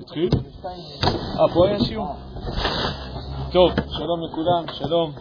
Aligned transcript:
התחיל? 0.00 0.28
אה, 0.64 1.54
פה 1.54 1.66
היה 1.66 1.80
שיעור? 1.80 2.14
טוב, 3.52 3.70
שלום 3.88 4.24
לכולם, 4.24 4.64
שלום. 4.72 5.12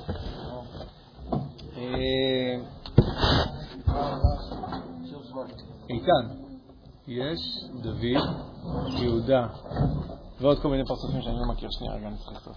אה, 1.77 2.55
איתן, 5.89 6.35
יש 7.07 7.39
דוד, 7.81 8.23
יהודה, 8.99 9.47
ועוד 10.41 10.59
כל 10.59 10.69
מיני 10.69 10.83
פרצופים 10.87 11.21
שאני 11.21 11.35
לא 11.35 11.53
מכיר. 11.53 11.69
שנייה, 11.71 11.95
רגע, 11.95 12.09
צריך 12.17 12.31
לכתוב. 12.31 12.53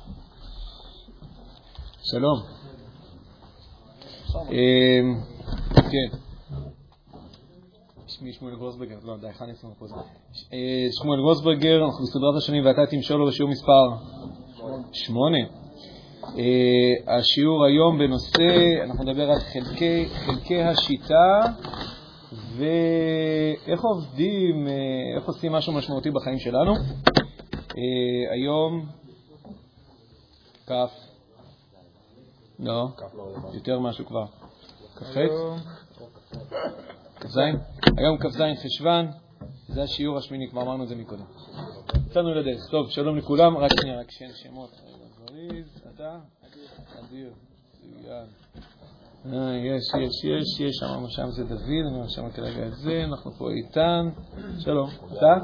שלום. 2.02 2.43
אה, 4.34 5.00
כן. 5.75 6.26
שמי 8.09 8.32
שמואל 8.32 8.57
גרוסברגר, 8.57 8.96
לא, 9.04 9.16
די, 9.16 9.32
חני 9.32 9.52
עשינו 9.52 9.73
פה 9.79 9.86
זה. 9.86 9.95
שמואל 11.02 11.20
גרוסברגר, 11.20 11.84
אנחנו 11.84 12.05
בסדרת 12.05 12.36
השנים 12.36 12.66
ואתה 12.66 12.86
תמשול 12.91 13.16
לו 13.16 13.27
בשיעור 13.27 13.51
מספר 13.51 13.88
שמונה. 14.92 15.38
אה, 16.24 17.16
השיעור 17.19 17.64
היום 17.64 17.98
בנושא, 17.98 18.83
אנחנו 18.84 19.05
נדבר 19.05 19.30
על 19.30 19.41
חלקי, 19.41 20.06
חלקי 20.09 20.62
השיטה 20.62 21.41
ואיך 22.33 23.84
עובדים, 23.84 24.69
אה, 24.69 24.73
איך 25.16 25.27
עושים 25.27 25.52
משהו 25.52 25.73
משמעותי 25.73 26.11
בחיים 26.11 26.38
שלנו. 26.38 26.73
אה, 27.77 28.33
היום 28.33 28.86
כף, 30.66 30.92
לא, 32.59 32.88
יותר 33.55 33.80
משהו 33.80 34.06
כבר, 34.06 34.25
כ"ח. 34.97 35.16
כ"ז, 37.20 37.38
היום 37.97 38.19
כ"ז 38.19 38.43
חשוון, 38.62 39.06
זה 39.69 39.83
השיעור 39.83 40.19
השמיני, 40.19 40.48
כבר 40.51 40.62
אמרנו 40.62 40.83
את 40.83 40.88
זה 40.88 40.97
מקודם. 40.97 41.25
יצאנו 42.06 42.34
לדרך. 42.34 42.70
טוב, 42.70 42.91
שלום 42.91 43.16
לכולם, 43.16 43.56
רק 43.56 43.70
שנייה, 43.80 44.01
רק 44.01 44.11
שאין 44.11 44.30
שמות. 44.34 44.70
זריז, 45.27 45.83
אתה? 45.94 46.19
אדיר. 47.00 47.31
אה, 49.27 49.56
יש, 49.56 49.83
יש, 50.00 50.25
יש, 50.25 50.61
יש, 50.61 50.83
אמרנו 50.83 51.09
שם 51.09 51.31
זה 51.31 51.44
דוד, 51.44 52.09
שם 52.09 52.31
כרגע 52.31 52.67
את 52.67 52.72
זה, 52.77 53.05
אנחנו 53.05 53.33
פה 53.33 53.50
איתן. 53.50 54.09
שלום, 54.59 54.91
אתה? 55.12 55.34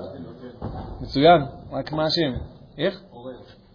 מצוין, 1.01 1.43
רק 1.71 1.93
מה 1.93 2.05
השם? 2.05 2.33
איך? 2.79 3.03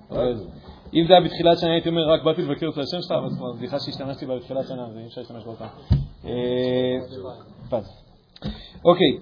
אורז. 0.10 0.48
אם 0.94 1.08
זה 1.08 1.14
היה 1.14 1.22
בתחילת 1.22 1.58
שנה, 1.60 1.72
הייתי 1.72 1.90
אומר, 1.90 2.10
רק 2.14 2.24
באתי 2.24 2.42
לבקר 2.42 2.70
את 2.70 2.78
השם 2.78 3.02
שלך, 3.02 3.12
אבל 3.12 3.30
זו 3.30 3.54
בדיחה 3.58 3.80
שהשתמשתי 3.80 4.26
בה 4.26 4.36
בתחילת 4.36 4.68
שנה, 4.68 4.86
אז 4.86 4.98
אי 4.98 5.06
אפשר 5.08 5.22
להשתמש 5.22 5.44
בה 5.44 5.52
אותה. 5.52 5.68
פז. 7.70 8.04
אוקיי. 8.86 9.18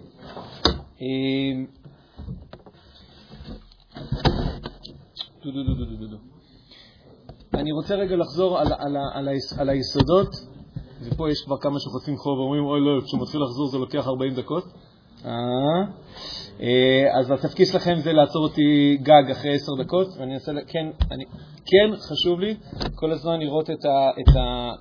אני 7.54 7.72
רוצה 7.72 7.96
רגע 7.96 8.16
לחזור 8.16 8.60
על 9.58 9.70
היסודות, 9.70 10.30
ופה 11.02 11.30
יש 11.30 11.42
כבר 11.46 11.58
כמה 11.58 11.80
שחוטפים 11.80 12.18
חוב 12.18 12.40
ואומרים, 12.40 12.66
אוי 12.66 12.80
לא, 12.80 13.02
כשהוא 13.06 13.22
מתחיל 13.22 13.42
לחזור 13.42 13.68
זה 13.68 13.78
לוקח 13.78 14.08
40 14.08 14.34
דקות. 14.34 14.64
אז 17.20 17.32
התפקיד 17.32 17.68
שלכם 17.68 17.96
זה 17.96 18.14
לעצור 18.14 18.44
אותי 18.44 18.98
גג 19.02 19.32
אחרי 19.32 19.56
עשר 19.56 19.72
דקות, 19.84 20.08
ואני 20.20 20.34
אנסה, 20.34 20.52
כן, 20.68 20.88
אני, 21.12 21.26
כן 21.66 21.96
חשוב 21.96 22.40
לי 22.40 22.56
כל 22.96 23.12
הזמן 23.12 23.40
לראות 23.40 23.70
את, 23.70 23.86
ה, 23.86 24.10
את, 24.22 24.36
ה, 24.36 24.72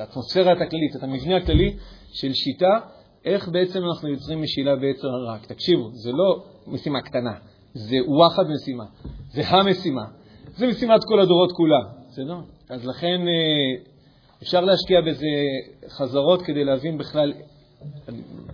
האטמוספירה 0.00 0.52
הכללית, 0.52 0.96
את 0.96 1.02
המבנה 1.02 1.36
הכללי 1.36 1.76
של 2.12 2.32
שיטה, 2.32 2.78
איך 3.24 3.48
בעצם 3.48 3.80
אנחנו 3.84 4.08
יוצרים 4.08 4.42
משילה 4.42 4.76
ביצר 4.76 5.08
הרע. 5.08 5.38
תקשיבו, 5.38 5.90
זה 5.92 6.12
לא 6.12 6.44
משימה 6.66 7.00
קטנה, 7.00 7.34
זה 7.74 7.96
וואחד 8.06 8.42
משימה, 8.54 8.84
זה 9.32 9.48
המשימה. 9.48 10.04
זה 10.56 10.66
משימת 10.66 11.00
כל 11.04 11.20
הדורות 11.20 11.52
כולם, 11.52 11.82
בסדר? 12.08 12.36
אז 12.70 12.86
לכן 12.86 13.20
אה, 13.28 13.84
אפשר 14.42 14.60
להשקיע 14.60 15.00
בזה 15.00 15.26
חזרות 15.88 16.42
כדי 16.42 16.64
להבין 16.64 16.98
בכלל 16.98 17.32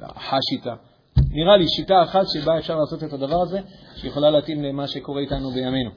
השיטה. 0.01 0.75
נראה 1.31 1.57
לי 1.57 1.69
שיטה 1.69 2.03
אחת 2.03 2.25
שבה 2.35 2.59
אפשר 2.59 2.77
לעשות 2.77 3.05
את 3.05 3.13
הדבר 3.13 3.41
הזה, 3.43 3.61
שיכולה 3.97 4.31
להתאים 4.31 4.63
למה 4.63 4.87
שקורה 4.89 5.21
איתנו 5.21 5.51
בימינו. 5.51 5.91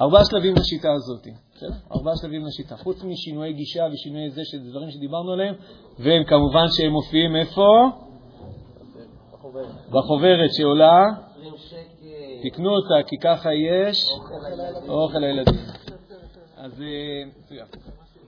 ארבעה 0.00 0.24
שלבים 0.24 0.54
לשיטה 0.54 0.88
הזאת, 0.92 1.26
בסדר? 1.54 1.68
ארבעה 1.92 2.14
שלבים 2.16 2.46
לשיטה. 2.46 2.76
חוץ 2.76 3.04
משינויי 3.04 3.52
גישה 3.52 3.86
ושינויי 3.92 4.30
זה, 4.30 4.44
שזה 4.44 4.70
דברים 4.70 4.90
שדיברנו 4.90 5.32
עליהם, 5.32 5.54
והם 5.98 6.24
כמובן 6.24 6.66
שהם 6.68 6.92
מופיעים 6.92 7.36
איפה? 7.36 7.66
בחוברת 9.90 10.50
שעולה. 10.52 11.04
תקנו 12.42 12.70
אותה, 12.70 13.08
כי 13.08 13.16
ככה 13.18 13.50
יש 13.54 14.10
אוכל 14.88 15.18
לילדים. 15.18 15.54
אז 16.56 16.82
מצוין. 17.26 17.66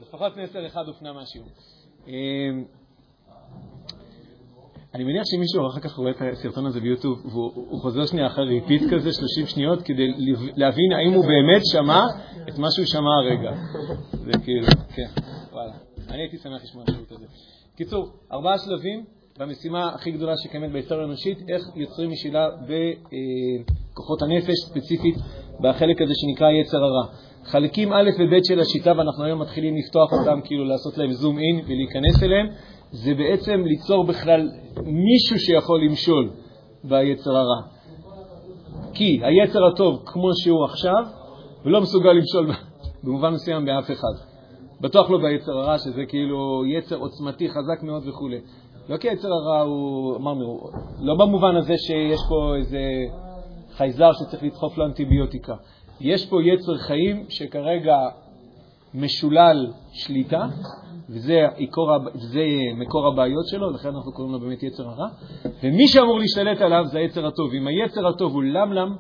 לפחות 0.03 0.37
מסר 0.37 0.67
אחד 0.67 0.87
הופנה 0.87 1.13
מהשיעור. 1.13 1.49
אני 4.95 5.05
מניח 5.05 5.23
שמישהו 5.25 5.67
אחר 5.69 5.81
כך 5.81 5.97
רואה 5.97 6.11
את 6.11 6.17
הסרטון 6.33 6.67
הזה 6.67 6.81
ביוטיוב 6.81 7.27
והוא 7.27 7.81
חוזר 7.81 8.07
שנייה 8.07 8.27
אחרי 8.27 8.45
ריפיט 8.45 8.83
כזה 8.91 9.13
30 9.13 9.47
שניות 9.47 9.83
כדי 9.83 10.07
להבין 10.57 10.93
האם 10.93 11.13
הוא 11.13 11.25
באמת 11.25 11.63
שמע 11.73 12.01
את 12.49 12.59
מה 12.59 12.71
שהוא 12.71 12.87
שמע 12.87 13.15
הרגע. 13.15 13.51
זה 14.13 14.33
כאילו, 14.45 14.67
כן, 14.95 15.09
וואלה. 15.53 15.73
אני 16.11 16.19
הייתי 16.23 16.39
שמח 16.39 16.63
לשמוע 16.65 16.85
את 16.85 16.89
השירות 16.89 17.13
הזה. 17.13 17.27
קיצור, 17.77 18.07
ארבעה 18.33 18.59
שלבים 18.59 19.05
במשימה 19.39 19.89
הכי 19.95 20.11
גדולה 20.11 20.37
שקיימת 20.37 20.73
בהיסטוריה 20.73 21.05
האנושית, 21.05 21.39
איך 21.49 21.63
יוצרים 21.75 22.11
משילה 22.11 22.49
בכוחות 22.69 24.23
הנפש, 24.23 24.55
ספציפית 24.71 25.15
בחלק 25.61 26.03
הזה 26.03 26.13
שנקרא 26.15 26.51
יצר 26.51 26.85
הרע. 26.85 27.07
חלקים 27.45 27.93
א' 27.93 28.11
וב' 28.19 28.45
של 28.45 28.61
השיטה, 28.61 28.93
ואנחנו 28.99 29.25
היום 29.25 29.41
מתחילים 29.41 29.77
לפתוח 29.77 30.13
אותם, 30.13 30.41
כאילו 30.45 30.65
לעשות 30.65 30.99
להם 30.99 31.13
זום 31.13 31.39
אין 31.39 31.61
ולהיכנס 31.67 32.23
אליהם, 32.23 32.47
זה 32.93 33.15
בעצם 33.15 33.61
ליצור 33.65 34.05
בכלל 34.05 34.51
מישהו 34.87 35.39
שיכול 35.39 35.81
למשול 35.85 36.31
ביצר 36.85 37.37
הרע. 37.37 37.63
כי 38.95 39.21
היצר 39.23 39.67
הטוב, 39.67 40.03
כמו 40.07 40.29
שהוא 40.43 40.65
עכשיו, 40.65 41.05
הוא 41.65 41.73
לא 41.73 41.81
מסוגל 41.81 42.13
למשול 42.13 42.51
במובן 43.05 43.33
מסוים 43.33 43.65
באף 43.65 43.91
אחד. 43.91 44.27
בטוח 44.81 45.11
לא 45.11 45.19
ביצר 45.19 45.53
הרע, 45.53 45.79
שזה 45.79 46.03
כאילו 46.09 46.67
יצר 46.67 46.97
עוצמתי, 46.97 47.49
חזק 47.49 47.83
מאוד 47.83 48.09
וכו'. 48.09 48.29
לא 48.89 48.97
כי 48.97 49.09
היצר 49.11 49.29
הרע 49.29 49.61
הוא, 49.61 50.17
אמרנו, 50.17 50.61
לא 51.01 51.15
במובן 51.15 51.57
הזה 51.57 51.75
שיש 51.79 52.21
פה 52.29 52.57
איזה 52.57 52.81
חייזר 53.77 54.11
שצריך 54.13 54.43
לדחוף 54.43 54.79
לו 54.79 54.85
אנטיביוטיקה. 54.85 55.55
יש 56.01 56.27
פה 56.27 56.37
יצר 56.43 56.79
חיים 56.79 57.27
שכרגע 57.29 57.97
משולל 58.95 59.73
שליטה, 59.93 60.47
וזה 61.15 61.47
עיקור, 61.57 61.91
זה 62.15 62.45
מקור 62.77 63.07
הבעיות 63.07 63.49
שלו, 63.49 63.71
לכן 63.71 63.89
אנחנו 63.89 64.13
קוראים 64.13 64.33
לו 64.33 64.41
באמת 64.41 64.63
יצר 64.63 64.89
הרע, 64.89 65.09
ומי 65.63 65.89
שאמור 65.89 66.19
להשתלט 66.19 66.61
עליו 66.61 66.85
זה 66.87 66.99
היצר 66.99 67.27
הטוב. 67.27 67.53
אם 67.55 67.67
היצר 67.67 68.07
הטוב 68.07 68.35
הוא 68.35 68.43
למלם, 68.43 68.97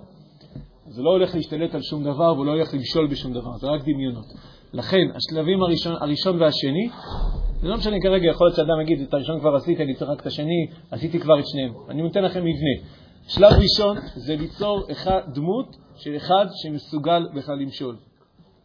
זה 0.86 1.02
לא 1.02 1.10
הולך 1.10 1.34
להשתלט 1.34 1.74
על 1.74 1.82
שום 1.82 2.04
דבר 2.04 2.32
והוא 2.34 2.46
לא 2.46 2.50
הולך 2.50 2.74
למשול 2.74 3.06
בשום 3.06 3.32
דבר, 3.32 3.56
זה 3.56 3.66
רק 3.66 3.82
דמיונות. 3.82 4.26
לכן, 4.72 5.06
השלבים 5.14 5.62
הראשון, 5.62 5.94
הראשון 6.00 6.42
והשני, 6.42 6.88
זה 7.60 7.68
לא 7.68 7.76
משנה 7.76 7.96
כרגע, 8.02 8.30
יכול 8.30 8.46
להיות 8.46 8.56
שאדם 8.56 8.80
יגיד, 8.82 9.00
את 9.00 9.14
הראשון 9.14 9.40
כבר 9.40 9.54
עשיתי, 9.54 9.82
אני 9.82 9.94
צריך 9.94 10.10
רק 10.10 10.20
את 10.20 10.26
השני, 10.26 10.66
עשיתי 10.90 11.20
כבר 11.20 11.38
את 11.38 11.46
שניהם. 11.46 11.72
אני 11.88 12.02
נותן 12.02 12.24
לכם 12.24 12.40
מבנה. 12.40 12.88
שלב 13.28 13.52
ראשון 13.52 13.96
זה 14.14 14.36
ליצור 14.36 14.82
אחד, 14.92 15.20
דמות 15.34 15.76
של 15.96 16.16
אחד 16.16 16.46
שמסוגל 16.62 17.28
בכלל 17.34 17.56
למשול. 17.58 17.96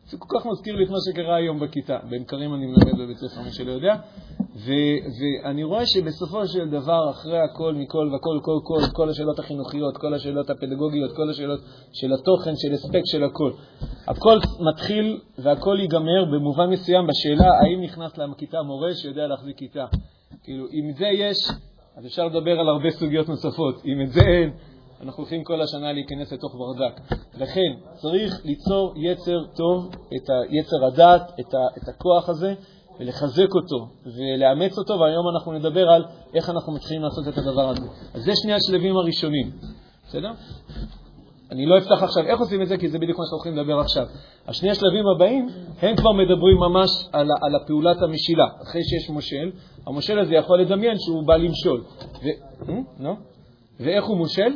זה 0.09 0.18
כל 0.18 0.40
כך 0.40 0.45
מזכיר 0.45 0.75
לי 0.75 0.84
את 0.85 0.90
מה 0.90 0.97
שקרה 1.09 1.35
היום 1.35 1.59
בכיתה. 1.59 1.97
במקרים 2.09 2.53
אני 2.53 2.66
מלמד 2.66 3.00
בבית 3.00 3.18
ספר, 3.18 3.41
מי 3.41 3.51
שלא 3.51 3.72
יודע. 3.72 3.95
ואני 4.56 5.63
רואה 5.63 5.85
שבסופו 5.85 6.47
של 6.47 6.69
דבר, 6.69 7.09
אחרי 7.09 7.40
הכל, 7.40 7.73
מכל 7.73 8.09
וכל, 8.16 8.40
כל, 8.41 8.59
כל, 8.63 8.79
כל 8.94 9.09
השאלות 9.09 9.40
החינוכיות, 9.40 9.97
כל 9.97 10.13
השאלות 10.13 10.50
הפדגוגיות, 10.50 11.16
כל 11.16 11.29
השאלות 11.29 11.59
של 11.94 12.13
התוכן, 12.13 12.56
של 12.56 12.74
הספק, 12.74 13.01
של 13.06 13.24
הכל, 13.24 13.51
הכל 14.07 14.38
מתחיל 14.59 15.19
והכל 15.38 15.77
ייגמר 15.80 16.25
במובן 16.25 16.69
מסוים 16.69 17.07
בשאלה 17.07 17.50
האם 17.62 17.81
נכנס 17.81 18.18
לכיתה 18.18 18.62
מורה 18.62 18.94
שיודע 18.94 19.27
להחזיק 19.27 19.57
כיתה. 19.57 19.86
כאילו, 20.44 20.65
אם 20.74 20.92
זה 20.98 21.07
יש, 21.07 21.38
אז 21.98 22.06
אפשר 22.06 22.25
לדבר 22.25 22.60
על 22.60 22.69
הרבה 22.69 22.89
סוגיות 22.92 23.30
נוספות. 23.30 23.81
אם 23.86 24.01
את 24.01 24.12
זה 24.12 24.21
אין, 24.21 24.51
אנחנו 25.01 25.23
הולכים 25.23 25.44
כל 25.44 25.61
השנה 25.61 25.94
להיכנס 25.94 26.33
לתוך 26.33 26.55
ברדק. 26.55 27.01
לכן 27.38 27.73
צריך 27.95 28.41
ליצור 28.45 28.94
יצר 28.95 29.38
טוב, 29.55 29.89
את 29.89 30.29
יצר 30.49 30.85
הדת, 30.85 31.31
את, 31.39 31.53
ה, 31.53 31.57
את 31.77 31.89
הכוח 31.89 32.29
הזה, 32.29 32.53
ולחזק 32.99 33.55
אותו 33.55 33.88
ולאמץ 34.05 34.77
אותו, 34.77 34.99
והיום 34.99 35.29
אנחנו 35.35 35.51
נדבר 35.51 35.89
על 35.89 36.05
איך 36.33 36.49
אנחנו 36.49 36.73
מתחילים 36.73 37.03
לעשות 37.03 37.27
את 37.27 37.38
הדבר 37.38 37.69
הזה. 37.69 37.88
אז 38.13 38.23
זה 38.23 38.31
שני 38.35 38.53
השלבים 38.53 38.97
הראשונים, 38.97 39.51
בסדר? 40.07 40.31
אני 41.51 41.65
לא 41.65 41.77
אפתח 41.77 42.03
עכשיו 42.03 42.23
איך 42.23 42.39
עושים 42.39 42.61
את 42.61 42.67
זה, 42.67 42.77
כי 42.77 42.89
זה 42.89 43.00
בדיוק 43.00 43.19
מה 43.19 43.25
שאנחנו 43.25 43.38
הולכים 43.38 43.57
לדבר 43.57 43.79
עכשיו. 43.79 44.05
השני 44.47 44.69
השלבים 44.69 45.07
הבאים, 45.15 45.50
הם 45.81 45.95
כבר 45.95 46.11
מדברים 46.11 46.57
ממש 46.57 46.89
על, 47.11 47.27
על 47.41 47.55
הפעולת 47.55 48.01
המשילה. 48.01 48.47
אחרי 48.63 48.83
שיש 48.83 49.09
מושל, 49.09 49.51
המושל 49.88 50.19
הזה 50.19 50.33
יכול 50.33 50.61
לדמיין 50.61 50.97
שהוא 51.00 51.23
בא 51.27 51.35
למשול. 51.35 51.83
ו... 52.23 52.27
ואיך 53.79 54.05
הוא 54.05 54.17
מושל? 54.17 54.53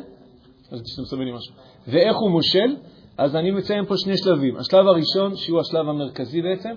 אז 0.72 0.82
כשאתם 0.82 1.06
סובלים 1.06 1.36
משהו. 1.36 1.54
ואיך 1.88 2.18
הוא 2.18 2.32
מושל? 2.32 2.76
אז 3.18 3.36
אני 3.36 3.52
מציין 3.52 3.86
פה 3.86 3.98
שני 3.98 4.18
שלבים. 4.18 4.58
השלב 4.58 4.88
הראשון, 4.88 5.36
שהוא 5.36 5.60
השלב 5.60 5.90
המרכזי 5.90 6.42
בעצם, 6.42 6.76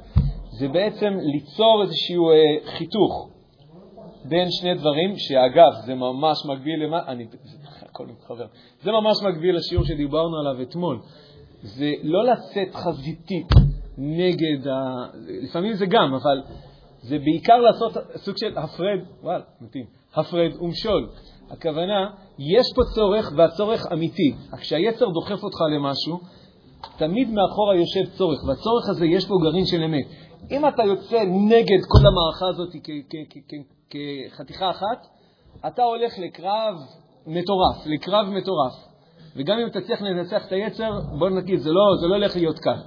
זה 0.58 0.68
בעצם 0.68 1.12
ליצור 1.20 1.82
איזשהו 1.82 2.30
אה, 2.30 2.34
חיתוך 2.78 3.28
בין 4.24 4.50
שני 4.50 4.74
דברים, 4.74 5.16
שאגב, 5.16 5.72
זה 5.86 5.94
ממש 5.94 6.36
מקביל 6.46 6.84
למה, 6.84 6.98
אני, 7.06 7.26
הכל 7.82 8.06
מתחבר, 8.06 8.46
זה 8.82 8.92
ממש 8.92 9.22
מקביל 9.22 9.56
לשיעור 9.56 9.84
שדיברנו 9.84 10.36
עליו 10.38 10.62
אתמול. 10.62 11.00
זה 11.62 11.92
לא 12.02 12.24
לצאת 12.24 12.74
חזיתית 12.74 13.48
נגד 13.98 14.68
ה... 14.68 15.06
לפעמים 15.42 15.74
זה 15.74 15.86
גם, 15.86 16.14
אבל 16.14 16.42
זה 17.00 17.18
בעיקר 17.18 17.56
לעשות 17.56 17.92
סוג 18.16 18.36
של 18.36 18.58
הפרד, 18.58 19.00
וואל, 19.22 19.40
מתאים, 19.60 19.84
הפרד 20.14 20.50
ומשול. 20.60 21.08
הכוונה, 21.50 22.10
יש 22.38 22.66
פה 22.74 22.82
צורך, 22.94 23.32
והצורך 23.36 23.86
אמיתי. 23.92 24.34
כשהיצר 24.56 25.06
דוחף 25.08 25.42
אותך 25.42 25.58
למשהו, 25.76 26.20
תמיד 26.96 27.30
מאחורה 27.30 27.74
יושב 27.76 28.16
צורך, 28.16 28.44
והצורך 28.48 28.88
הזה 28.88 29.06
יש 29.06 29.28
בו 29.28 29.38
גרעין 29.38 29.66
של 29.66 29.82
אמת. 29.82 30.06
אם 30.50 30.68
אתה 30.68 30.82
יוצא 30.82 31.22
נגד 31.48 31.80
כל 31.88 32.06
המערכה 32.06 32.46
הזאת 32.48 32.72
כחתיכה 33.90 34.70
אחת, 34.70 35.06
אתה 35.66 35.82
הולך 35.82 36.12
לקרב 36.18 36.74
מטורף, 37.26 37.86
לקרב 37.86 38.26
מטורף. 38.26 38.72
וגם 39.36 39.58
אם 39.58 39.68
תצליח 39.68 40.02
לנצח 40.02 40.46
את 40.46 40.52
היצר, 40.52 40.90
בוא 41.18 41.30
נגיד, 41.30 41.58
זה 41.58 41.70
לא, 41.70 41.82
זה 42.00 42.06
לא 42.06 42.14
הולך 42.14 42.36
להיות 42.36 42.58
קל. 42.58 42.78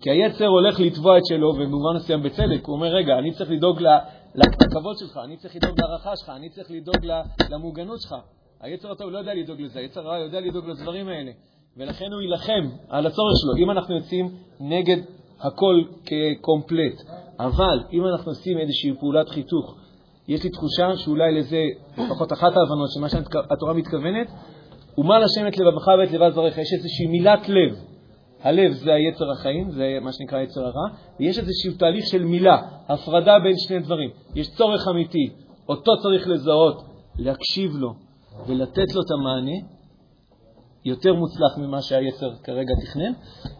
כי 0.00 0.10
היצר 0.10 0.46
הולך 0.46 0.80
לתבוע 0.80 1.18
את 1.18 1.22
שלו, 1.26 1.48
ובמובן 1.48 1.96
מסוים 1.96 2.22
בצדק. 2.22 2.66
הוא 2.66 2.76
אומר, 2.76 2.86
רגע, 2.86 3.18
אני 3.18 3.32
צריך 3.32 3.50
לדאוג 3.50 3.80
לכבוד 4.34 4.98
שלך, 4.98 5.20
אני 5.24 5.36
צריך 5.36 5.56
לדאוג 5.56 5.80
להערכה 5.80 6.16
שלך, 6.16 6.28
אני 6.28 6.50
צריך 6.50 6.70
לדאוג 6.70 7.06
למוגנות 7.50 8.00
שלך. 8.00 8.14
היצר 8.60 8.92
הטוב 8.92 9.10
לא 9.10 9.18
יודע 9.18 9.34
לדאוג 9.34 9.60
לזה, 9.60 9.78
היצר 9.78 10.00
הרע 10.00 10.18
יודע 10.18 10.40
לדאוג 10.40 10.68
לדברים 10.68 11.08
האלה. 11.08 11.30
ולכן 11.76 12.12
הוא 12.12 12.20
יילחם 12.20 12.68
על 12.88 13.06
הצורך 13.06 13.32
שלו. 13.42 13.64
אם 13.64 13.70
אנחנו 13.70 13.94
יוצאים 13.94 14.28
נגד 14.60 14.96
הכל 15.40 15.82
כקומפלט, 16.06 17.02
אבל 17.40 17.78
אם 17.92 18.06
אנחנו 18.06 18.30
עושים 18.30 18.58
איזושהי 18.58 18.92
פעולת 19.00 19.28
חיתוך, 19.28 19.76
יש 20.28 20.44
לי 20.44 20.50
תחושה 20.50 20.96
שאולי 20.96 21.34
לזה, 21.34 21.62
לפחות 21.98 22.32
אחת 22.32 22.56
ההבנות 22.56 22.88
של 22.94 23.00
מה 23.00 23.08
שהתורה 23.08 23.74
מתכוונת, 23.74 24.28
ומה 24.98 25.18
לשם 25.18 25.46
את 25.48 25.58
לבבך 25.58 25.88
ואת 25.98 26.12
לבד 26.12 26.30
זריך. 26.34 26.58
יש 26.58 26.72
איזושהי 26.72 27.06
מילת 27.06 27.48
לב. 27.48 27.76
הלב 28.42 28.72
זה 28.72 28.94
היצר 28.94 29.30
החיים, 29.30 29.70
זה 29.70 29.98
מה 30.02 30.12
שנקרא 30.12 30.40
יצר 30.40 30.60
הרע, 30.60 30.88
ויש 31.20 31.38
איזשהו 31.38 31.72
תהליך 31.78 32.06
של 32.06 32.24
מילה, 32.24 32.62
הפרדה 32.88 33.38
בין 33.38 33.54
שני 33.56 33.78
דברים. 33.78 34.10
יש 34.34 34.50
צורך 34.50 34.88
אמיתי, 34.90 35.30
אותו 35.68 35.92
צריך 36.02 36.28
לזהות, 36.28 36.82
להקשיב 37.18 37.76
לו 37.76 38.07
ולתת 38.46 38.94
לו 38.94 39.00
את 39.02 39.10
המענה, 39.10 39.58
יותר 40.84 41.14
מוצלח 41.14 41.58
ממה 41.58 41.82
שהיצר 41.82 42.30
כרגע 42.44 42.74
תכנן, 42.84 43.12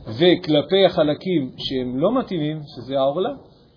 וכלפי 0.06 0.84
החלקים 0.86 1.52
שהם 1.56 1.98
לא 1.98 2.19
מתאימים, 2.19 2.60
שזה 2.76 2.98
העורלה, 2.98 3.30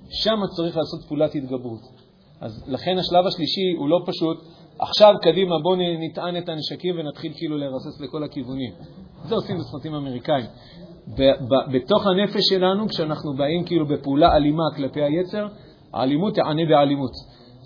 שם 0.10 0.40
צריך 0.56 0.78
לעשות 0.78 1.06
פעולת 1.08 1.36
התגברות. 1.36 1.82
אז 2.42 2.64
לכן 2.68 2.98
השלב 2.98 3.28
השלישי 3.28 3.72
הוא 3.78 3.90
לא 3.90 4.00
פשוט, 4.06 4.38
עכשיו 4.80 5.16
קדימה 5.22 5.56
בואו 5.64 5.76
נטען 5.76 6.38
את 6.38 6.50
הנשקים 6.50 6.96
ונתחיל 7.00 7.34
כאילו 7.36 7.58
לרסס 7.58 8.02
לכל 8.02 8.24
הכיוונים. 8.24 8.74
זה 9.24 9.36
עושים 9.36 9.58
בסרטים 9.58 9.96
אמריקאים. 9.96 10.46
בתוך 11.74 12.08
הנפש 12.08 12.42
שלנו, 12.50 12.88
כשאנחנו 12.88 13.34
באים 13.38 13.64
כאילו 13.66 13.88
בפעולה 13.88 14.36
אלימה 14.36 14.64
כלפי 14.76 15.02
היצר, 15.02 15.48
האלימות 15.94 16.36
תענה 16.36 16.66
באלימות. 16.66 17.12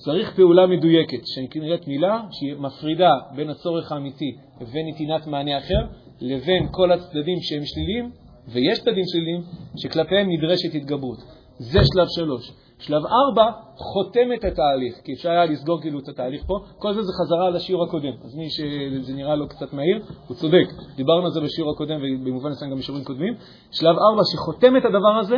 צריך 0.06 0.36
פעולה 0.36 0.68
מדויקת, 0.68 1.22
שנקראת 1.25 1.88
מילה, 1.88 2.22
שהיא 2.31 2.56
מפרידה 2.60 3.12
בין 3.36 3.50
הצורך 3.50 3.92
האמיתי 3.92 4.36
לבין 4.62 4.88
נתינת 4.88 5.28
מענה 5.28 5.57
אחר, 5.57 5.81
לבין 6.22 6.68
כל 6.72 6.92
הצדדים 6.92 7.38
שהם 7.42 7.66
שליליים, 7.66 8.12
ויש 8.48 8.80
צדדים 8.80 9.04
שליליים, 9.06 9.42
שכלפיהם 9.78 10.28
נדרשת 10.30 10.75
התגברות. 10.75 11.18
זה 11.57 11.80
שלב 11.94 12.07
שלוש. 12.16 12.52
שלב 12.80 13.02
ארבע 13.06 13.52
חותם 13.78 14.34
את 14.34 14.44
התהליך, 14.44 14.96
כי 15.04 15.13
אפשר 15.13 15.30
היה 15.30 15.46
לסגור 15.46 15.81
כאילו 15.81 16.00
את 16.00 16.07
התהליך 16.07 16.44
פה. 16.48 16.54
כל 16.80 16.94
זה 16.94 17.02
זה 17.02 17.12
חזרה 17.13 17.50
לשיעור 17.50 17.84
הקודם, 17.84 18.13
אז 18.25 18.36
מי 18.36 18.50
שזה 18.50 19.13
נראה 19.13 19.36
לו 19.36 19.48
קצת 19.48 19.74
מהיר, 19.74 20.04
הוא 20.28 20.38
צודק. 20.38 20.68
דיברנו 20.96 21.25
על 21.25 21.31
זה 21.31 21.42
בשיעור 21.42 21.72
הקודם 21.72 21.98
ובמובן 22.02 22.50
מסוים 22.50 22.72
גם 22.72 22.78
בשיעורים 22.78 23.06
קודמים. 23.06 23.34
שלב 23.72 23.96
ארבע 24.10 24.22
שחותם 24.34 24.78
את 24.78 24.86
הדבר 24.86 25.18
הזה, 25.19 25.38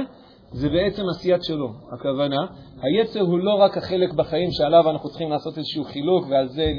זה 0.51 0.69
בעצם 0.69 1.03
עשיית 1.09 1.43
שלו. 1.43 1.73
הכוונה, 1.91 2.45
היצר 2.81 3.21
הוא 3.21 3.39
לא 3.39 3.53
רק 3.53 3.77
החלק 3.77 4.13
בחיים 4.13 4.51
שעליו 4.51 4.89
אנחנו 4.89 5.09
צריכים 5.09 5.29
לעשות 5.29 5.57
איזשהו 5.57 5.83
חילוק 5.83 6.25
ועל 6.29 6.47
זה, 6.47 6.71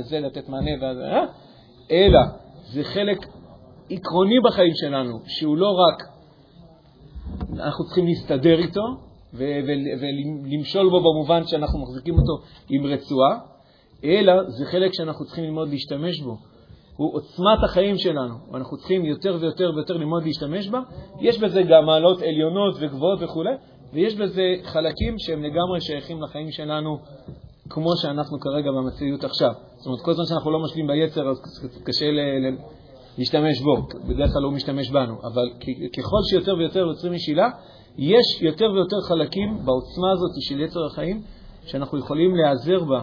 זה 0.00 0.20
לתת 0.20 0.48
מענה, 0.48 0.70
ועל, 0.80 1.02
אה? 1.02 1.24
אלא 1.90 2.20
זה 2.72 2.84
חלק 2.84 3.18
עקרוני 3.90 4.40
בחיים 4.44 4.72
שלנו, 4.74 5.18
שהוא 5.26 5.56
לא 5.56 5.70
רק 5.70 6.02
אנחנו 7.52 7.84
צריכים 7.84 8.06
להסתדר 8.06 8.58
איתו 8.58 8.82
ולמשול 9.34 10.90
בו 10.90 11.00
במובן 11.00 11.46
שאנחנו 11.46 11.78
מחזיקים 11.78 12.14
אותו 12.14 12.44
עם 12.68 12.86
רצועה, 12.86 13.38
אלא 14.04 14.32
זה 14.48 14.64
חלק 14.66 14.90
שאנחנו 14.94 15.24
צריכים 15.24 15.44
ללמוד 15.44 15.68
להשתמש 15.68 16.20
בו. 16.20 16.36
הוא 16.98 17.14
עוצמת 17.16 17.64
החיים 17.64 17.98
שלנו, 17.98 18.34
ואנחנו 18.52 18.76
צריכים 18.76 19.04
יותר 19.04 19.36
ויותר 19.40 19.70
ויותר 19.74 19.96
ללמוד 19.96 20.22
להשתמש 20.24 20.68
בה. 20.68 20.80
יש 21.20 21.38
בזה 21.38 21.62
גם 21.62 21.86
מעלות 21.86 22.22
עליונות 22.22 22.76
וגבוהות 22.80 23.18
וכו', 23.22 23.42
ויש 23.92 24.14
בזה 24.16 24.42
חלקים 24.64 25.14
שהם 25.18 25.42
לגמרי 25.42 25.80
שייכים 25.80 26.22
לחיים 26.22 26.50
שלנו 26.50 26.98
כמו 27.70 27.96
שאנחנו 27.96 28.40
כרגע 28.40 28.70
במציאות 28.70 29.24
עכשיו. 29.24 29.52
זאת 29.76 29.86
אומרת, 29.86 30.00
כל 30.00 30.12
זמן 30.14 30.24
שאנחנו 30.24 30.50
לא 30.50 30.58
משלים 30.64 30.86
ביצר, 30.86 31.28
אז 31.28 31.36
קשה 31.84 32.10
ל- 32.10 32.46
ל- 32.46 32.56
להשתמש 33.18 33.60
בו, 33.60 33.76
בדרך 34.08 34.32
כלל 34.32 34.42
הוא 34.44 34.52
משתמש 34.52 34.90
בנו, 34.90 35.14
אבל 35.32 35.50
ככל 35.98 36.20
שיותר 36.30 36.54
ויותר 36.58 36.78
יוצרים 36.78 37.12
משילה, 37.12 37.48
יש 37.98 38.42
יותר 38.42 38.70
ויותר 38.74 38.96
חלקים 39.08 39.58
בעוצמה 39.64 40.12
הזאת 40.12 40.30
של 40.40 40.60
יצר 40.60 40.86
החיים 40.86 41.22
שאנחנו 41.66 41.98
יכולים 41.98 42.36
להיעזר 42.36 42.84
בה 42.84 43.02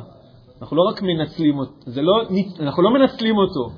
אנחנו 0.62 0.78
לא 0.78 0.82
רק 0.82 1.02
מנצלים 1.02 1.60
אותו, 1.60 2.02
לא, 2.02 2.24
אנחנו 2.60 2.84
לא 2.84 2.94
מנצלים 2.94 3.38
אותו, 3.38 3.70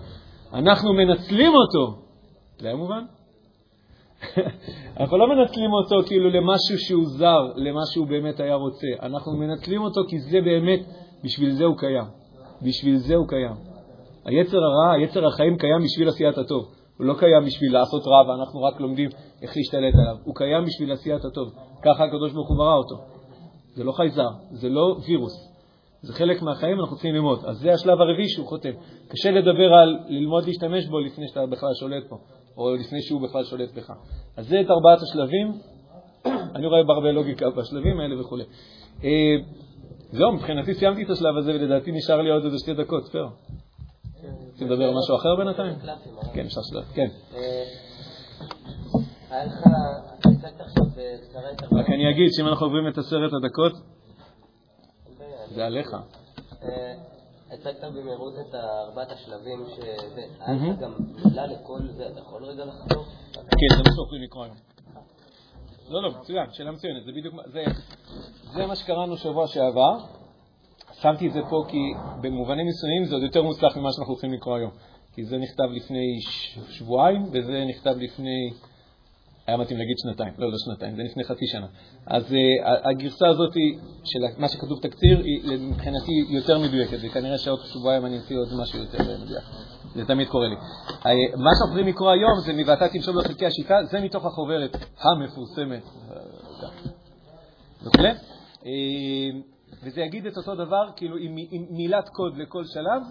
אנחנו 0.54 0.94
מנצלים 0.94 1.54
אותו. 1.54 2.02
זה 2.60 2.68
היה 2.68 2.76
מובן? 2.76 3.04
אנחנו 5.00 5.18
לא 5.18 5.28
מנצלים 5.28 5.72
אותו 5.74 6.08
כאילו 6.08 6.30
למשהו 6.30 6.78
שהוא 6.78 7.06
זר, 7.06 7.42
למה 7.56 7.82
שהוא 7.86 8.08
באמת 8.08 8.40
היה 8.40 8.56
רוצה. 8.56 8.88
אנחנו 9.02 9.38
מנצלים 9.38 9.82
אותו 9.82 10.02
כי 10.10 10.20
זה 10.20 10.42
באמת, 10.42 10.80
בשביל 11.24 11.52
זה 11.52 11.66
הוא 11.66 11.78
קיים. 11.78 12.06
בשביל 12.62 12.98
זה 12.98 13.16
הוא 13.16 13.28
קיים. 13.28 13.56
היצר 14.26 14.58
הרע, 14.58 14.94
היצר 14.94 15.28
החיים 15.28 15.58
קיים 15.58 15.84
בשביל 15.84 16.10
עשיית 16.10 16.38
הטוב. 16.38 16.66
הוא 16.98 17.06
לא 17.06 17.14
קיים 17.20 17.46
בשביל 17.46 17.74
לעשות 17.74 18.08
רע 18.08 18.30
ואנחנו 18.30 18.64
רק 18.64 18.80
לומדים 18.80 19.10
איך 19.42 19.58
להשתלט 19.58 19.94
עליו. 19.94 20.16
הוא 20.24 20.36
קיים 20.36 20.66
בשביל 20.66 20.92
עשיית 20.92 21.26
הטוב. 21.26 21.54
ככה 21.82 22.04
הקדוש 22.04 22.34
ברוך 22.34 22.50
הוא 22.50 22.58
ברא 22.58 22.76
אותו. 22.76 22.96
זה 23.76 23.84
לא 23.84 23.92
חייזר, 23.92 24.30
זה 24.52 24.70
לא 24.70 24.98
וירוס. 25.08 25.47
זה 26.02 26.14
חלק 26.14 26.42
מהחיים, 26.42 26.80
אנחנו 26.80 26.96
צריכים 26.96 27.16
ללמוד. 27.16 27.46
אז 27.46 27.58
זה 27.58 27.74
השלב 27.74 28.02
הרביעי 28.02 28.30
שהוא 28.30 28.48
חותם. 28.48 28.70
קשה 29.08 29.32
לדבר 29.32 29.74
על 29.74 29.98
ללמוד 30.08 30.44
להשתמש 30.46 30.86
בו 30.86 31.00
לפני 31.00 31.28
שאתה 31.28 31.46
בכלל 31.46 31.70
שולט 31.80 32.04
פה, 32.10 32.18
או 32.58 32.76
לפני 32.76 33.02
שהוא 33.02 33.22
בכלל 33.22 33.44
שולט 33.44 33.74
בך. 33.74 33.92
אז 34.38 34.48
זה 34.48 34.62
את 34.62 34.70
ארבעת 34.70 35.00
השלבים. 35.02 35.52
אני 36.56 36.68
רואה 36.68 36.84
בהרבה 36.84 37.12
לוגיקה 37.12 37.50
בשלבים 37.50 38.00
האלה 38.00 38.22
וכו'. 38.22 38.38
אה, 39.04 39.36
זהו, 40.12 40.32
מבחינתי 40.32 40.74
סיימתי 40.74 41.04
את 41.04 41.10
השלב 41.10 41.38
הזה, 41.38 41.52
ולדעתי 41.52 41.92
נשאר 41.92 42.22
לי 42.22 42.30
עוד 42.30 42.46
איזה 42.46 42.58
שתי 42.58 42.74
דקות, 42.74 43.08
פייר. 43.12 43.28
רוצים 44.52 44.68
לדבר 44.68 44.84
על 44.84 44.94
משהו 44.98 45.16
אחר 45.16 45.36
בינתיים? 45.36 45.74
כן, 46.34 46.46
אפשר 46.46 46.62
שלב, 46.62 46.84
כן. 46.94 47.08
אה, 47.36 47.64
היה 49.30 49.46
לך, 49.46 49.62
את 50.20 50.62
רק 51.72 51.90
אני 51.90 52.12
אגיד 52.12 52.30
שאם 52.32 52.48
אנחנו 52.48 52.66
עוברים 52.66 52.88
את 52.88 52.98
עשרת 52.98 53.32
הדקות, 53.34 53.74
זה 55.56 55.66
עליך. 55.66 55.94
אה, 56.64 56.94
הצגת 57.52 57.84
במהירות 57.84 58.34
את 58.40 58.56
ארבעת 58.56 59.12
השלבים, 59.12 59.66
שזה, 59.76 60.22
היה 60.40 60.74
גם 60.74 60.94
מילה 61.26 61.46
לכל 61.46 61.80
זה, 61.88 62.08
אתה 62.08 62.20
יכול 62.20 62.46
רגע 62.46 62.66
לחזור? 62.66 63.06
כן, 63.34 63.76
זה 63.78 63.84
מה 63.90 63.96
שאוכלים 63.96 64.22
לקרוא 64.24 64.44
היום. 64.44 64.56
לא, 65.90 66.02
לא, 66.02 66.12
מצוין, 66.20 66.46
שאלה 66.52 66.72
מצוינת, 66.72 67.06
זה 67.06 67.12
בדיוק, 67.12 67.36
זה 68.54 68.66
מה 68.66 68.76
שקראנו 68.76 69.18
שבוע 69.18 69.48
שעבר. 69.48 69.98
שמתי 70.94 71.28
את 71.28 71.34
זה 71.34 71.40
פה 71.50 71.64
כי 71.68 71.78
במובנים 72.22 72.68
מסוימים 72.68 73.06
זה 73.06 73.16
עוד 73.16 73.24
יותר 73.24 73.44
מוצלח 73.44 73.78
ממה 73.78 73.92
שאנחנו 73.92 74.14
הולכים 74.14 74.34
לקרוא 74.34 74.56
היום. 74.56 74.72
כי 75.14 75.24
זה 75.24 75.38
נכתב 75.38 75.64
לפני 75.72 76.20
שבועיים, 76.70 77.24
וזה 77.32 77.66
נכתב 77.70 77.96
לפני 77.98 78.50
היה 79.48 79.58
מתאים 79.58 79.78
להגיד 79.78 79.96
שנתיים, 79.98 80.34
לא, 80.38 80.52
לא 80.52 80.58
שנתיים, 80.58 80.96
זה 80.96 81.04
לפני 81.04 81.24
חצי 81.24 81.48
שנה. 81.48 81.68
אז 82.08 82.24
uh, 82.24 82.90
הגרסה 82.90 83.28
הזאת 83.28 83.54
של 84.04 84.20
מה 84.38 84.48
שכתוב 84.48 84.80
תקציר 84.82 85.20
היא 85.20 85.60
מבחינתי 85.60 86.12
יותר 86.30 86.60
מדויקת, 86.60 86.98
וכנראה 87.02 87.38
שעוד 87.38 87.60
שבועיים 87.60 88.06
אני 88.06 88.18
אמציא 88.18 88.38
עוד 88.38 88.48
משהו 88.62 88.80
יותר 88.80 88.98
מדויק. 89.24 89.44
זה 89.96 90.06
תמיד 90.06 90.28
קורה 90.28 90.48
לי. 90.48 90.56
Uh, 90.56 90.58
מה 91.38 91.50
שאנחנו 91.58 91.68
יכולים 91.68 91.88
לקרוא 91.88 92.12
היום 92.12 92.40
זה 92.46 92.54
מ"ואתה 92.54 92.90
תמשול 92.90 93.22
בחלקי 93.22 93.46
השיטה", 93.46 93.76
זה 93.92 94.00
מתוך 94.00 94.26
החוברת 94.26 94.78
המפורסמת. 95.02 95.84
וכו'. 97.84 98.02
Uh, 98.60 98.68
וזה 99.84 100.02
יגיד 100.02 100.26
את 100.26 100.38
אותו 100.38 100.56
דבר, 100.56 100.90
כאילו 100.96 101.18
עם, 101.18 101.36
עם 101.52 101.66
מילת 101.70 102.10
קוד 102.10 102.38
לכל 102.38 102.64
שלב, 102.66 103.02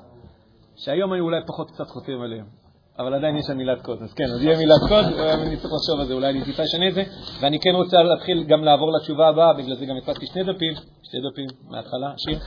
שהיום 0.76 1.12
אני 1.12 1.20
אולי 1.20 1.40
פחות 1.46 1.70
קצת 1.70 1.86
חותם 1.88 2.20
עליהם. 2.20 2.65
אבל 2.98 3.14
עדיין 3.14 3.36
יש 3.36 3.46
שם 3.46 3.56
מילת 3.56 3.82
קוד. 3.82 4.02
אז 4.02 4.14
כן, 4.14 4.24
אז 4.34 4.42
יהיה 4.42 4.58
מילת 4.58 4.80
קוד, 4.88 5.04
אני 5.18 5.56
צריך 5.56 5.72
לחשוב 5.74 6.00
על 6.00 6.06
זה, 6.06 6.14
אולי 6.14 6.30
אני 6.30 6.44
טיפה 6.44 6.64
אשנה 6.64 6.88
את 6.88 6.94
זה. 6.94 7.02
ואני 7.40 7.58
כן 7.60 7.70
רוצה 7.74 7.96
להתחיל 8.02 8.44
גם 8.44 8.64
לעבור 8.64 8.92
לתשובה 8.92 9.28
הבאה, 9.28 9.52
בגלל 9.52 9.76
זה 9.76 9.86
גם 9.86 9.96
הדפסתי 9.96 10.26
שני 10.26 10.42
דפים, 10.42 10.74
שתי 11.02 11.16
דפים 11.30 11.48
מההתחלה, 11.70 12.12
שיר. 12.16 12.38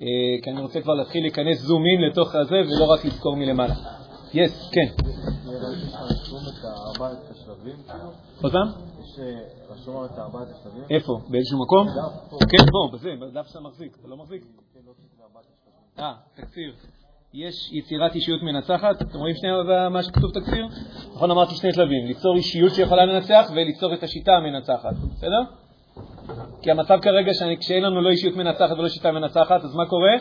אה, 0.00 0.06
כי 0.42 0.50
אני 0.50 0.60
רוצה 0.60 0.80
כבר 0.80 0.94
להתחיל 0.94 1.22
להיכנס 1.22 1.58
זום 1.58 1.82
אין 1.86 2.10
לתוך 2.10 2.34
הזה, 2.34 2.56
ולא 2.56 2.92
רק 2.92 3.04
לזכור 3.04 3.36
מלמעלה. 3.36 3.74
יס, 4.34 4.70
כן. 4.72 4.88
עוד 8.42 8.52
פעם? 8.52 8.68
רשום 9.70 10.04
את 10.04 10.18
ארבעת 10.18 10.48
השלבים. 10.50 10.84
איפה? 10.90 11.20
באיזשהו 11.28 11.62
מקום? 11.62 11.86
כן, 12.50 12.64
פה, 12.72 12.88
בזה, 12.92 13.10
בדף 13.20 13.46
שאתה 13.46 13.60
מחזיק. 13.60 13.96
אתה 14.00 14.08
לא 14.08 14.16
מחזיק? 14.16 14.44
אה, 15.98 16.14
תקציר. 16.34 16.72
יש 17.34 17.72
יצירת 17.72 18.14
אישיות 18.14 18.42
מנצחת, 18.42 19.02
אתם 19.02 19.18
רואים 19.18 19.34
שנייה 19.34 19.88
מה 19.88 20.02
שכתוב 20.02 20.30
תקציר? 20.30 20.66
נכון, 21.14 21.30
אמרתי 21.30 21.54
שני 21.54 21.72
שלבים, 21.72 22.06
ליצור 22.06 22.36
אישיות 22.36 22.74
שיכולה 22.74 23.04
לנצח 23.04 23.50
וליצור 23.54 23.94
את 23.94 24.02
השיטה 24.02 24.32
המנצחת, 24.32 24.94
בסדר? 25.12 25.42
כי 26.62 26.70
המצב 26.70 26.98
כרגע 27.02 27.32
שאין 27.60 27.82
לנו 27.82 28.00
לא 28.00 28.10
אישיות 28.10 28.36
מנצחת 28.36 28.78
ולא 28.78 28.88
שיטה 28.88 29.12
מנצחת, 29.12 29.64
אז 29.64 29.74
מה 29.74 29.86
קורה? 29.86 30.12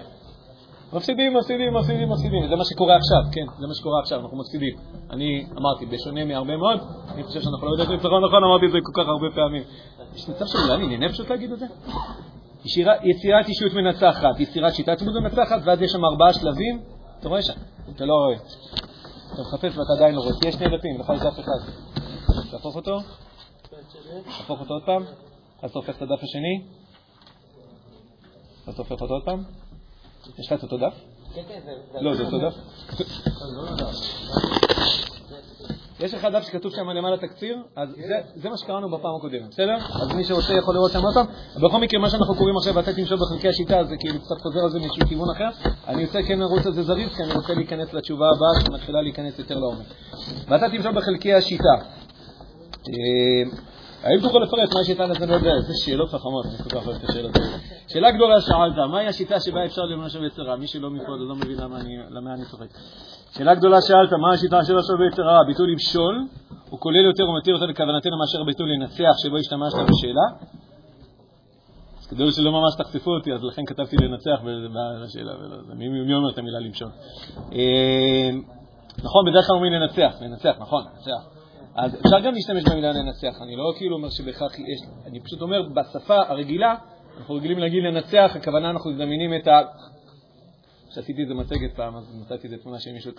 מפסידים, 0.94 1.38
מפסידים, 1.38 1.74
מפסידים, 1.74 2.10
מפסידים. 2.10 2.48
זה 2.50 2.56
מה 2.56 2.66
שקורה 2.66 2.96
עכשיו, 2.96 3.32
כן, 3.32 3.46
זה 3.60 3.68
מה 3.68 3.74
שקורה 3.74 4.00
עכשיו, 4.00 4.20
אנחנו 4.20 4.38
מפסידים. 4.38 4.74
אני 5.12 5.46
אמרתי, 5.58 5.86
בשונה 5.86 6.26
מהרבה 6.26 6.58
מאוד, 6.58 6.80
אני 7.14 7.24
חושב 7.24 7.42
שאנחנו 7.42 7.68
לא 7.68 7.72
יודעים 7.72 7.92
ניצחון 7.92 8.26
נכון, 8.26 8.44
אמרתי 8.44 8.66
את 8.66 8.72
זה 8.72 8.78
כל 8.84 9.02
כך 9.02 9.08
הרבה 9.08 9.28
פעמים. 9.36 9.64
יש 10.16 10.30
מצב 10.30 10.46
שאולי 10.46 10.74
אני 10.74 10.88
נהנה 10.88 11.10
פשוט 11.10 11.30
להגיד 11.30 11.52
את 11.52 11.60
זה? 11.60 11.66
יצירת 13.04 13.48
אישיות 13.48 13.74
מנצחת, 13.74 14.40
יצירת 14.40 14.74
שיטת 14.74 15.02
לימוד 15.02 15.20
מנצחת, 15.20 15.62
ואז 15.66 15.82
יש 15.82 15.92
שם 15.92 16.06
ארבעה 16.06 16.34
שלבים. 16.34 17.01
אתה 17.22 17.30
רואה 17.30 17.42
שם? 17.42 17.54
אתה 17.96 18.06
לא 18.06 18.14
רואה. 18.14 18.36
אתה 19.34 19.42
מחפש 19.42 19.78
ואתה 19.78 19.94
עדיין 19.98 20.16
לא 20.16 20.22
רואה. 20.22 20.34
יש 20.46 20.56
שני 20.56 20.78
דפים, 20.78 21.00
לך 21.00 21.12
יש 21.16 21.22
דף 21.22 21.40
אחד. 21.40 21.60
תהפוך 22.52 22.76
אותו, 22.76 23.00
תהפוך 24.38 24.60
אותו 24.60 24.74
עוד 24.74 24.84
פעם, 24.86 25.04
אז 25.62 25.70
אתה 25.70 25.80
הופך 25.80 25.98
את 25.98 26.02
הדף 26.02 26.24
השני, 26.24 26.64
אז 28.68 28.74
אתה 28.74 28.82
הופך 28.82 29.02
אותו 29.02 29.14
עוד 29.14 29.24
פעם. 29.26 29.44
יש 30.40 30.52
לך 30.52 30.54
את 30.54 30.64
אותו 30.64 30.78
דף? 30.78 30.94
כן, 31.34 31.42
כן, 31.48 31.60
זה... 31.66 32.02
לא, 32.02 32.16
זה 32.16 32.24
אותו 32.24 32.40
דף. 32.40 32.54
יש 36.02 36.14
לך 36.14 36.26
דף 36.26 36.44
שכתוב 36.44 36.72
שם 36.72 36.90
למעלה 36.90 37.18
תקציר, 37.18 37.58
אז 37.76 37.90
זה, 38.36 38.50
מה 38.50 38.58
שקראנו 38.58 38.90
בפעם 38.90 39.16
הקודמת, 39.16 39.50
בסדר? 39.50 39.76
אז 39.76 40.16
מי 40.16 40.24
שרוצה 40.24 40.54
יכול 40.54 40.76
לראות 40.76 40.92
שם 40.92 41.00
עוד 41.04 41.14
פעם. 41.14 41.26
בכל 41.62 41.78
מקרה, 41.78 42.00
מה 42.00 42.10
שאנחנו 42.10 42.36
קוראים 42.36 42.58
עכשיו 42.58 42.76
ואתה 42.76 42.94
תמשול 42.94 43.18
בחלקי 43.18 43.48
השיטה, 43.48 43.84
זה 43.84 43.96
כאילו 44.00 44.20
קצת 44.20 44.42
חוזר 44.42 44.60
על 44.64 44.70
זה 44.70 44.80
מאיזשהו 44.80 45.08
כיוון 45.08 45.30
אחר. 45.36 45.70
אני 45.88 46.06
רוצה 46.06 46.24
כן 46.24 46.40
לרוץ 46.40 46.66
על 46.66 46.74
זה 46.74 46.84
זריז, 46.84 47.10
כי 47.16 47.24
אני 47.24 47.34
רוצה 47.34 47.54
להיכנס 47.54 47.94
לתשובה 47.94 48.26
הבאה, 48.30 48.66
שמתחילה 48.66 49.02
להיכנס 49.02 49.40
יותר 49.40 49.56
לעומק. 49.56 49.86
ואתה 50.48 50.70
תמשול 50.70 50.92
בחלקי 50.92 51.34
השיטה. 51.34 51.76
אה, 52.90 53.52
האם 54.04 54.22
תוכל 54.22 54.38
לפרט 54.38 54.74
מהי 54.74 54.82
השיטה 54.82 55.06
לזה? 55.06 55.26
לא 55.26 55.34
יודע, 55.34 55.52
איזה 55.52 55.74
שאלות 55.86 56.10
חכמות, 56.10 56.46
אני 56.46 56.58
כל 56.58 56.70
כך 56.70 56.88
אוהב 56.88 57.04
את 57.04 57.10
השאלות 57.10 57.36
האלה. 57.36 57.58
שאלה 57.88 58.12
גדולה 58.12 58.42
שאלת, 58.42 58.92
מהי 58.92 59.08
השיטה 59.08 59.40
שבה 59.40 59.66
אפשר 59.66 59.82
שווה 60.10 60.28
יצרה? 60.28 60.56
מי 60.56 60.68
שלא 60.68 60.90
מפה 60.90 61.12
לא 61.20 61.36
מבין 61.36 61.58
למה 62.10 62.34
אני 62.34 62.46
צוחק. 62.52 62.68
שאלה 63.38 63.56
גדולה 63.56 63.78
שאלת, 63.82 64.14
מה 64.14 64.34
השיטה 64.34 64.64
של 64.64 64.78
השווה 64.78 65.08
יצרה? 65.08 65.44
ביטול 65.48 65.72
למשול, 65.72 66.28
הוא 66.70 66.80
כולל 66.80 67.06
יותר 67.06 67.30
ומתיר 67.30 67.54
יותר 67.54 67.66
לכוונתנו 67.66 68.18
מאשר 68.18 68.44
ביטול 68.44 68.70
לנצח 68.74 69.14
שבו 69.24 69.38
השתמשת 69.38 69.78
בשאלה? 69.90 70.28
אז 72.00 72.08
כדי 72.08 72.32
שלא 72.32 72.52
ממש 72.52 72.74
תחשפו 72.78 73.12
אותי, 73.12 73.34
אז 73.34 73.44
לכן 73.44 73.66
כתבתי 73.66 73.96
לנצח 73.98 74.40
בשאלה, 75.04 75.34
מי 76.08 76.14
אומר 76.14 76.30
את 76.34 76.38
המילה 76.38 76.60
למשול? 76.60 76.90
אה, 77.54 78.30
נכון, 79.04 79.26
בדרך 79.32 79.48
כלל 79.48 79.56
אומרים 79.56 79.74
לנצח, 79.74 80.16
לנצח, 80.22 80.56
נכון, 80.60 80.84
לנצח. 80.84 81.22
אז 81.76 81.96
אפשר 81.96 82.20
גם 82.20 82.34
להשתמש 82.34 82.64
במילה 82.72 82.92
לנצח, 82.92 83.42
אני 83.42 83.56
לא 83.56 83.74
כאילו 83.78 83.96
אומר 83.96 84.10
שבכך 84.10 84.60
יש, 84.60 84.80
אני 85.08 85.20
פשוט 85.20 85.42
אומר, 85.42 85.62
בשפה 85.76 86.18
הרגילה, 86.28 86.76
אנחנו 87.20 87.36
רגילים 87.36 87.60
להגיד 87.60 87.84
לנצח, 87.84 88.32
הכוונה 88.36 88.70
אנחנו 88.70 88.92
מדמיינים 88.92 89.34
את 89.34 89.48
ה... 90.92 90.94
כשעשיתי 90.94 91.22
איזה 91.22 91.34
מצגת 91.34 91.76
פעם, 91.76 91.96
אז 91.98 92.16
מצאתי 92.22 92.48
איזה 92.48 92.58
תמונה 92.58 92.80
של 92.80 92.92
מישהו... 92.92 93.12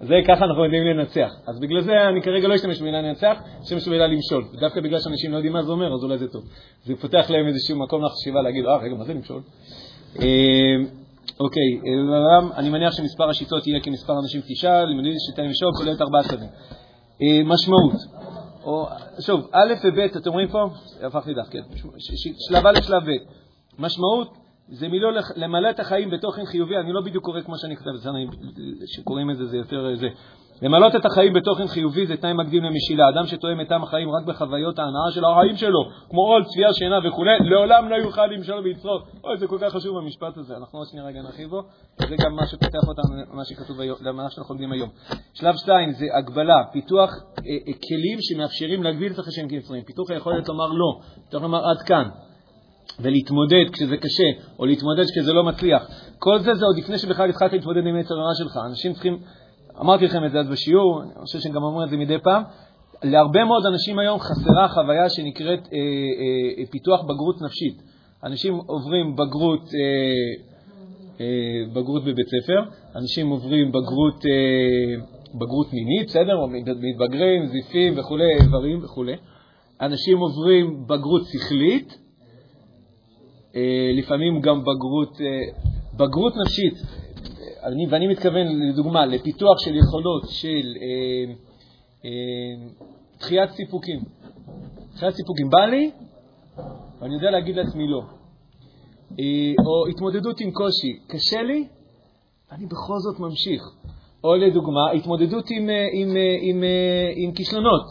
זה 0.00 0.14
ככה 0.28 0.44
אנחנו 0.44 0.64
יודעים 0.64 0.82
לנצח. 0.82 1.30
אז 1.46 1.58
בגלל 1.60 1.80
זה 1.80 1.92
אני 2.08 2.22
כרגע 2.22 2.48
לא 2.48 2.54
אשתמש 2.54 2.80
במילה 2.80 3.02
לנצח, 3.02 3.36
אשתמש 3.62 3.88
במילה 3.88 4.06
למשול. 4.06 4.44
ודווקא 4.52 4.80
בגלל 4.80 5.00
שאנשים 5.00 5.32
לא 5.32 5.36
יודעים 5.36 5.52
מה 5.52 5.62
זה 5.62 5.72
אומר, 5.72 5.94
אז 5.94 6.04
אולי 6.04 6.18
זה 6.18 6.28
טוב. 6.28 6.44
זה 6.84 6.96
פותח 6.96 7.26
להם 7.30 7.46
איזשהו 7.46 7.78
מקום 7.78 8.04
לחשיבה 8.04 8.42
להגיד, 8.42 8.64
אה, 8.66 8.76
רגע, 8.76 8.94
מה 8.94 9.04
זה 9.04 9.14
למשול? 9.14 9.42
אה, 10.20 10.76
אוקיי, 11.40 11.80
אה, 11.86 12.58
אני 12.58 12.68
מניח 12.70 12.92
שמספר 12.92 13.30
השיטות 13.30 13.66
יהיה 13.66 13.80
כמספר 13.80 14.12
אנשים 14.22 14.40
תשעה, 14.48 14.84
לימודים 14.84 15.12
שיטה 15.30 15.42
למשול 15.42 15.68
כוללת 15.76 16.00
ארבעה 16.00 16.22
שלבים. 16.22 16.48
אה, 17.22 17.42
משמעות. 17.44 17.92
שוב, 19.20 19.48
א' 19.52 19.74
וב', 19.84 19.98
אתם 19.98 20.30
רואים 20.30 20.48
פה? 20.48 20.68
הפך 21.02 21.26
לי 21.26 21.34
דף, 21.34 21.48
כן. 21.50 21.62
שלב 22.48 22.66
א', 22.66 22.82
שלב 22.82 23.02
ב'. 23.10 23.16
משמעות 23.78 24.45
זה 24.68 24.88
מילוא 24.88 25.10
למלא 25.36 25.70
את 25.70 25.80
החיים 25.80 26.10
בתוכן 26.10 26.44
חיובי, 26.44 26.76
אני 26.76 26.92
לא 26.92 27.00
בדיוק 27.00 27.24
קורא 27.24 27.40
כמו 27.40 27.54
שאני 27.58 27.76
כותב, 27.76 27.90
שקוראים 28.86 29.30
את 29.30 29.36
זה 29.36 29.46
זה 29.46 29.56
יותר 29.56 29.96
זה. 29.96 30.08
למלות 30.62 30.96
את 30.96 31.04
החיים 31.04 31.32
בתוכן 31.32 31.66
חיובי 31.66 32.06
זה 32.06 32.16
תנאי 32.16 32.32
מקדים 32.32 32.64
למשילה. 32.64 33.08
אדם 33.08 33.26
שתואם 33.26 33.60
את 33.60 33.68
טעם 33.68 33.82
החיים 33.82 34.08
רק 34.10 34.26
בחוויות 34.26 34.78
ההנאה 34.78 35.10
של 35.10 35.24
החיים 35.24 35.56
שלו, 35.56 35.80
כמו 36.10 36.20
עול, 36.20 36.44
צפייה, 36.44 36.74
שינה 36.74 36.98
וכו', 37.08 37.24
לעולם 37.40 37.88
לא 37.88 37.96
יוכל 37.96 38.26
למשול 38.26 38.58
ויצרות. 38.64 39.02
אוי, 39.24 39.36
זה 39.36 39.46
כל 39.46 39.58
כך 39.60 39.72
חשוב 39.72 39.98
במשפט 39.98 40.36
הזה. 40.36 40.56
אנחנו 40.56 40.78
עוד 40.78 40.88
שנייה 40.88 41.06
רגע 41.06 41.22
נרחיב 41.22 41.48
בו. 41.48 41.62
זה 42.08 42.16
גם 42.24 42.36
מה 42.36 42.46
שפותח 42.46 42.88
אותנו, 42.88 43.36
מה 43.36 43.44
שכתוב 43.44 43.80
היום, 43.80 43.96
למה 44.00 44.30
שאנחנו 44.30 44.54
לומדים 44.54 44.72
היום. 44.72 44.88
שלב 45.34 45.54
שתיים 45.56 45.92
זה 45.92 46.04
הגבלה, 46.18 46.62
פיתוח 46.72 47.10
אה, 47.10 47.52
אה, 47.68 47.72
כלים 47.88 48.18
שמאפשרים 48.20 48.82
להגביל 48.82 49.12
את 49.12 49.18
החשבים 49.18 49.48
כיצרים. 49.48 49.82
פיתוח 49.82 50.10
היכולת 50.10 50.48
לומר 50.48 50.66
לא, 50.66 51.00
פיתוח 51.24 51.42
לומר 51.42 51.58
עד 51.58 51.82
כאן. 51.86 52.08
ולהתמודד 53.00 53.64
כשזה 53.72 53.96
קשה, 53.96 54.24
או 54.58 54.66
להתמודד 54.66 55.04
כשזה 55.12 55.32
לא 55.32 55.44
מצליח. 55.44 55.82
כל 56.18 56.38
זה 56.38 56.54
זה 56.54 56.64
עוד 56.66 56.78
לפני 56.78 56.98
שבכלל 56.98 57.30
התחלת 57.30 57.52
להתמודד 57.52 57.86
עם 57.86 57.96
יצר 57.96 58.14
הרע 58.14 58.34
שלך. 58.34 58.58
אנשים 58.66 58.92
צריכים 58.92 59.18
אמרתי 59.80 60.04
לכם 60.04 60.24
את 60.24 60.32
זה 60.32 60.38
אז 60.38 60.48
בשיעור, 60.48 61.02
אני 61.02 61.10
חושב 61.24 61.38
שהם 61.40 61.52
גם 61.52 61.62
אומרים 61.62 61.84
את 61.84 61.90
זה 61.90 61.96
מדי 61.96 62.18
פעם. 62.18 62.42
להרבה 63.04 63.44
מאוד 63.44 63.66
אנשים 63.66 63.98
היום 63.98 64.18
חסרה 64.20 64.68
חוויה 64.68 65.08
שנקראת 65.08 65.58
אה, 65.72 65.78
אה, 66.58 66.66
פיתוח 66.70 67.02
בגרות 67.02 67.42
נפשית. 67.42 67.82
אנשים 68.24 68.54
עוברים 68.66 69.16
בגרות, 69.16 69.60
אה, 69.74 70.44
אה, 71.20 71.72
בגרות 71.74 72.04
בבית 72.04 72.26
ספר, 72.26 72.62
אנשים 72.96 73.28
עוברים 73.28 73.68
בגרות, 73.68 74.26
אה, 74.26 75.04
בגרות 75.34 75.72
מינית, 75.72 76.06
בסדר? 76.06 76.46
מתבגרים, 76.82 77.46
זיפים 77.46 77.98
וכולי, 77.98 78.24
איברים 78.42 78.84
וכולי. 78.84 79.16
אנשים 79.80 80.18
עוברים 80.18 80.86
בגרות 80.86 81.22
שכלית, 81.24 82.05
לפעמים 83.98 84.40
גם 84.40 84.60
בגרות, 84.60 85.20
אה, 85.20 85.26
בגרות 85.94 86.32
נפשית. 86.36 86.74
אני, 87.64 87.86
ואני 87.90 88.06
מתכוון, 88.06 88.46
לדוגמה, 88.68 89.06
לפיתוח 89.06 89.58
של 89.58 89.76
יכולות 89.76 90.22
של 90.28 90.76
אה, 90.82 91.34
אה, 92.04 92.68
דחיית 93.20 93.50
סיפוקים. 93.50 94.00
דחיית 94.94 95.14
סיפוקים 95.14 95.50
בא 95.50 95.64
לי, 95.64 95.90
ואני 97.00 97.14
יודע 97.14 97.30
להגיד 97.30 97.56
לעצמי 97.56 97.86
לא. 97.88 98.02
אה, 99.20 99.52
או 99.66 99.86
התמודדות 99.90 100.40
עם 100.40 100.50
קושי, 100.50 100.98
קשה 101.06 101.42
לי, 101.42 101.68
ואני 102.50 102.66
בכל 102.66 102.98
זאת 102.98 103.20
ממשיך. 103.20 103.62
או 104.24 104.36
לדוגמה, 104.36 104.90
התמודדות 104.96 105.44
עם, 105.50 105.70
אה, 105.70 105.88
עם, 105.92 106.16
אה, 106.16 106.36
עם, 106.40 106.62
אה, 106.64 107.12
עם 107.16 107.32
כישלונות. 107.32 107.86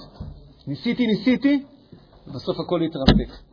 ניסיתי, 0.67 1.07
ניסיתי, 1.07 1.63
ובסוף 2.27 2.60
הכל 2.60 2.81
התרפק. 2.81 3.45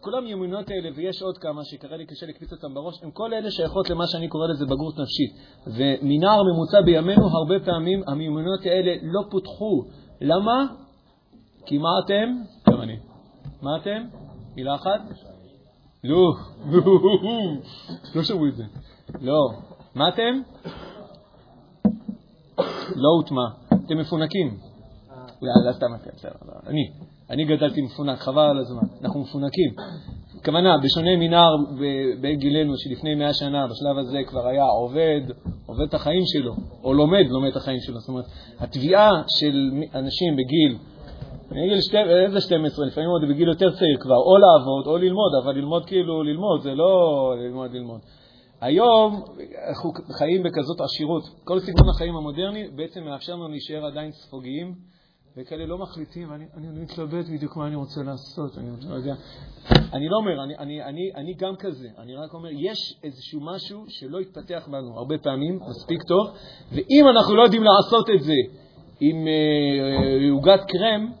כל 0.00 0.14
המיומנויות 0.18 0.70
האלה, 0.70 0.88
ויש 0.96 1.22
עוד 1.22 1.38
כמה 1.38 1.64
שקרה 1.64 1.96
לי 1.96 2.06
קשה 2.06 2.26
להקפיץ 2.26 2.52
אותם 2.52 2.74
בראש, 2.74 3.02
הם 3.02 3.10
כל 3.10 3.34
אלה 3.34 3.50
שייכות 3.50 3.90
למה 3.90 4.06
שאני 4.06 4.28
קורא 4.28 4.46
לזה 4.46 4.64
בגרות 4.64 4.94
נפשית. 4.98 5.30
ומנער 5.66 6.42
ממוצע 6.42 6.80
בימינו, 6.84 7.26
הרבה 7.26 7.64
פעמים 7.64 8.02
המיומנויות 8.06 8.60
האלה 8.64 8.94
לא 9.02 9.20
פותחו. 9.30 9.84
למה? 10.20 10.66
כי 11.66 11.78
מה 11.78 11.88
אתם? 12.04 12.28
גם 12.70 12.80
אני. 12.82 12.96
מה 13.62 13.76
אתם? 13.76 14.04
מילה 14.56 14.74
אחת? 14.74 15.00
לא, 16.04 16.32
לא 18.14 18.22
שמעו 18.22 18.46
את 18.46 18.56
זה. 18.56 18.64
לא. 19.20 19.40
מה 19.94 20.08
אתם? 20.08 20.40
לא 22.96 23.08
הוטמע. 23.16 23.48
אתם 23.86 23.98
מפונקים. 23.98 24.58
לא, 25.42 25.72
סתם, 25.72 25.86
בסדר. 26.14 26.32
אני. 26.66 27.09
אני 27.30 27.44
גדלתי 27.44 27.82
מפונק, 27.82 28.18
חבל 28.18 28.42
על 28.42 28.58
הזמן, 28.58 28.82
אנחנו 29.02 29.20
מפונקים. 29.20 29.70
הכוונה, 30.40 30.78
בשונה 30.78 31.16
מנער 31.16 31.56
בגילנו 32.20 32.72
שלפני 32.76 33.14
מאה 33.14 33.34
שנה, 33.34 33.66
בשלב 33.66 33.98
הזה 33.98 34.18
כבר 34.26 34.46
היה 34.46 34.64
עובד, 34.64 35.20
עובד 35.66 35.84
את 35.88 35.94
החיים 35.94 36.22
שלו, 36.26 36.54
או 36.84 36.94
לומד, 36.94 37.24
לומד 37.28 37.48
את 37.50 37.56
החיים 37.56 37.80
שלו. 37.80 38.00
זאת 38.00 38.08
אומרת, 38.08 38.24
התביעה 38.58 39.10
של 39.28 39.70
אנשים 39.94 40.36
בגיל, 40.36 40.78
בגיל 41.50 41.80
שתי, 41.80 41.96
איזה 42.26 42.40
12, 42.40 42.86
לפעמים 42.86 43.10
עוד 43.10 43.22
בגיל 43.28 43.48
יותר 43.48 43.70
צעיר 43.70 43.96
כבר, 44.00 44.16
או 44.16 44.38
לעבוד 44.38 44.86
או 44.86 44.96
ללמוד, 44.96 45.32
אבל 45.44 45.54
ללמוד 45.54 45.86
כאילו 45.86 46.22
ללמוד, 46.22 46.62
זה 46.62 46.74
לא 46.74 47.34
ללמוד 47.38 47.72
ללמוד. 47.72 48.00
היום 48.60 49.22
אנחנו 49.68 49.90
חיים 50.18 50.42
בכזאת 50.42 50.80
עשירות. 50.80 51.22
כל 51.44 51.60
סגנון 51.60 51.88
החיים 51.88 52.16
המודרני 52.16 52.68
בעצם 52.76 53.04
מאפשר 53.04 53.32
לנו 53.32 53.48
להישאר 53.48 53.86
עדיין 53.86 54.12
ספוגיים, 54.12 54.74
וכאלה 55.36 55.66
לא 55.66 55.78
מחליטים, 55.78 56.32
אני, 56.32 56.44
אני, 56.56 56.68
אני 56.68 56.80
מתלבט 56.80 57.28
בדיוק 57.28 57.56
מה 57.56 57.66
אני 57.66 57.74
רוצה 57.74 58.02
לעשות, 58.02 58.58
אני 58.58 58.70
לא 58.88 58.94
יודע. 58.94 59.14
אני 59.92 60.08
לא 60.08 60.16
אומר, 60.16 60.44
אני, 60.44 60.58
אני, 60.58 60.82
אני, 60.84 61.10
אני 61.14 61.34
גם 61.34 61.56
כזה, 61.56 61.88
אני 61.98 62.16
רק 62.16 62.34
אומר, 62.34 62.48
יש 62.52 63.00
איזשהו 63.04 63.40
משהו 63.40 63.84
שלא 63.88 64.18
התפתח 64.18 64.68
בנו 64.72 64.98
הרבה 64.98 65.18
פעמים, 65.18 65.60
מספיק 65.68 66.02
טוב, 66.02 66.30
ואם 66.72 67.08
אנחנו 67.08 67.36
לא 67.36 67.42
יודעים 67.42 67.62
לעשות 67.62 68.10
את 68.14 68.22
זה 68.22 68.34
עם 69.00 69.26
אה, 69.26 70.30
עוגת 70.30 70.60
uh, 70.60 70.66
קרם, 70.66 71.12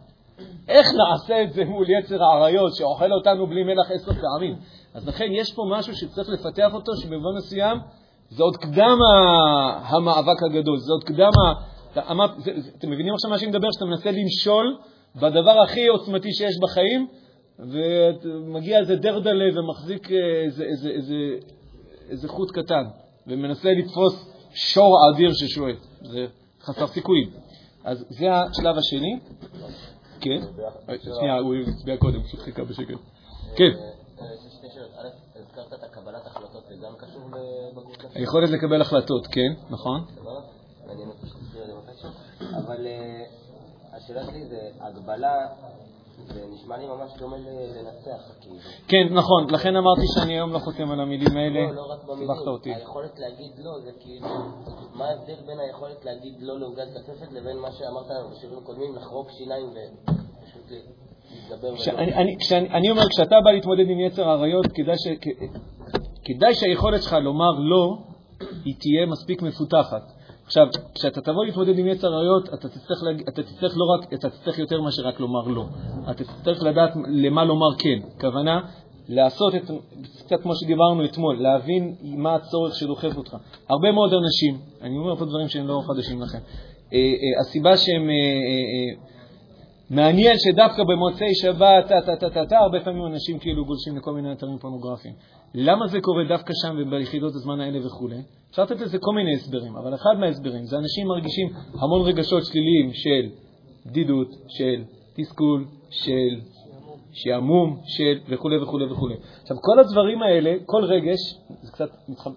איך 0.68 0.86
נעשה 0.86 1.42
את 1.42 1.52
זה 1.52 1.64
מול 1.64 1.86
יצר 1.90 2.22
האריות 2.22 2.74
שאוכל 2.74 3.12
אותנו 3.12 3.46
בלי 3.46 3.64
מלח 3.64 3.90
עשר 3.90 4.12
פעמים? 4.12 4.56
אז 4.94 5.08
לכן 5.08 5.28
יש 5.32 5.54
פה 5.54 5.62
משהו 5.70 5.94
שצריך 5.94 6.28
לפתח 6.28 6.74
אותו, 6.74 6.92
שבמובן 6.96 7.36
מסוים 7.36 7.78
זה 8.30 8.42
עוד 8.42 8.56
קדם 8.56 8.98
המאבק 9.82 10.42
הגדול, 10.42 10.78
זה 10.78 10.92
עוד 10.92 11.04
קדם 11.04 11.30
אתם 11.92 12.90
מבינים 12.90 13.14
עכשיו 13.14 13.30
מה 13.30 13.38
שאני 13.38 13.50
מדבר? 13.50 13.68
שאתה 13.72 13.84
מנסה 13.84 14.10
למשול 14.10 14.78
בדבר 15.16 15.60
הכי 15.64 15.86
עוצמתי 15.86 16.32
שיש 16.32 16.54
בחיים, 16.62 17.08
ומגיע 17.58 18.78
איזה 18.78 18.96
דרדלה 18.96 19.58
ומחזיק 19.58 20.10
איזה, 20.10 20.64
איזה, 20.64 20.88
איזה, 20.88 21.14
איזה 22.10 22.28
חוט 22.28 22.50
קטן, 22.50 22.84
ומנסה 23.26 23.72
לתפוס 23.72 24.32
שור 24.54 24.96
אדיר 25.14 25.32
ששועט. 25.32 25.76
זה 26.02 26.26
חסר 26.62 26.86
סיכויים. 26.86 27.30
אז 27.84 28.04
זה 28.08 28.32
השלב 28.32 28.78
השני. 28.78 29.20
כן? 30.20 30.40
שנייה, 31.18 31.38
הוא 31.38 31.54
הצביע 31.54 31.96
קודם, 31.96 32.22
פשוט 32.22 32.40
חיכה 32.40 32.64
בשקט. 32.64 32.94
כן. 33.56 33.70
היכולת 38.14 38.50
לקבל 38.50 38.80
החלטות, 38.80 39.26
כן, 39.26 39.52
נכון. 39.70 40.04
אבל 42.56 42.86
אה, 42.86 43.24
השאלה 43.92 44.24
שלי 44.24 44.44
זה, 44.44 44.68
הגבלה, 44.80 45.34
זה 46.26 46.40
נשמע 46.52 46.76
לי 46.76 46.86
ממש 46.86 47.12
דומה 47.18 47.36
לנצח, 47.38 48.34
כאילו. 48.40 48.56
כן, 48.88 49.14
נכון, 49.14 49.50
לכן 49.50 49.76
אמרתי 49.76 50.06
שאני 50.14 50.32
היום 50.32 50.52
לא 50.52 50.58
חותם 50.58 50.90
על 50.90 51.00
המילים 51.00 51.36
האלה. 51.36 51.60
לא, 51.60 51.74
לא 51.74 51.92
רק 51.92 52.04
במילים, 52.04 52.30
היכולת 52.76 53.18
להגיד 53.18 53.52
לא, 53.58 53.80
זה 53.84 53.90
כאילו, 54.00 54.26
מה 54.94 55.04
ההבדל 55.04 55.46
בין 55.46 55.60
היכולת 55.60 56.04
להגיד 56.04 56.34
לא 56.40 56.58
לעוגת 56.58 56.88
קצפת 57.02 57.32
לבין 57.32 57.58
מה 57.58 57.72
שאמרת 57.72 58.32
בשירים 58.32 58.60
קודמים, 58.64 58.96
לחרוק 58.96 59.30
שיניים 59.30 59.66
ופשוט. 59.66 60.70
אני 62.50 62.90
אומר, 62.90 63.02
כשאתה 63.08 63.36
בא 63.44 63.50
להתמודד 63.50 63.90
עם 63.90 64.00
יצר 64.00 64.28
האריות, 64.28 64.66
כדאי 66.24 66.54
שהיכולת 66.54 67.02
שלך 67.02 67.12
לומר 67.12 67.50
לא, 67.50 67.98
היא 68.64 68.74
תהיה 68.78 69.06
מספיק 69.06 69.42
מפותחת. 69.42 70.19
עכשיו, 70.50 70.66
כשאתה 70.94 71.20
תבוא 71.20 71.44
להתמודד 71.44 71.78
עם 71.78 71.86
יצר 71.86 72.14
עריות, 72.14 72.48
אתה 72.54 72.68
תצטרך, 72.68 73.02
להג... 73.02 73.22
אתה 73.28 73.42
תצטרך 73.42 73.72
לא 73.76 73.84
רק, 73.84 74.12
אתה 74.14 74.30
תצטרך 74.30 74.58
יותר 74.58 74.80
מאשר 74.80 75.02
רק 75.02 75.20
לומר 75.20 75.48
לא. 75.48 75.64
אתה 76.10 76.24
תצטרך 76.24 76.62
לדעת 76.62 76.90
למה 77.06 77.44
לומר 77.44 77.74
כן. 77.78 77.98
כוונה, 78.20 78.60
לעשות 79.08 79.54
את, 79.54 79.70
קצת 80.18 80.42
כמו 80.42 80.54
שדיברנו 80.54 81.04
אתמול, 81.04 81.42
להבין 81.42 81.94
מה 82.02 82.34
הצורך 82.34 82.74
שדוחף 82.74 83.16
אותך. 83.16 83.36
הרבה 83.68 83.92
מאוד 83.92 84.14
אנשים, 84.14 84.58
אני 84.82 84.98
אומר 84.98 85.16
פה 85.16 85.24
דברים 85.24 85.48
שהם 85.48 85.66
לא 85.66 85.82
חדשים 85.86 86.22
לכם, 86.22 86.38
אה, 86.92 86.98
אה, 86.98 87.40
הסיבה 87.40 87.76
שהם... 87.76 88.10
אה, 88.10 89.10
מעניין 89.90 90.36
שדווקא 90.38 90.82
במוצאי 90.84 91.34
שבת, 91.34 91.88
טה-טה-טה-טה, 91.88 92.58
הרבה 92.58 92.80
פעמים 92.80 93.06
אנשים 93.06 93.38
כאילו 93.38 93.64
גולשים 93.64 93.96
לכל 93.96 94.12
מיני 94.12 94.32
אתרים 94.32 94.58
פורנוגרפיים. 94.58 95.14
למה 95.54 95.86
זה 95.86 96.00
קורה 96.00 96.24
דווקא 96.28 96.52
שם 96.62 96.76
וביחידות 96.78 97.34
הזמן 97.34 97.60
האלה 97.60 97.86
וכולי? 97.86 98.22
אפשר 98.50 98.62
לתת 98.62 98.80
לזה 98.80 98.98
כל 98.98 99.14
מיני 99.14 99.34
הסברים, 99.34 99.76
אבל 99.76 99.94
אחד 99.94 100.14
מההסברים 100.20 100.64
זה 100.64 100.76
אנשים 100.78 101.06
מרגישים 101.06 101.48
המון 101.74 102.02
רגשות 102.02 102.42
שליליים 102.44 102.92
של 102.92 103.36
בדידות, 103.86 104.28
של 104.48 104.84
תסכול, 105.16 105.64
של 105.90 106.40
שעמום, 107.12 107.80
של 107.84 108.18
וכולי 108.28 108.62
וכולי 108.62 108.92
וכולי. 108.92 109.14
עכשיו, 109.42 109.56
כל 109.60 109.80
הדברים 109.80 110.22
האלה, 110.22 110.54
כל 110.66 110.84
רגש, 110.84 111.18
זה 111.62 111.72
קצת, 111.72 111.90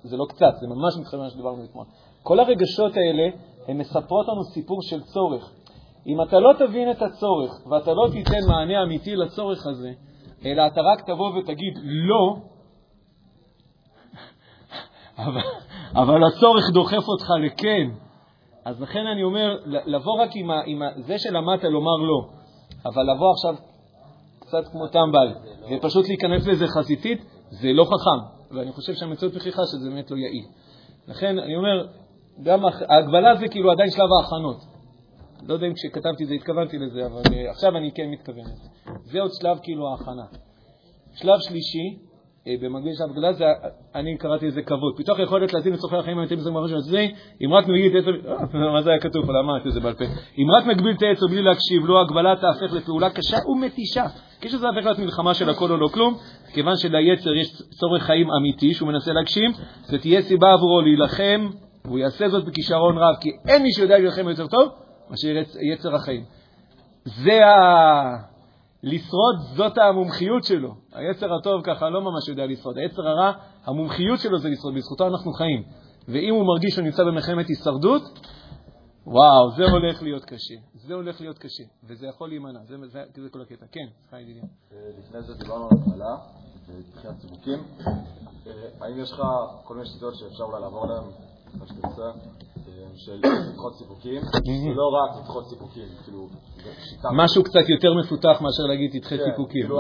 זה 0.03 0.17
לא 0.17 0.25
קצת, 0.29 0.53
זה 0.61 0.67
ממש 0.67 0.97
מתחבר 0.99 1.19
למה 1.19 1.29
שדיברנו 1.29 1.63
אתמול. 1.63 1.85
כל 2.23 2.39
הרגשות 2.39 2.97
האלה, 2.97 3.29
הן 3.67 3.77
מספרות 3.77 4.27
לנו 4.27 4.43
סיפור 4.43 4.81
של 4.81 5.01
צורך. 5.01 5.51
אם 6.07 6.21
אתה 6.21 6.39
לא 6.39 6.53
תבין 6.59 6.91
את 6.91 7.01
הצורך 7.01 7.51
ואתה 7.71 7.93
לא 7.93 8.07
תיתן 8.11 8.39
מענה 8.47 8.83
אמיתי 8.83 9.15
לצורך 9.15 9.67
הזה, 9.67 9.91
אלא 10.45 10.67
אתה 10.67 10.81
רק 10.81 11.01
תבוא 11.05 11.37
ותגיד 11.37 11.73
לא, 11.83 12.52
אבל, 15.17 15.41
אבל 15.95 16.23
הצורך 16.23 16.69
דוחף 16.73 17.07
אותך 17.07 17.27
לכן. 17.45 17.89
אז 18.65 18.81
לכן 18.81 19.07
אני 19.07 19.23
אומר, 19.23 19.57
לבוא 19.65 20.21
רק 20.21 20.29
עם, 20.35 20.51
ה, 20.51 20.61
עם 20.65 20.81
ה, 20.81 20.87
זה 20.97 21.19
שלמדת 21.19 21.63
לומר 21.63 21.95
לא, 21.95 22.29
אבל 22.85 23.03
לבוא 23.11 23.31
עכשיו 23.31 23.55
קצת 24.39 24.67
כמו 24.71 24.87
טמבל 24.87 25.33
ופשוט 25.71 26.07
להיכנס 26.07 26.47
לזה 26.47 26.67
חזיתית, 26.67 27.25
זה 27.49 27.67
לא 27.73 27.83
חכם. 27.83 28.33
ואני 28.55 28.71
חושב 28.71 28.93
שהמציאות 28.93 29.33
מוכיחה 29.33 29.61
שזה 29.65 29.89
באמת 29.89 30.11
לא 30.11 30.17
יעיל. 30.17 30.45
לכן 31.07 31.39
אני 31.39 31.55
אומר, 31.55 31.87
גם 32.43 32.65
ההגבלה 32.65 33.35
זה 33.35 33.47
כאילו 33.47 33.71
עדיין 33.71 33.91
שלב 33.91 34.07
ההכנות. 34.19 34.57
לא 35.47 35.53
יודע 35.53 35.67
אם 35.67 35.73
כשכתבתי 35.73 36.25
זה 36.25 36.33
התכוונתי 36.33 36.77
לזה, 36.77 37.05
אבל 37.05 37.21
uh, 37.21 37.51
עכשיו 37.51 37.77
אני 37.77 37.91
כן 37.91 38.09
מתכוון 38.09 38.45
לזה. 38.45 38.69
זה 39.03 39.21
עוד 39.21 39.31
שלב 39.41 39.59
כאילו 39.63 39.89
ההכנה. 39.89 40.25
שלב 41.15 41.39
שלישי, 41.39 41.97
במקביל 42.47 42.93
שלב 42.93 43.11
גדולה, 43.11 43.33
זה, 43.33 43.45
אני 43.95 44.17
קראתי 44.17 44.47
לזה 44.47 44.61
כבוד. 44.61 44.93
פיתוח 44.97 45.19
יכולת 45.19 45.53
להזין 45.53 45.73
לצורכי 45.73 45.95
החיים 45.95 46.17
האמיתיים 46.17 46.39
בזמן 46.39 46.67
של 46.67 46.79
זה, 46.79 47.07
אם 47.45 47.53
רק 47.53 47.65
את 47.65 47.69
העץ, 47.69 48.05
אה, 48.55 48.71
מה 48.71 48.81
זה 48.81 48.89
היה 48.89 48.99
כתוב 48.99 49.25
פה, 49.25 49.39
אמרתי 49.39 49.69
את 49.69 49.73
זה 49.73 49.79
בעל 49.79 49.93
פה. 49.93 50.03
אם 50.37 50.51
רק 50.51 50.65
מגביל 50.65 50.95
את 50.95 51.01
העץ 51.01 51.19
בלי 51.29 51.41
להקשיב 51.41 51.85
לו, 51.85 52.01
הגבלה 52.01 52.35
תהפך 52.35 52.73
לפעולה 52.73 53.09
קשה 53.09 53.37
ומתישה. 53.47 54.05
כשזה 54.41 54.67
הופך 54.67 54.85
להיות 54.85 54.99
מלחמה 54.99 55.33
של 55.33 55.49
הכל 55.49 55.71
או 55.71 55.77
לא 55.77 55.87
כלום, 55.87 56.17
כיוון 56.53 56.77
שליצר 56.77 57.33
יש 57.33 57.61
צורך 57.79 58.03
חיים 58.03 58.27
אמיתי 58.31 58.73
שהוא 58.73 58.87
מנסה 58.87 59.13
להגשים, 59.13 59.51
זה 59.83 59.99
תהיה 59.99 60.21
סיבה 60.21 60.53
עבורו 60.53 60.81
להילחם, 60.81 61.49
והוא 61.85 61.99
יעשה 61.99 62.29
זאת 62.29 62.45
בכישרון 62.45 62.97
רב, 62.97 63.15
כי 63.21 63.29
אין 63.47 63.63
מי 63.63 63.71
שיודע 63.71 63.97
להילחם 63.97 64.29
יותר 64.29 64.47
טוב 64.47 64.69
מאשר 65.09 65.27
יצר 65.73 65.95
החיים. 65.95 66.23
זה 67.05 67.45
ה... 67.45 68.32
לשרוד, 68.83 69.35
זאת 69.55 69.77
המומחיות 69.77 70.43
שלו. 70.43 70.75
היצר 70.93 71.33
הטוב 71.33 71.61
ככה 71.63 71.89
לא 71.89 72.01
ממש 72.01 72.27
יודע 72.27 72.45
לשרוד. 72.45 72.77
היצר 72.77 73.07
הרע, 73.07 73.31
המומחיות 73.65 74.19
שלו 74.19 74.39
זה 74.39 74.49
לשרוד, 74.49 74.73
בזכותו 74.75 75.07
אנחנו 75.07 75.33
חיים. 75.33 75.63
ואם 76.07 76.33
הוא 76.33 76.47
מרגיש 76.47 76.73
שהוא 76.73 76.85
נמצא 76.85 77.03
במלחמת 77.03 77.45
הישרדות, 77.47 78.01
וואו, 79.05 79.51
זה 79.57 79.63
הולך 79.63 80.03
להיות 80.03 80.25
קשה. 80.25 80.55
זה 80.73 80.93
הולך 80.93 81.21
להיות 81.21 81.37
קשה, 81.37 81.63
וזה 81.83 82.07
יכול 82.07 82.29
להימנע. 82.29 82.59
זה, 82.63 82.75
זה, 82.87 83.03
זה 83.15 83.29
כל 83.29 83.41
הקטע. 83.41 83.65
כן, 83.71 83.87
חי 84.09 84.21
ידידי. 84.21 84.39
לפני 84.99 85.21
זה 85.21 85.33
דיברנו 85.33 85.65
על 85.65 85.77
התחלה, 85.77 86.15
בתחילת 86.67 87.15
סיבוקים. 87.21 87.59
אה, 88.47 88.51
האם 88.81 88.99
יש 88.99 89.11
לך 89.11 89.21
כל 89.63 89.75
מיני 89.75 89.87
שיטות 89.87 90.15
שאפשר 90.15 90.43
אולי 90.43 90.61
לעבור 90.61 90.83
עליהן, 90.83 91.03
של 92.95 93.19
לדחות 93.49 93.75
סיפוקים, 93.75 94.21
ולא 94.71 94.87
רק 94.97 95.21
לדחות 95.21 95.47
סיפוקים, 95.47 95.87
כאילו, 96.03 96.27
משהו 97.13 97.43
קצת 97.43 97.69
יותר 97.69 97.93
מפותח 97.93 98.41
מאשר 98.41 98.63
להגיד 98.63 98.91
תדחה 98.91 99.17
כן, 99.17 99.23
סיפוקים. 99.29 99.61
כאילו, 99.61 99.77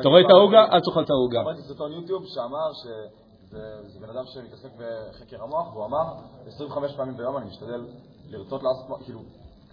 אתה 0.00 0.08
רואה 0.08 0.20
את 0.20 0.30
העוגה, 0.30 0.64
אל 0.72 0.80
תאכל 0.80 1.02
את 1.02 1.10
העוגה. 1.10 1.42
ראיתי 1.42 1.62
סרטון 1.62 1.92
יוטיוב 1.92 2.22
שאמר 2.26 2.68
שזה 2.80 3.98
בן 4.00 4.10
אדם 4.10 4.24
שמתעסק 4.26 4.70
בחקר 4.78 5.42
המוח, 5.42 5.72
והוא 5.72 5.84
אמר 5.86 6.04
25 6.46 6.92
פעמים 6.96 7.16
ביום 7.16 7.36
אני 7.36 7.46
משתדל 7.46 7.80
לרצות 8.30 8.62
לעשות, 8.62 9.04
כאילו, 9.04 9.20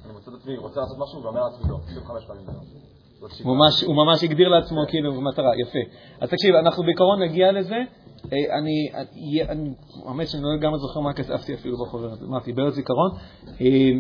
אני 0.06 0.14
מוצא 0.14 0.32
את 0.32 0.36
עצמי, 0.40 0.58
רוצה 0.58 0.80
לעשות 0.80 0.98
משהו 0.98 1.24
ואומר 1.24 1.42
לעצמי 1.44 1.70
לא, 1.70 1.78
25 1.86 2.26
פעמים 2.26 2.46
ביום. 2.46 2.92
הוא 3.86 3.96
ממש 3.96 4.24
הגדיר 4.24 4.50
לעצמו 4.50 4.82
כאילו 4.88 5.22
מטרה, 5.22 5.52
יפה. 5.62 5.80
אז 6.22 6.30
תקשיב, 6.30 6.56
אנחנו 6.56 6.84
בעיקרון 6.84 7.22
נגיע 7.22 7.52
לזה. 7.52 7.78
אה, 8.26 8.58
אני, 8.60 8.90
האמת 10.06 10.28
שאני 10.28 10.44
לא 10.44 10.56
לגמרי 10.56 10.80
זוכר 10.80 11.00
מה 11.00 11.14
כתבתי 11.14 11.54
אפילו 11.54 11.78
בחוברת, 11.86 12.22
אמרתי, 12.22 12.54
בארץ 12.54 12.74
זיכרון. 12.74 13.12
אה, 13.62 13.92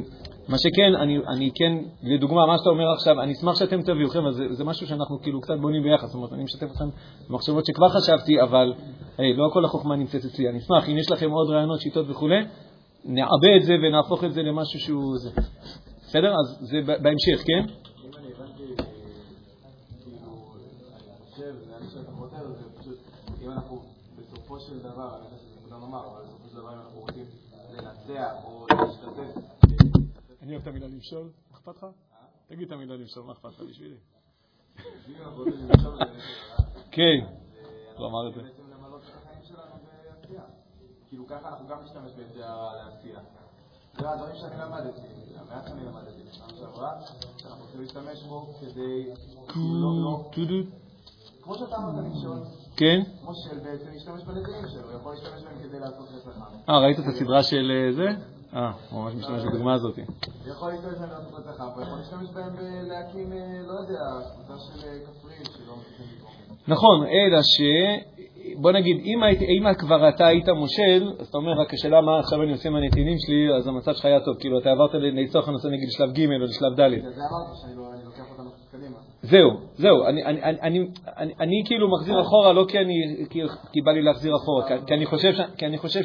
מה 0.47 0.57
שכן, 0.57 0.95
אני, 0.95 1.17
אני 1.35 1.51
כן, 1.55 1.77
לדוגמה, 2.03 2.45
מה 2.45 2.57
שאתה 2.57 2.69
אומר 2.69 2.91
עכשיו, 2.93 3.21
אני 3.21 3.33
אשמח 3.33 3.55
שאתם 3.55 3.81
תביאו, 3.81 4.09
חבר'ה, 4.09 4.31
זה, 4.31 4.43
זה 4.51 4.63
משהו 4.63 4.87
שאנחנו 4.87 5.21
כאילו 5.21 5.41
קצת 5.41 5.53
בונים 5.61 5.83
ביחד, 5.83 6.07
זאת 6.07 6.15
אומרת, 6.15 6.33
אני 6.33 6.43
משתף 6.43 6.67
אתכם 6.71 6.89
במחשבות 7.29 7.65
שכבר 7.65 7.89
חשבתי, 7.89 8.41
אבל 8.41 8.73
hey, 9.17 9.37
לא 9.37 9.49
כל 9.53 9.65
החוכמה 9.65 9.95
נמצאת 9.95 10.25
אצלי. 10.25 10.49
אני 10.49 10.57
אשמח, 10.57 10.89
אם 10.89 10.97
יש 10.97 11.11
לכם 11.11 11.31
עוד 11.31 11.49
רעיונות, 11.49 11.81
שיטות 11.81 12.05
וכו', 12.09 12.27
נעבה 13.05 13.55
את 13.57 13.63
זה 13.63 13.73
ונהפוך 13.73 14.23
את 14.23 14.33
זה 14.33 14.41
למשהו 14.41 14.79
שהוא... 14.79 15.17
זה. 15.17 15.29
בסדר? 16.07 16.33
אז 16.33 16.57
זה 16.61 16.81
בהמשך, 17.01 17.43
כן? 17.45 17.65
של 24.59 24.79
דבר, 24.79 25.15
אני 25.15 25.23
חושב 25.25 25.37
שזה 25.37 25.59
מוקדם 25.61 25.81
לומר, 25.81 26.07
אבל 26.07 26.23
בסופו 26.23 26.49
של 26.49 26.55
דבר 26.55 26.73
אנחנו 26.73 26.99
רוצים 26.99 27.25
לנצח 27.71 28.33
או 28.43 28.67
להשתתף. 28.69 29.41
אני 30.41 30.51
אוהב 30.51 30.61
את 30.61 30.67
המילה 30.67 30.87
למשול, 30.87 31.29
מה 31.51 31.57
אכפת 31.57 31.77
לך? 31.77 31.85
תגיד 32.47 32.67
את 32.67 32.71
המילה 32.71 32.95
למשול, 32.95 33.23
מה 33.23 33.31
אכפת 33.31 33.49
לך 33.49 33.61
בשבילי? 33.69 33.95
כן, 36.91 37.25
הוא 37.97 38.07
אמר 38.07 38.29
את 38.29 38.33
זה. 38.33 38.41
כאילו 41.09 41.27
ככה 41.27 41.49
אנחנו 41.49 41.67
גם 41.67 41.83
נשתמש 41.83 42.11
ביצירה 42.11 42.73
לעשייה. 42.75 43.19
זה 43.99 44.09
הדברים 44.09 44.35
שאני 44.35 44.57
למדתי, 44.57 45.01
המעט 45.35 45.67
שאני 45.67 45.85
למדתי 45.85 46.23
בשנה 46.29 46.49
שעברה, 46.59 47.01
שאנחנו 47.37 47.63
צריכים 47.63 47.81
להשתמש 47.81 48.23
בו 48.23 48.53
כדי... 48.61 49.09
כמו 51.43 51.55
שאתה 51.55 51.75
אמרת 51.75 52.05
לשאול, 52.15 52.37
כן? 52.77 53.01
כמו 53.21 53.31
של 53.35 53.59
בעצם 53.59 53.89
להשתמש 53.93 54.23
בנתונים 54.23 54.67
שלו, 54.67 54.81
הוא 54.83 54.99
יכול 54.99 55.11
להשתמש 55.13 55.43
בהם 55.43 55.69
כדי 55.69 55.79
לעשות 55.79 56.09
רצח 56.15 56.69
אה, 56.69 56.79
ראית 56.79 56.99
את 56.99 57.05
הסדרה 57.07 57.43
של 57.43 57.71
אה, 57.71 57.93
זה? 57.93 58.07
אה, 58.55 58.71
ממש 58.91 59.13
משתמש 59.13 59.43
בדוגמה 59.43 59.73
הזאת. 59.73 59.95
הוא 59.97 60.51
יכול 60.51 60.69
להשתמש 60.71 60.93
בהם 60.99 61.09
לעשות 61.09 61.33
רצח 61.33 61.61
הוא 61.75 61.83
יכול 61.83 61.97
להשתמש 61.97 62.29
בהם 62.33 62.55
להקים, 62.81 63.33
אה, 63.33 63.37
לא 63.67 63.73
יודע, 63.73 63.99
קבוצה 64.33 64.53
של 64.59 64.87
אה, 64.87 64.93
כפריים 65.05 65.43
שלא 65.45 65.73
מצליחים 65.77 66.05
לתרום. 66.15 66.31
נכון, 66.67 67.05
אלא 67.07 67.41
ש... 67.41 67.61
בוא 68.61 68.71
נגיד, 68.71 68.97
אם, 69.05 69.23
היית, 69.23 69.41
אם 69.41 69.73
כבר 69.73 70.09
אתה 70.09 70.27
היית 70.27 70.49
מושל, 70.49 71.11
אז 71.19 71.27
אתה 71.27 71.37
אומר, 71.37 71.51
רק 71.61 71.73
השאלה 71.73 72.01
מה 72.01 72.19
עכשיו 72.19 72.43
אני 72.43 72.51
עושה 72.51 72.69
עם 72.69 72.75
הנתינים 72.75 73.17
שלי, 73.19 73.55
אז 73.57 73.67
המצב 73.67 73.93
שלך 73.93 74.05
היה 74.05 74.19
טוב. 74.19 74.35
כאילו, 74.39 74.59
אתה 74.59 74.69
עברת 74.69 74.93
לצורך 74.93 75.47
הנושא 75.47 75.67
נגיד 75.67 75.87
לשלב 75.87 76.11
ג' 76.11 76.25
או 76.25 76.45
לשלב 76.45 76.73
ד'. 76.73 76.89
זה 77.15 77.21
אמרתי 77.31 77.51
שאני 77.61 77.75
לא- 77.75 77.83
לוקח 78.05 78.23
קדימה. 78.33 78.40
זהו, 79.21 79.49
זהו, 79.73 80.05
אני, 81.39 81.63
כאילו 81.65 81.91
מחזיר 81.91 82.21
אחורה, 82.21 82.53
לא 82.53 82.65
כי, 83.71 83.81
בא 83.81 83.91
לי 83.91 84.01
להחזיר 84.01 84.35
אחורה, 84.35 84.63
כי, 84.87 84.93
אני 84.93 85.05
חושב, 85.05 85.33
ש, 85.33 85.39
כי 85.57 85.65
אני 85.65 85.77
חושב 85.77 85.99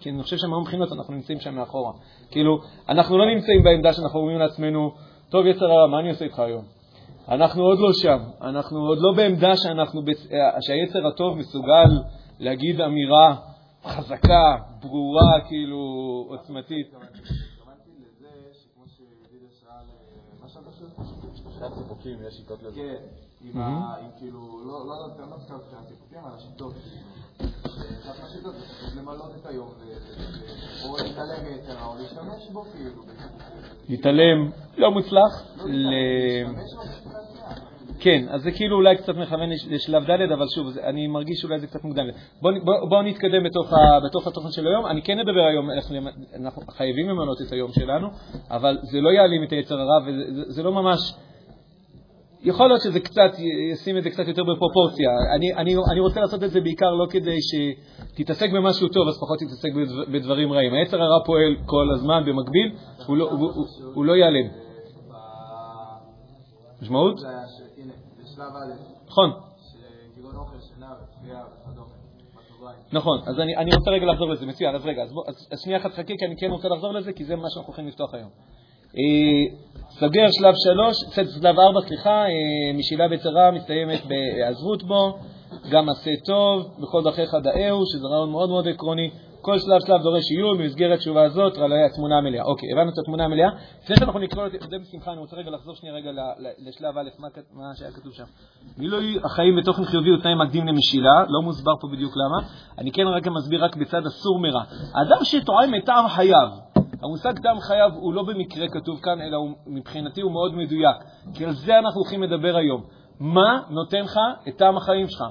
כי 0.00 0.10
אני 0.10 0.22
חושב 0.22 0.36
שמהמון 0.36 0.64
בחינות 0.64 0.92
אנחנו 0.92 1.14
נמצאים 1.14 1.40
שם 1.40 1.54
מאחורה. 1.54 1.92
כאילו, 2.30 2.58
אנחנו 2.88 3.18
לא 3.18 3.26
נמצאים 3.26 3.62
בעמדה 3.62 3.92
שאנחנו 3.92 4.20
אומרים 4.20 4.38
לעצמנו, 4.38 4.90
טוב, 5.30 5.46
יצר 5.46 5.64
הרע, 5.64 5.86
מה 5.86 6.00
אני 6.00 6.08
עושה 6.10 6.24
איתך 6.24 6.38
היום? 6.38 6.64
אנחנו 7.28 7.62
עוד 7.62 7.78
לא 7.78 7.92
שם, 7.92 8.18
אנחנו 8.42 8.86
עוד 8.86 8.98
לא 9.00 9.12
בעמדה 9.16 9.56
שאנחנו, 9.56 10.02
שהיצר 10.60 11.06
הטוב 11.06 11.38
מסוגל 11.38 11.88
להגיד 12.38 12.80
אמירה 12.80 13.36
חזקה, 13.84 14.56
ברורה, 14.82 15.40
כאילו, 15.48 15.78
עוצמתית. 16.28 16.86
סיפוקים, 21.78 22.18
יש 22.28 22.34
שיטות 22.34 22.62
לזה. 22.62 22.96
כן, 23.52 23.58
עם 23.58 24.10
כאילו, 24.18 24.40
לא 24.66 24.72
יודע, 24.72 25.26
לא 25.30 25.38
זוכר 25.38 25.56
מבחינת 25.56 25.88
סיפוקים, 25.88 26.18
אבל 26.18 26.34
השיטות. 26.36 26.74
אחת 28.04 28.22
מהשיטות 28.22 28.54
זה 28.54 29.00
למלות 29.00 29.30
את 29.40 29.46
היום, 29.46 29.68
או 30.84 30.96
להתעלם 30.96 31.44
מיתרה, 31.44 31.86
או 31.86 31.94
להשתמש 31.94 32.50
בו 32.52 32.64
כאילו. 32.64 33.02
להתעלם, 33.88 34.50
לא 34.76 34.90
מוצלח. 34.90 35.42
כן, 38.00 38.24
אז 38.28 38.42
זה 38.42 38.50
כאילו 38.50 38.76
אולי 38.76 38.96
קצת 38.96 39.16
מכוון 39.16 39.50
לשלב 39.70 40.10
ד', 40.10 40.32
אבל 40.32 40.48
שוב, 40.48 40.78
אני 40.78 41.06
מרגיש 41.06 41.40
שאולי 41.40 41.58
זה 41.60 41.66
קצת 41.66 41.84
מוקדם. 41.84 42.04
בואו 42.42 42.54
בוא, 42.64 42.88
בוא 42.88 43.02
נתקדם 43.02 43.44
בתוך, 43.44 43.72
ה, 43.72 44.00
בתוך 44.08 44.26
התוכן 44.26 44.50
של 44.50 44.66
היום. 44.66 44.86
אני 44.86 45.02
כן 45.02 45.18
אדבר 45.18 45.44
היום, 45.50 45.70
אנחנו 46.36 46.60
חייבים 46.70 47.08
למנות 47.08 47.42
את 47.46 47.52
היום 47.52 47.72
שלנו, 47.72 48.08
אבל 48.50 48.78
זה 48.82 49.00
לא 49.00 49.10
יעלים 49.10 49.44
את 49.44 49.52
היצר 49.52 49.80
הרע, 49.80 49.98
וזה 50.06 50.62
לא 50.62 50.72
ממש... 50.72 51.14
יכול 52.44 52.68
להיות 52.68 52.80
שזה 52.82 53.00
קצת, 53.00 53.32
ישים 53.72 53.98
את 53.98 54.02
זה 54.02 54.10
קצת 54.10 54.28
יותר 54.28 54.42
בפרופורציה. 54.42 55.10
אני, 55.36 55.54
אני, 55.54 55.74
אני 55.92 56.00
רוצה 56.00 56.20
לעשות 56.20 56.44
את 56.44 56.50
זה 56.50 56.60
בעיקר 56.60 56.90
לא 56.90 57.06
כדי 57.10 57.38
שתתעסק 57.40 58.50
במשהו 58.50 58.88
טוב, 58.88 59.08
אז 59.08 59.14
פחות 59.20 59.38
תתעסק 59.38 59.68
בדברים 60.12 60.52
רעים. 60.52 60.74
היצר 60.74 61.02
הרע 61.02 61.24
פועל 61.26 61.56
כל 61.66 61.86
הזמן 61.94 62.22
במקביל, 62.26 62.76
הוא 63.06 63.16
לא, 63.16 63.30
הוא, 63.30 63.50
הוא, 63.54 63.66
הוא 63.94 64.04
לא 64.04 64.12
ייעלם. 64.12 64.48
משמעות? 66.82 67.20
נכון. 69.06 69.30
נכון, 72.92 73.18
אז 73.26 73.40
אני, 73.40 73.56
אני 73.56 73.74
רוצה 73.74 73.90
רגע 73.90 74.06
לחזור 74.06 74.30
לזה, 74.30 74.46
מצוין, 74.46 74.74
אז 74.74 74.86
רגע, 74.86 75.02
אז, 75.02 75.12
בוא, 75.12 75.24
אז, 75.28 75.48
אז 75.52 75.60
שנייה 75.60 75.78
אחת 75.78 75.92
חכי, 75.92 76.18
כי 76.18 76.26
אני 76.26 76.36
כן 76.36 76.50
רוצה 76.50 76.68
לחזור 76.68 76.92
לזה, 76.92 77.12
כי 77.12 77.24
זה 77.24 77.36
מה 77.36 77.50
שאנחנו 77.50 77.66
הולכים 77.66 77.88
לפתוח 77.88 78.14
היום. 78.14 78.30
אה, 78.98 79.56
סוגר 79.98 80.26
שלב 80.30 80.54
שלוש, 80.64 80.96
שלב 81.40 81.58
ארבע, 81.58 81.80
סליחה, 81.88 82.24
אה, 82.24 82.72
משילה 82.74 83.08
בצרה 83.08 83.50
מסתיימת 83.50 84.00
בהיעזבות 84.06 84.82
בו, 84.82 85.18
גם 85.70 85.88
עשה 85.88 86.10
טוב, 86.26 86.62
בכל 86.82 87.02
דרכיך 87.04 87.34
דאהו, 87.42 87.82
שזה 87.86 88.06
רעיון 88.06 88.30
מאוד 88.30 88.48
מאוד 88.48 88.68
עקרוני. 88.68 89.10
כל 89.40 89.58
שלב 89.58 89.80
שלב 89.86 90.02
דורש 90.02 90.30
עיון, 90.30 90.58
במסגרת 90.58 90.98
תשובה 90.98 91.22
הזאת, 91.22 91.58
רעיון 91.58 91.86
התמונה 91.92 92.18
המלאה. 92.18 92.44
אוקיי, 92.44 92.72
הבנו 92.72 92.90
את 92.90 92.98
התמונה 92.98 93.24
המלאה. 93.24 93.48
לפני 93.82 93.96
שאנחנו 93.96 94.20
נקרא 94.20 94.46
את 94.46 94.52
זה 94.70 94.78
בשמחה, 94.78 95.12
אני 95.12 95.20
רוצה 95.20 95.36
רגע 95.36 95.50
לחזור 95.50 95.74
שנייה 95.74 95.94
רגע 95.94 96.10
לשלב 96.58 96.98
א', 96.98 97.08
מה, 97.18 97.28
מה 97.52 97.74
שהיה 97.74 97.90
כתוב 97.90 98.12
שם. 98.12 98.24
מילוי 98.78 99.18
החיים 99.24 99.56
בתוכן 99.56 99.84
חיובי 99.84 100.10
הוא 100.10 100.18
תנאי 100.22 100.34
מקדים 100.34 100.66
למשילה, 100.66 101.24
לא 101.28 101.42
מוסבר 101.42 101.72
פה 101.80 101.88
בדיוק 101.92 102.12
למה. 102.16 102.48
אני 102.78 102.92
כן 102.92 103.06
רק 103.06 103.26
מסביר 103.26 103.64
רק 103.64 103.76
בצד 103.76 104.06
אסור 104.06 104.38
מרע. 104.38 104.62
אדם 104.92 105.24
שטועם 105.24 105.74
את 105.74 105.84
טעם 105.84 106.08
חייו, 106.08 106.48
המושג 107.04 107.38
טעם 107.42 107.60
חייו 107.60 107.90
הוא 107.94 108.14
לא 108.14 108.22
במקרה 108.22 108.68
כתוב 108.68 109.00
כאן, 109.00 109.20
אלא 109.20 109.36
הוא, 109.36 109.50
מבחינתי 109.66 110.20
הוא 110.20 110.32
מאוד 110.32 110.54
מדויק, 110.54 110.96
כי 111.34 111.44
על 111.44 111.52
זה 111.52 111.78
אנחנו 111.78 112.00
הולכים 112.00 112.22
לדבר 112.22 112.56
היום. 112.56 112.84
מה 113.20 113.60
נותן 113.70 114.00
לך 114.00 114.18
את 114.48 114.56
טעם 114.56 114.76
החיים 114.76 115.08
שלך? 115.08 115.24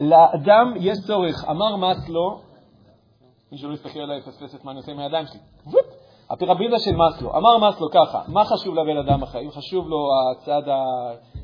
לאדם 0.00 0.74
יש 0.76 0.98
צורך, 1.06 1.44
אמר 1.50 1.76
מאסלו, 1.76 2.40
מי 3.52 3.58
שלא 3.58 3.74
יסתכל 3.74 4.00
עליי 4.00 4.18
יפספס 4.18 4.54
את 4.54 4.64
מה 4.64 4.70
אני 4.70 4.78
עושה 4.78 4.92
עם 4.92 4.98
הידיים 4.98 5.26
שלי, 5.26 5.40
הפירמידה 6.30 6.78
של 6.78 6.96
מאסלו, 6.96 7.36
אמר 7.36 7.58
מאסלו 7.58 7.88
ככה, 7.90 8.22
מה 8.28 8.44
חשוב 8.44 8.74
לבן 8.74 8.96
אדם 8.96 9.20
בחיים? 9.20 9.50
חשוב 9.50 9.88
לו 9.88 10.08
הצד 10.30 10.68
ה... 10.68 10.84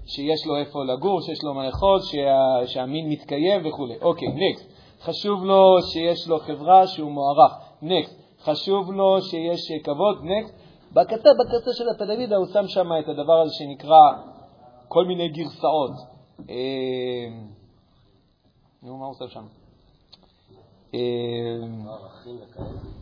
שיש 0.06 0.46
לו 0.46 0.56
איפה 0.56 0.84
לגור, 0.84 1.20
שיש 1.20 1.44
לו 1.44 1.54
מה 1.54 1.66
לאכול, 1.66 2.00
שה... 2.00 2.66
שהמין 2.66 3.08
מתקיים 3.08 3.66
וכו'. 3.66 3.86
אוקיי, 4.02 4.28
נקסט. 4.28 4.72
חשוב 5.02 5.44
לו 5.44 5.76
שיש 5.92 6.28
לו 6.28 6.38
חברה 6.38 6.86
שהוא 6.86 7.10
מוערך. 7.10 7.52
נקסט. 7.82 8.21
חשוב 8.44 8.92
לו 8.92 9.22
שיש 9.22 9.72
כבוד, 9.84 10.18
נקסט. 10.22 10.54
בקצה, 10.92 11.28
בקצה 11.40 11.70
של 11.72 11.88
הטלוויזיה 11.88 12.36
הוא 12.36 12.46
שם 12.46 12.68
שם 12.68 12.88
את 13.00 13.08
הדבר 13.08 13.40
הזה 13.40 13.52
שנקרא 13.54 14.12
כל 14.88 15.04
מיני 15.04 15.28
גרסאות. 15.28 15.92
אה, 16.50 17.28
נו, 18.82 18.96
מה 18.96 19.04
הוא 19.04 19.10
עושה 19.10 19.24
שם? 19.28 19.44
אה, 20.94 21.00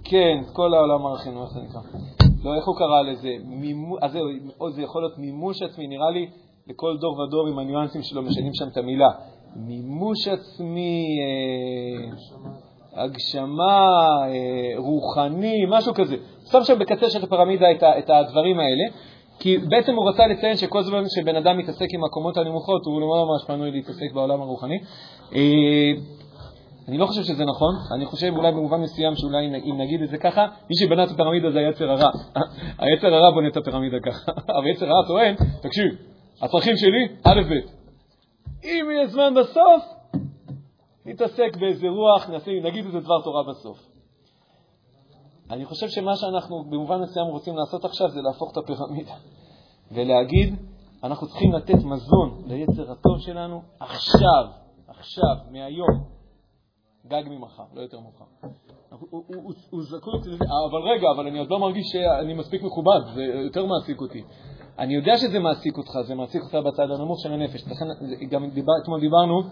כן, 0.05 0.39
כל 0.53 0.75
העולם 0.75 1.07
ערכים, 1.07 1.43
איך 1.43 1.51
זה 1.51 1.61
נקרא? 1.61 1.81
לא, 2.45 2.55
איך 2.55 2.67
הוא 2.67 2.77
קרא 2.77 3.03
לזה? 3.03 3.29
אז 4.03 4.13
זהו, 4.13 4.71
זה 4.71 4.83
יכול 4.83 5.03
להיות 5.03 5.19
מימוש 5.19 5.63
עצמי, 5.63 5.87
נראה 5.87 6.11
לי 6.11 6.31
לכל 6.67 6.97
דור 7.01 7.19
ודור 7.19 7.49
עם 7.49 7.59
הניואנסים 7.59 8.03
שלו 8.03 8.23
משנים 8.23 8.55
שם 8.55 8.69
את 8.73 8.77
המילה. 8.77 9.11
מימוש 9.57 10.29
עצמי, 10.29 11.05
אה, 11.21 12.11
הגשמה, 12.95 13.89
אה, 14.27 14.79
רוחני, 14.79 15.67
משהו 15.69 15.95
כזה. 15.95 16.17
שם 16.53 16.65
שם 16.65 16.79
בקצה 16.79 17.11
של 17.11 17.25
הפירמידה 17.25 17.71
את, 17.71 17.83
את 17.99 18.11
הדברים 18.11 18.61
האלה, 18.61 18.85
כי 19.39 19.59
בעצם 19.59 19.95
הוא 19.95 20.09
רצה 20.09 20.27
לציין 20.27 20.57
שכל 20.57 20.83
זמן 20.83 21.03
שבן 21.09 21.37
אדם 21.37 21.59
מתעסק 21.59 21.87
עם 21.95 22.05
הקומות 22.05 22.37
הנמוכות, 22.37 22.83
הוא 22.85 23.01
לא 23.01 23.07
ממש 23.07 23.45
פנוי 23.47 23.71
להתעסק 23.71 24.13
בעולם 24.15 24.41
הרוחני. 24.41 24.79
אה, 25.35 25.93
אני 26.89 26.99
לא 26.99 27.07
חושב 27.07 27.23
שזה 27.23 27.45
נכון, 27.45 27.75
אני 27.95 28.07
חושב 28.07 28.33
אולי 28.37 28.53
במובן 28.53 28.81
מסוים 28.81 29.17
שאולי 29.17 29.47
אם 29.47 29.81
נגיד 29.81 30.03
את 30.03 30.09
זה 30.09 30.19
ככה, 30.19 30.47
מי 30.71 30.77
שבנה 30.77 31.05
את 31.05 31.11
הפירמידה 31.11 31.51
זה 31.51 31.59
היצר 31.59 31.91
הרע. 31.91 32.11
היצר 32.79 33.15
הרע 33.15 33.31
בונה 33.31 33.49
את 33.49 33.57
הפירמידה 33.57 33.97
ככה, 34.01 34.33
אבל 34.57 34.67
היצר 34.67 34.87
הרע 34.87 35.07
טוען, 35.07 35.35
תקשיב, 35.63 35.93
הצרכים 36.43 36.77
שלי, 36.77 37.09
א' 37.25 37.41
ב'. 37.41 37.81
אם 38.65 38.87
יהיה 38.91 39.07
זמן 39.07 39.35
בסוף, 39.35 39.83
נתעסק 41.07 41.57
באיזה 41.61 41.89
רוח, 41.89 42.31
נשים, 42.31 42.67
נגיד 42.67 42.85
איזה 42.85 43.01
דבר 43.01 43.23
תורה 43.25 43.43
בסוף. 43.51 43.79
אני 45.51 45.65
חושב 45.65 45.89
שמה 45.89 46.17
שאנחנו 46.17 46.65
במובן 46.65 47.01
מסוים 47.01 47.27
רוצים 47.27 47.57
לעשות 47.57 47.85
עכשיו 47.85 48.09
זה 48.09 48.21
להפוך 48.21 48.53
את 48.53 48.57
הפירמידה 48.57 49.15
ולהגיד, 49.93 50.55
אנחנו 51.05 51.27
צריכים 51.27 51.53
לתת 51.53 51.85
מזון 51.85 52.43
ליצר 52.47 52.93
הטוב 52.93 53.19
שלנו 53.19 53.63
עכשיו, 53.81 54.45
עכשיו, 54.89 55.37
מהיום, 55.51 56.05
גג 57.07 57.23
ממחר, 57.29 57.65
לא 57.75 57.81
יותר 57.81 58.01
מאוחר. 58.01 58.25
הוא 59.71 59.83
זקוק, 59.83 60.27
אבל 60.71 60.83
רגע, 60.93 61.07
אבל 61.17 61.27
אני 61.27 61.39
עוד 61.39 61.51
לא 61.51 61.59
מרגיש 61.59 61.87
שאני 61.93 62.35
מספיק 62.35 62.63
מכובד, 62.63 63.01
זה 63.15 63.23
יותר 63.23 63.67
מעסיק 63.67 64.01
אותי. 64.01 64.23
אני 64.79 64.95
יודע 64.95 65.17
שזה 65.17 65.39
מעסיק 65.39 65.79
אותך, 65.79 65.91
זה 66.07 66.15
מעסיק 66.15 66.43
אותך 66.43 66.55
בצד 66.55 66.91
הנמוך 66.91 67.19
של 67.23 67.33
הנפש. 67.33 67.65
לכן, 67.67 67.85
גם 68.31 68.51
דיבר, 68.51 68.73
אתמול 68.83 69.01
דיברנו 69.01 69.43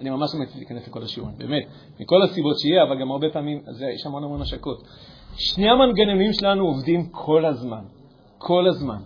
אני 0.00 0.10
ממש 0.10 0.34
ממליץ 0.34 0.56
להיכנס 0.56 0.88
לכל 0.88 1.02
השיעורים, 1.02 1.34
באמת, 1.38 1.62
מכל 2.00 2.22
הסיבות 2.22 2.58
שיהיה, 2.58 2.82
אבל 2.82 3.00
גם 3.00 3.10
הרבה 3.10 3.30
פעמים 3.32 3.62
זה, 3.70 3.86
יש 3.94 4.06
המון 4.06 4.24
המון 4.24 4.40
השקות. 4.42 4.82
שני 5.36 5.70
המנגנונים 5.70 6.32
שלנו 6.32 6.66
עובדים 6.66 7.08
כל 7.10 7.44
הזמן, 7.44 7.84
כל 8.38 8.66
הזמן. 8.66 8.98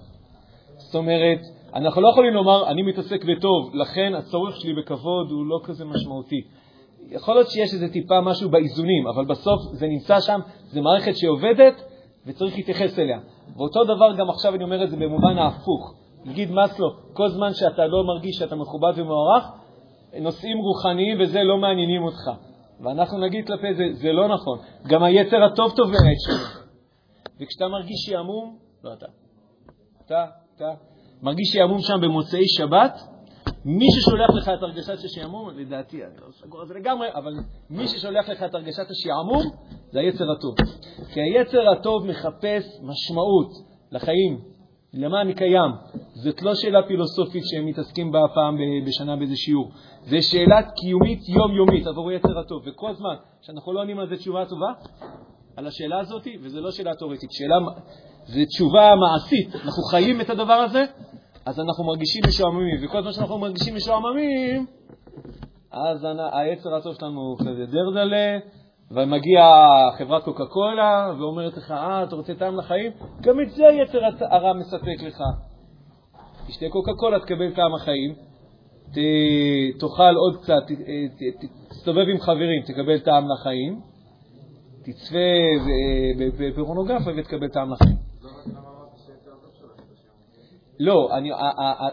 זאת 0.77 0.95
אומרת, 0.95 1.39
אנחנו 1.75 2.03
לא 2.03 2.09
יכולים 2.09 2.35
לומר, 2.35 2.71
אני 2.71 2.83
מתעסק 2.83 3.25
בטוב, 3.25 3.75
לכן 3.75 4.15
הצורך 4.15 4.57
שלי 4.57 4.75
בכבוד 4.75 5.31
הוא 5.31 5.47
לא 5.47 5.61
כזה 5.65 5.85
משמעותי. 5.85 6.41
יכול 7.09 7.35
להיות 7.35 7.49
שיש 7.51 7.75
איזה 7.75 7.89
טיפה 7.89 8.21
משהו 8.21 8.51
באיזונים, 8.51 9.07
אבל 9.07 9.25
בסוף 9.25 9.61
זה 9.73 9.87
נמצא 9.87 10.21
שם, 10.21 10.41
זו 10.67 10.83
מערכת 10.83 11.17
שעובדת 11.17 11.83
וצריך 12.27 12.57
להתייחס 12.57 12.99
אליה. 12.99 13.19
ואותו 13.57 13.85
דבר 13.85 14.17
גם 14.19 14.31
עכשיו 14.31 14.55
אני 14.55 14.65
אומר 14.65 14.85
את 14.85 14.91
זה 14.91 14.97
במובן 14.97 15.39
ההפוך. 15.39 15.95
נגיד 16.25 16.51
מסלו, 16.53 16.89
כל 17.13 17.29
זמן 17.29 17.51
שאתה 17.53 17.87
לא 17.87 18.05
מרגיש 18.05 18.37
שאתה 18.37 18.57
מכובד 18.57 18.93
ומוערך, 18.97 19.45
נושאים 20.21 20.59
רוחניים 20.59 21.21
וזה 21.21 21.43
לא 21.43 21.59
מעניינים 21.59 22.03
אותך. 22.03 22.31
ואנחנו 22.81 23.19
נגיד 23.19 23.47
כלפי 23.47 23.75
זה, 23.75 23.85
זה 23.93 24.13
לא 24.13 24.29
נכון. 24.29 24.59
גם 24.87 25.03
היצר 25.03 25.45
הטוב 25.45 25.73
טוב 25.77 25.87
באמת 25.87 26.17
שלו. 26.27 26.65
וכשאתה 27.41 27.69
מרגיש 27.69 27.97
שעמום, 28.07 28.57
לא 28.85 28.93
אתה. 28.93 29.07
אתה, 30.07 30.25
אתה, 30.57 30.69
מרגיש 31.23 31.53
שעמום 31.53 31.79
שם 31.81 32.01
במוצאי 32.03 32.49
שבת, 32.49 33.01
מי 33.65 33.87
ששולח 33.93 34.31
לך 34.31 34.49
את 34.49 34.63
הרגשת 34.63 35.05
השעמום, 35.05 35.51
לדעתי, 35.59 36.05
אני 36.05 36.13
לא 36.27 36.33
סגור 36.33 36.61
על 36.61 36.67
זה 36.67 36.75
לגמרי, 36.75 37.09
אבל 37.15 37.33
מי 37.71 37.89
ששולח 37.89 38.29
לך 38.29 38.43
את 38.43 38.55
הרגשת 38.55 38.87
השעמום 38.91 39.43
זה 39.91 40.01
היצר 40.01 40.25
הטוב. 40.31 40.55
כי 41.13 41.21
היצר 41.21 41.69
הטוב 41.69 42.07
מחפש 42.07 42.81
משמעות 42.83 43.51
לחיים, 43.93 44.41
למה 44.97 45.21
אני 45.21 45.35
קיים. 45.35 45.71
זאת 46.15 46.43
לא 46.43 46.55
שאלה 46.55 46.83
פילוסופית 46.87 47.43
שהם 47.47 47.67
מתעסקים 47.67 48.13
בה 48.13 48.19
פעם 48.35 48.57
בשנה 48.87 49.17
באיזה 49.17 49.37
שיעור. 49.37 49.71
זו 50.07 50.17
שאלה 50.21 50.63
קיומית 50.63 51.29
יומיומית 51.29 51.87
עבור 51.87 52.13
יצר 52.13 52.39
הטוב. 52.39 52.63
וכל 52.67 52.95
זמן 52.95 53.15
שאנחנו 53.43 53.73
לא 53.73 53.81
עונים 53.81 53.99
על 53.99 54.09
זה 54.09 54.17
תשובה 54.17 54.47
טובה, 54.47 54.73
על 55.57 55.67
השאלה 55.67 56.01
הזאת, 56.01 56.27
וזו 56.43 56.61
לא 56.61 56.71
שאלה 56.71 56.95
תיאורטית, 56.95 57.33
שאלה, 57.33 57.57
זו 58.25 58.41
תשובה 58.49 58.91
מעשית. 58.97 59.55
אנחנו 59.55 59.83
חיים 59.83 60.21
את 60.21 60.31
הדבר 60.31 60.53
הזה, 60.53 60.85
אז 61.47 61.61
אנחנו 61.61 61.85
מרגישים 61.85 62.23
משועממים, 62.29 62.85
וכל 62.85 63.03
זמן 63.03 63.13
שאנחנו 63.13 63.39
מרגישים 63.39 63.75
משועממים, 63.75 64.67
אז 65.71 66.07
היצר 66.33 66.75
הטוב 66.75 66.95
שלנו 66.95 67.37
דרדלה, 67.71 68.39
ומגיע 68.95 69.43
חברת 69.99 70.25
קוקה 70.25 70.47
קולה 70.47 71.13
ואומרת 71.19 71.57
לך, 71.57 71.71
אה, 71.71 72.03
אתה 72.03 72.17
רוצה 72.17 72.35
טעם 72.35 72.57
לחיים? 72.57 72.93
גם 73.21 73.41
את 73.41 73.51
זה 73.51 73.67
היצר 73.69 73.99
הרע 74.31 74.53
מספק 74.53 75.03
לך. 75.03 75.23
תשתה 76.47 76.67
קוקה 76.71 76.93
קולה, 76.95 77.21
תקבל 77.21 77.55
טעם 77.55 77.75
החיים, 77.75 78.15
תאכל 79.81 80.15
עוד 80.17 80.37
קצת, 80.43 80.63
תסתובב 81.71 82.09
עם 82.09 82.21
חברים, 82.21 82.63
תקבל 82.63 82.99
טעם 82.99 83.25
לחיים, 83.29 83.81
תצפה 84.85 85.17
בפורנוגרפיה 86.39 87.13
ותקבל 87.17 87.49
טעם 87.49 87.73
לחיים. 87.73 87.97
לא, 90.81 91.09
אני, 91.17 91.31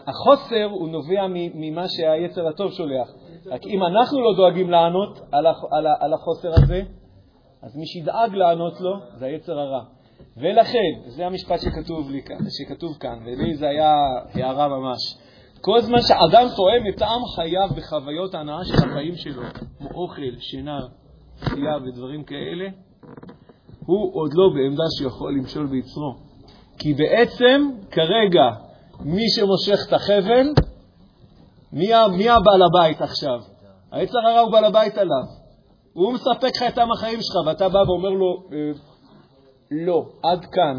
החוסר 0.06 0.64
הוא 0.64 0.88
נובע 0.88 1.26
ממה 1.54 1.88
שהיצר 1.88 2.48
הטוב 2.48 2.72
שולח. 2.72 3.08
רק 3.46 3.66
אם 3.66 3.82
אנחנו 3.82 4.20
לא 4.20 4.36
דואגים 4.36 4.70
לענות 4.70 5.20
על, 6.00 6.12
החוסר 6.14 6.50
הזה, 6.52 6.82
אז 7.62 7.76
מי 7.76 7.86
שידאג 7.86 8.34
לענות 8.34 8.80
לו 8.80 8.96
זה 9.14 9.26
היצר 9.26 9.58
הרע. 9.58 9.84
ולכן, 10.36 10.92
זה 11.06 11.26
המשפט 11.26 11.60
שכתוב, 11.60 12.10
לי, 12.10 12.20
שכתוב 12.58 12.96
כאן, 13.00 13.18
ולי 13.24 13.54
זה 13.54 13.68
היה 13.68 13.92
הערה 14.34 14.68
ממש. 14.68 14.98
כל 15.60 15.80
זמן 15.80 15.98
שאדם 16.00 16.46
תואם 16.56 16.88
את 16.88 16.98
טעם 16.98 17.20
חייו 17.36 17.68
בחוויות 17.76 18.34
ההנאה 18.34 18.64
של 18.64 18.88
החיים 18.88 19.16
שלו, 19.16 19.42
כמו 19.78 19.88
אוכל, 19.94 20.38
שינה, 20.38 20.78
שתייה 21.36 21.76
ודברים 21.76 22.24
כאלה, 22.24 22.68
הוא 23.86 24.14
עוד 24.14 24.30
לא 24.34 24.50
בעמדה 24.54 24.84
שיכול 24.98 25.34
למשול 25.34 25.66
ביצרו. 25.66 26.14
כי 26.78 26.94
בעצם, 26.94 27.70
כרגע, 27.90 28.50
מי 29.00 29.28
שמושך 29.36 29.78
את 29.88 29.92
החבל, 29.92 30.46
מי, 31.72 31.90
מי 32.16 32.28
הבעל 32.28 32.62
הבית 32.62 33.02
עכשיו? 33.02 33.40
היצר 33.92 34.18
הרע 34.18 34.40
הוא 34.40 34.52
בעל 34.52 34.64
הבית 34.64 34.98
עליו. 34.98 35.42
הוא 35.92 36.12
מספק 36.12 36.56
לך 36.56 36.62
את 36.68 36.78
עם 36.78 36.92
החיים 36.92 37.18
שלך, 37.22 37.46
ואתה 37.46 37.68
בא 37.68 37.78
ואומר 37.78 38.08
לו, 38.08 38.42
אה, 38.52 38.72
לא, 39.70 40.06
עד 40.22 40.44
כאן. 40.44 40.78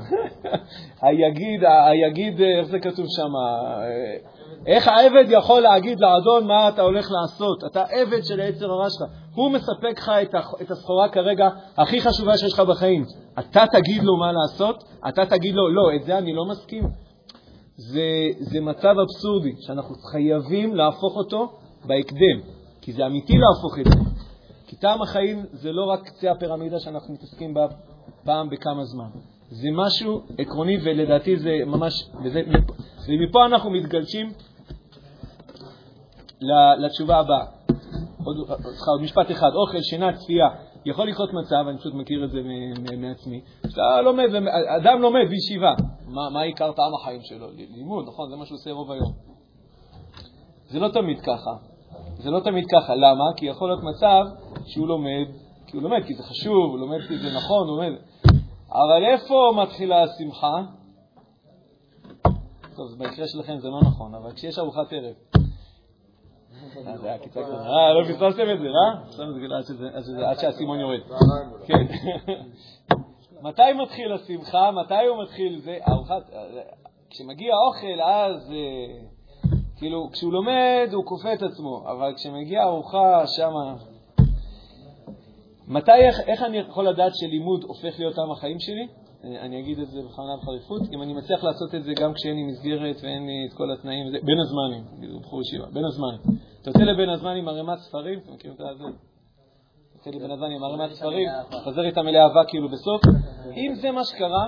היגיד, 1.02 1.62
היגיד, 1.86 2.42
אה, 2.42 2.60
איך 2.60 2.68
זה 2.68 2.80
כתוב 2.80 3.06
שם? 3.10 3.36
אה, 3.36 4.34
איך 4.68 4.88
העבד 4.88 5.26
יכול 5.28 5.62
להגיד 5.62 6.00
לאדון 6.00 6.48
מה 6.48 6.70
אתה 6.70 6.82
הולך 6.82 7.08
לעשות? 7.12 7.64
אתה 7.72 7.84
עבד 7.90 8.24
של 8.24 8.40
היצר 8.40 8.72
הרע 8.72 8.90
שלך. 8.90 9.04
הוא 9.36 9.52
מספק 9.52 9.98
לך 9.98 10.12
את 10.62 10.72
הסחורה 10.72 11.10
כרגע 11.10 11.50
הכי 11.78 12.02
חשובה 12.02 12.38
שיש 12.38 12.54
לך 12.54 12.60
בחיים. 12.60 13.06
אתה 13.40 13.64
תגיד 13.72 14.04
לו 14.04 14.18
מה 14.18 14.32
לעשות? 14.32 14.84
אתה 15.08 15.26
תגיד 15.26 15.56
לו, 15.56 15.70
לא, 15.70 15.96
את 15.96 16.04
זה 16.04 16.18
אני 16.18 16.34
לא 16.34 16.46
מסכים. 16.46 16.84
זה, 17.78 18.10
זה 18.40 18.62
מצב 18.62 18.96
אבסורדי 19.04 19.54
שאנחנו 19.60 19.96
חייבים 19.96 20.76
להפוך 20.76 21.16
אותו 21.16 21.60
בהקדם, 21.86 22.40
כי 22.82 22.94
זה 22.94 23.06
אמיתי 23.06 23.34
להפוך 23.34 23.80
את 23.80 23.86
זה. 23.86 24.10
כי 24.68 24.76
טעם 24.76 25.02
החיים 25.02 25.46
זה 25.52 25.72
לא 25.72 25.84
רק 25.84 26.04
קצה 26.06 26.32
הפירמידה 26.32 26.80
שאנחנו 26.80 27.14
מתעסקים 27.14 27.54
בה 27.54 27.68
פעם 28.24 28.50
בכמה 28.50 28.84
זמן. 28.86 29.10
זה 29.50 29.68
משהו 29.74 30.22
עקרוני, 30.38 30.78
ולדעתי 30.84 31.38
זה 31.38 31.52
ממש, 31.66 31.94
וזה, 32.24 32.42
ומפה 33.08 33.46
אנחנו 33.46 33.70
מתגלשים 33.70 34.32
לתשובה 36.78 37.18
הבאה. 37.18 37.63
עוד, 38.26 38.38
עוד 38.88 39.02
משפט 39.02 39.32
אחד, 39.32 39.50
אוכל, 39.56 39.82
שינה, 39.82 40.14
צפייה. 40.14 40.48
יכול 40.86 41.08
לקרות 41.08 41.30
מצב, 41.34 41.68
אני 41.70 41.78
פשוט 41.78 41.94
מכיר 41.94 42.26
את 42.26 42.32
זה 42.32 42.42
מעצמי, 42.98 43.42
שאתה 43.70 44.02
לומד, 44.02 44.30
אדם 44.82 45.02
לומד 45.02 45.26
בישיבה, 45.30 45.74
מה, 46.08 46.30
מה 46.30 46.42
עיקר 46.42 46.72
טעם 46.72 46.94
החיים 47.02 47.22
שלו? 47.24 47.48
לימוד, 47.52 48.06
נכון? 48.08 48.30
זה 48.30 48.36
מה 48.36 48.46
שהוא 48.46 48.56
עושה 48.56 48.72
רוב 48.72 48.92
היום. 48.92 49.12
זה 50.68 50.80
לא 50.80 50.88
תמיד 50.88 51.20
ככה. 51.22 51.52
זה 52.16 52.32
לא 52.32 52.40
תמיד 52.40 52.66
ככה. 52.72 52.96
למה? 52.96 53.24
כי 53.38 53.46
יכול 53.46 53.70
להיות 53.70 53.84
מצב 53.84 54.24
שהוא 54.66 54.88
לומד, 54.88 55.28
כי 55.68 55.78
הוא 55.78 55.84
לומד, 55.84 56.04
כי 56.08 56.14
זה 56.14 56.24
חשוב, 56.24 56.72
הוא 56.72 56.80
לומד 56.80 57.00
כי 57.08 57.18
זה 57.18 57.28
נכון, 57.36 57.68
הוא 57.68 57.78
לומד. 57.78 57.98
אבל 58.72 59.06
איפה 59.06 59.52
מתחילה 59.64 60.04
השמחה? 60.04 60.62
טוב, 62.76 62.88
במקרה 62.98 63.28
שלכם 63.28 63.58
זה 63.60 63.70
לא 63.70 63.80
נכון, 63.82 64.16
אבל 64.16 64.32
כשיש 64.32 64.60
ארוחת 64.60 64.94
ערב, 64.94 65.14
אה, 65.36 65.43
זה 67.02 67.08
היה 67.08 67.18
קטנה. 67.18 67.44
אה, 67.44 67.94
לא 67.94 68.04
פספסתם 68.04 68.50
את 68.54 68.60
זה, 68.60 68.68
אה? 68.68 69.06
פספסתם 69.08 69.24
את 69.98 70.04
זה 70.04 70.30
עד 70.30 70.40
שהאסימון 70.40 70.80
יורד. 70.80 71.00
כן. 71.66 71.86
מתי 73.48 73.74
מתחיל 73.84 74.14
השמחה? 74.14 74.72
מתי 74.72 75.06
הוא 75.10 75.24
מתחיל 75.24 75.60
זה? 75.60 75.78
ארוחת... 75.90 76.30
כשמגיע 77.10 77.54
אוכל, 77.68 78.02
אז... 78.02 78.52
אה, 78.52 79.14
כאילו, 79.78 80.10
כשהוא 80.12 80.34
לומד, 80.34 80.90
הוא 80.94 81.06
כופה 81.06 81.34
את 81.34 81.42
עצמו, 81.42 81.84
אבל 81.92 82.14
כשמגיעה 82.16 82.64
ארוחה, 82.64 83.28
שמה... 83.28 83.76
מתי, 85.68 85.92
איך, 85.92 86.20
איך 86.28 86.42
אני 86.44 86.58
יכול 86.58 86.90
לדעת 86.90 87.12
שלימוד 87.16 87.64
הופך 87.64 88.00
להיות 88.00 88.18
עם 88.18 88.32
החיים 88.32 88.60
שלי? 88.60 88.88
אני, 89.24 89.60
אגיד 89.60 89.80
את 89.80 89.88
זה 89.88 90.02
בכוונה 90.02 90.38
בחריפות, 90.38 90.82
אם 90.94 91.02
אני 91.02 91.14
מצליח 91.14 91.44
לעשות 91.44 91.76
את 91.76 91.84
זה 91.84 91.94
גם 91.94 92.14
כשאין 92.14 92.36
לי 92.36 92.44
מסגרת 92.44 92.96
ואין 93.04 93.26
לי 93.26 93.48
את 93.50 93.54
כל 93.54 93.72
התנאים, 93.72 94.06
בין 94.24 94.38
הזמנים, 94.40 94.84
בחור 95.22 95.42
ישיבה, 95.42 95.66
בין 95.74 95.86
הזמנים. 95.86 96.20
אתה 96.62 96.70
יוצא 96.70 96.84
לבין 96.84 97.10
הזמן 97.10 97.36
עם 97.36 97.48
ערימת 97.48 97.78
ספרים, 97.78 98.20
אתם 98.20 98.34
מכירים 98.34 98.58
את 98.72 98.78
זה? 98.78 98.84
יוצא 99.96 100.10
לי 100.10 100.20
בין 100.20 100.32
הזמן 100.32 100.52
עם 100.52 100.64
ערימת 100.64 100.92
ספרים, 100.92 101.30
חוזר 101.64 101.86
איתם 101.86 102.08
אלי 102.08 102.20
אהבה 102.20 102.46
כאילו 102.48 102.70
בסוף. 102.70 103.02
אם 103.58 103.76
זה 103.76 103.92
מה 103.92 104.04
שקרה, 104.04 104.46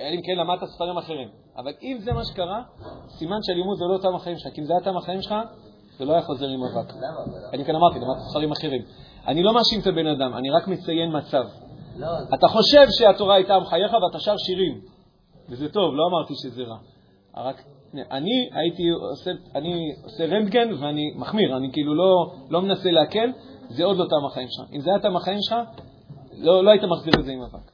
אם 0.00 0.20
כן 0.24 0.36
למדת 0.38 0.64
ספרים 0.64 0.98
אחרים, 0.98 1.28
אבל 1.56 1.72
אם 1.82 1.98
זה 2.00 2.12
מה 2.12 2.24
שקרה, 2.24 2.62
סימן 3.08 3.38
שהלימוד 3.42 3.78
זה 3.78 3.84
לא 3.84 3.94
אותם 3.94 4.14
החיים 4.14 4.38
שלך, 4.38 4.54
כי 4.54 4.60
אם 4.60 4.66
זה 4.66 4.72
היה 4.72 4.80
אותם 4.80 4.96
החיים 4.96 5.22
שלך, 5.22 5.34
זה 5.98 6.04
לא 6.04 6.12
היה 6.12 6.22
חוזר 6.22 6.46
עם 6.46 6.60
אבק. 6.64 6.92
אני 7.52 7.64
כאן 7.64 7.74
אמרתי, 7.74 7.98
למדת 7.98 8.18
ספרים 8.30 8.52
אחרים. 8.52 8.82
אני 9.26 9.42
לא 9.42 9.54
מאשים 9.54 9.80
את 9.80 9.86
הבן 9.86 10.06
אדם, 10.06 10.34
אני 10.34 10.50
רק 10.50 10.68
מציין 10.68 11.16
מצב. 11.16 11.44
לא, 11.98 12.08
אתה 12.34 12.48
חושב 12.48 12.86
שהתורה 12.90 13.34
הייתה 13.34 13.54
עם 13.54 13.64
חייך 13.64 13.92
ואתה 13.92 14.18
שר 14.18 14.36
שירים, 14.36 14.80
וזה 15.48 15.68
טוב, 15.68 15.94
לא 15.94 16.02
אמרתי 16.10 16.34
שזה 16.34 16.62
רע. 16.62 16.78
רק 17.36 17.64
אני 17.94 18.50
הייתי 18.52 18.88
עושה, 18.88 19.30
אני 19.54 19.92
עושה 20.04 20.26
רנטגן 20.26 20.68
ואני 20.80 21.12
מחמיר, 21.16 21.56
אני 21.56 21.72
כאילו 21.72 21.94
לא, 21.94 22.32
לא 22.50 22.62
מנסה 22.62 22.90
להקל, 22.90 23.32
זה 23.68 23.84
עוד 23.84 23.96
לא 23.96 24.04
טעם 24.04 24.26
החיים 24.26 24.48
שלך. 24.50 24.64
אם 24.72 24.80
זה 24.80 24.90
היה 24.90 24.98
טעם 24.98 25.16
החיים 25.16 25.38
שלך, 25.40 25.56
לא, 26.32 26.64
לא 26.64 26.70
היית 26.70 26.82
מחזיר 26.84 27.12
את 27.20 27.24
זה 27.24 27.32
עם 27.32 27.42
אבק. 27.42 27.70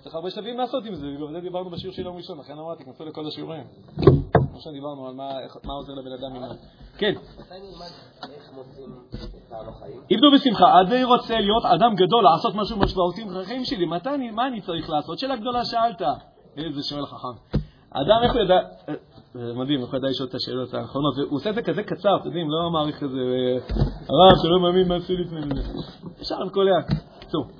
צריך 0.00 0.14
הרבה 0.14 0.30
שלבים 0.30 0.58
לעשות 0.58 0.84
עם 0.84 0.94
זה, 0.94 1.06
בגלל 1.06 1.32
זה 1.32 1.40
דיברנו 1.40 1.70
בשיעור 1.70 1.94
של 1.94 2.02
יום 2.02 2.16
ראשון, 2.16 2.38
לכן 2.38 2.58
אמרתי, 2.58 2.84
כנסו 2.84 3.04
לכל 3.04 3.26
השיעורים. 3.26 3.64
כמו 4.32 4.60
שדיברנו 4.60 5.06
על 5.08 5.14
מה, 5.14 5.30
מה 5.64 5.72
עוזר 5.72 5.92
לבן 5.92 6.12
אדם 6.12 6.34
ללמוד. 6.34 6.56
כן. 6.98 7.12
איבדו 10.10 10.30
בשמחה, 10.34 10.80
אני 10.80 11.04
רוצה 11.04 11.40
להיות 11.40 11.64
אדם 11.64 11.94
גדול, 11.94 12.24
לעשות 12.24 12.54
משהו 12.54 12.78
משמעותי 12.78 13.24
בחיים 13.24 13.64
שלי, 13.64 13.86
מתי, 13.86 14.30
מה 14.32 14.46
אני 14.46 14.60
צריך 14.60 14.90
לעשות? 14.90 15.18
שאלה 15.18 15.36
גדולה 15.36 15.64
שאלת. 15.64 16.02
איזה 16.56 16.82
שואל 16.82 17.06
חכם. 17.06 17.58
האדם, 17.92 18.16
איך 18.22 18.32
הוא 18.32 18.40
ידע, 18.40 18.58
זה 19.34 19.54
מדהים, 19.54 19.80
איך 19.80 19.90
הוא 19.90 19.98
ידע 19.98 20.08
לשאול 20.08 20.28
את 20.28 20.34
השאלות 20.34 20.74
האחרונות, 20.74 21.14
הוא 21.18 21.36
עושה 21.36 21.50
את 21.50 21.54
זה 21.54 21.62
כזה 21.62 21.82
קצר, 21.82 22.16
אתם 22.16 22.26
יודעים, 22.26 22.50
לא 22.50 22.70
מעריך 22.70 22.96
כזה, 22.96 23.18
הרב 24.08 24.36
שלא 24.42 24.60
מאמין 24.60 24.88
מה 24.88 24.94
עשו 24.94 25.12
לפני 25.12 25.40
זה. 25.40 25.72
ישר 26.20 26.34
על 26.34 26.50
כל. 26.50 26.66
טוב, 27.30 27.50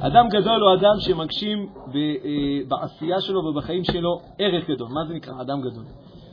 אדם 0.00 0.28
גדול 0.28 0.62
הוא 0.62 0.74
אדם 0.74 1.00
שמגשים 1.00 1.68
אה, 1.94 2.68
בעשייה 2.68 3.20
שלו 3.20 3.40
ובחיים 3.40 3.84
שלו 3.84 4.20
ערך 4.38 4.70
גדול. 4.70 4.88
מה 4.88 5.06
זה 5.08 5.14
נקרא 5.14 5.34
אדם 5.40 5.60
גדול? 5.60 5.84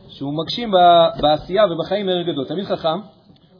שהוא 0.09 0.33
מגשים 0.33 0.71
בעשייה 1.21 1.63
ובחיים 1.71 2.09
ערך 2.09 2.27
גדול. 2.27 2.45
תמיד 2.45 2.65
חכם 2.65 2.99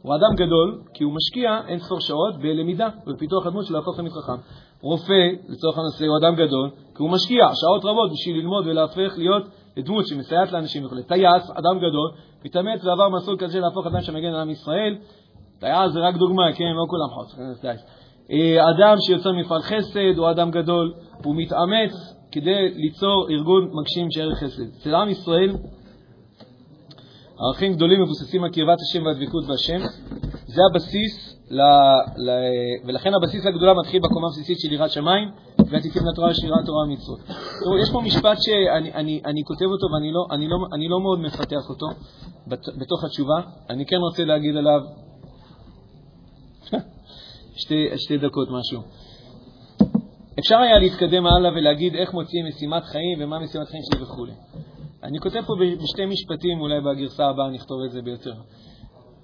הוא 0.02 0.14
אדם 0.14 0.36
גדול 0.36 0.80
כי 0.94 1.04
הוא 1.04 1.12
משקיע 1.14 1.60
אין 1.68 1.78
ספור 1.78 2.00
שעות 2.00 2.38
בלמידה 2.38 2.88
ובפיתוח 3.06 3.46
הדמות 3.46 3.66
שלו 3.66 3.78
להפוך 3.78 3.96
תמיד 3.96 4.12
חכם. 4.12 4.40
רופא, 4.82 5.28
לצורך 5.48 5.78
הנושא, 5.78 6.04
הוא 6.06 6.16
אדם 6.18 6.34
גדול 6.34 6.70
כי 6.96 7.02
הוא 7.02 7.10
משקיע 7.10 7.48
שעות 7.54 7.84
רבות 7.84 8.10
בשביל 8.12 8.36
ללמוד 8.36 8.66
ולהפך 8.66 9.14
להיות 9.16 9.42
דמות 9.78 10.06
שמסייעת 10.06 10.52
לאנשים 10.52 10.84
וכו'. 10.84 10.96
טייס, 11.08 11.50
אדם 11.50 11.78
גדול, 11.78 12.10
מתאמץ 12.44 12.84
ועבר 12.84 13.08
מסלול 13.08 13.36
כזה 13.38 13.60
להפוך 13.60 13.86
אדם 13.86 14.00
שמגן 14.00 14.28
על 14.28 14.40
עם 14.40 14.50
ישראל. 14.50 14.96
טייס 15.60 15.92
זה 15.92 16.00
רק 16.00 16.16
דוגמה, 16.16 16.52
כן, 16.52 16.64
לא 16.64 16.84
כולם 16.90 17.08
חוץ. 17.14 17.38
אה, 18.32 18.70
אדם 18.70 18.96
שיוצא 19.00 19.32
מפעל 19.32 19.62
חסד 19.62 20.18
הוא 20.18 20.30
אדם 20.30 20.50
גדול, 20.50 20.94
הוא 21.24 21.34
מתאמץ 21.36 21.92
כדי 22.32 22.74
ליצור 22.74 23.26
ארגון 23.30 23.70
מגשים 23.72 24.10
של 24.10 24.20
ערך 24.20 24.38
חסד. 24.38 24.62
אצל 24.78 24.94
עם 24.94 25.08
ישראל 25.08 25.56
ערכים 27.40 27.72
גדולים 27.74 28.02
מבוססים 28.02 28.44
על 28.44 28.50
קרבת 28.50 28.78
השם 28.80 29.06
והדבקות 29.06 29.46
בהשם. 29.46 29.80
זה 30.46 30.60
הבסיס, 30.70 31.38
ל, 31.50 31.60
ל, 32.16 32.30
ולכן 32.86 33.14
הבסיס 33.14 33.46
הגדולה 33.46 33.74
מתחיל 33.74 34.00
בקומה 34.02 34.26
הבסיסית 34.26 34.60
של 34.60 34.72
יראת 34.72 34.90
שמיים, 34.90 35.28
והתיקים 35.70 36.02
לתורה 36.12 36.34
של 36.34 36.46
יראת 36.46 36.66
תורה 36.66 36.84
ומצוות. 36.84 37.18
תראו, 37.60 37.78
יש 37.78 37.90
פה 37.92 38.00
משפט 38.00 38.38
שאני 38.40 38.92
אני, 38.92 39.20
אני 39.24 39.42
כותב 39.44 39.64
אותו 39.64 39.86
ואני 39.94 40.12
לא, 40.12 40.26
אני 40.30 40.48
לא, 40.48 40.56
אני 40.72 40.88
לא 40.88 41.00
מאוד 41.00 41.20
מפתח 41.20 41.70
אותו 41.70 41.86
בתוך 42.78 43.04
התשובה. 43.04 43.40
אני 43.70 43.86
כן 43.86 43.96
רוצה 43.96 44.24
להגיד 44.24 44.56
עליו 44.56 44.80
שתי, 47.62 47.88
שתי 47.96 48.18
דקות 48.18 48.48
משהו. 48.50 48.82
אפשר 50.38 50.58
היה 50.58 50.78
להתקדם 50.78 51.26
הלאה 51.26 51.50
ולהגיד 51.50 51.94
איך 51.94 52.14
מוציאים 52.14 52.46
משימת 52.46 52.84
חיים 52.84 53.18
ומה 53.20 53.38
משימת 53.38 53.68
חיים 53.68 53.82
שלי 53.82 54.02
וכו'. 54.02 54.26
אני 55.02 55.18
כותב 55.18 55.40
פה 55.46 55.54
בשתי 55.82 56.06
משפטים, 56.06 56.60
אולי 56.60 56.80
בגרסה 56.80 57.26
הבאה 57.26 57.50
נכתוב 57.50 57.78
את 57.86 57.90
זה 57.90 58.02
ביותר. 58.02 58.34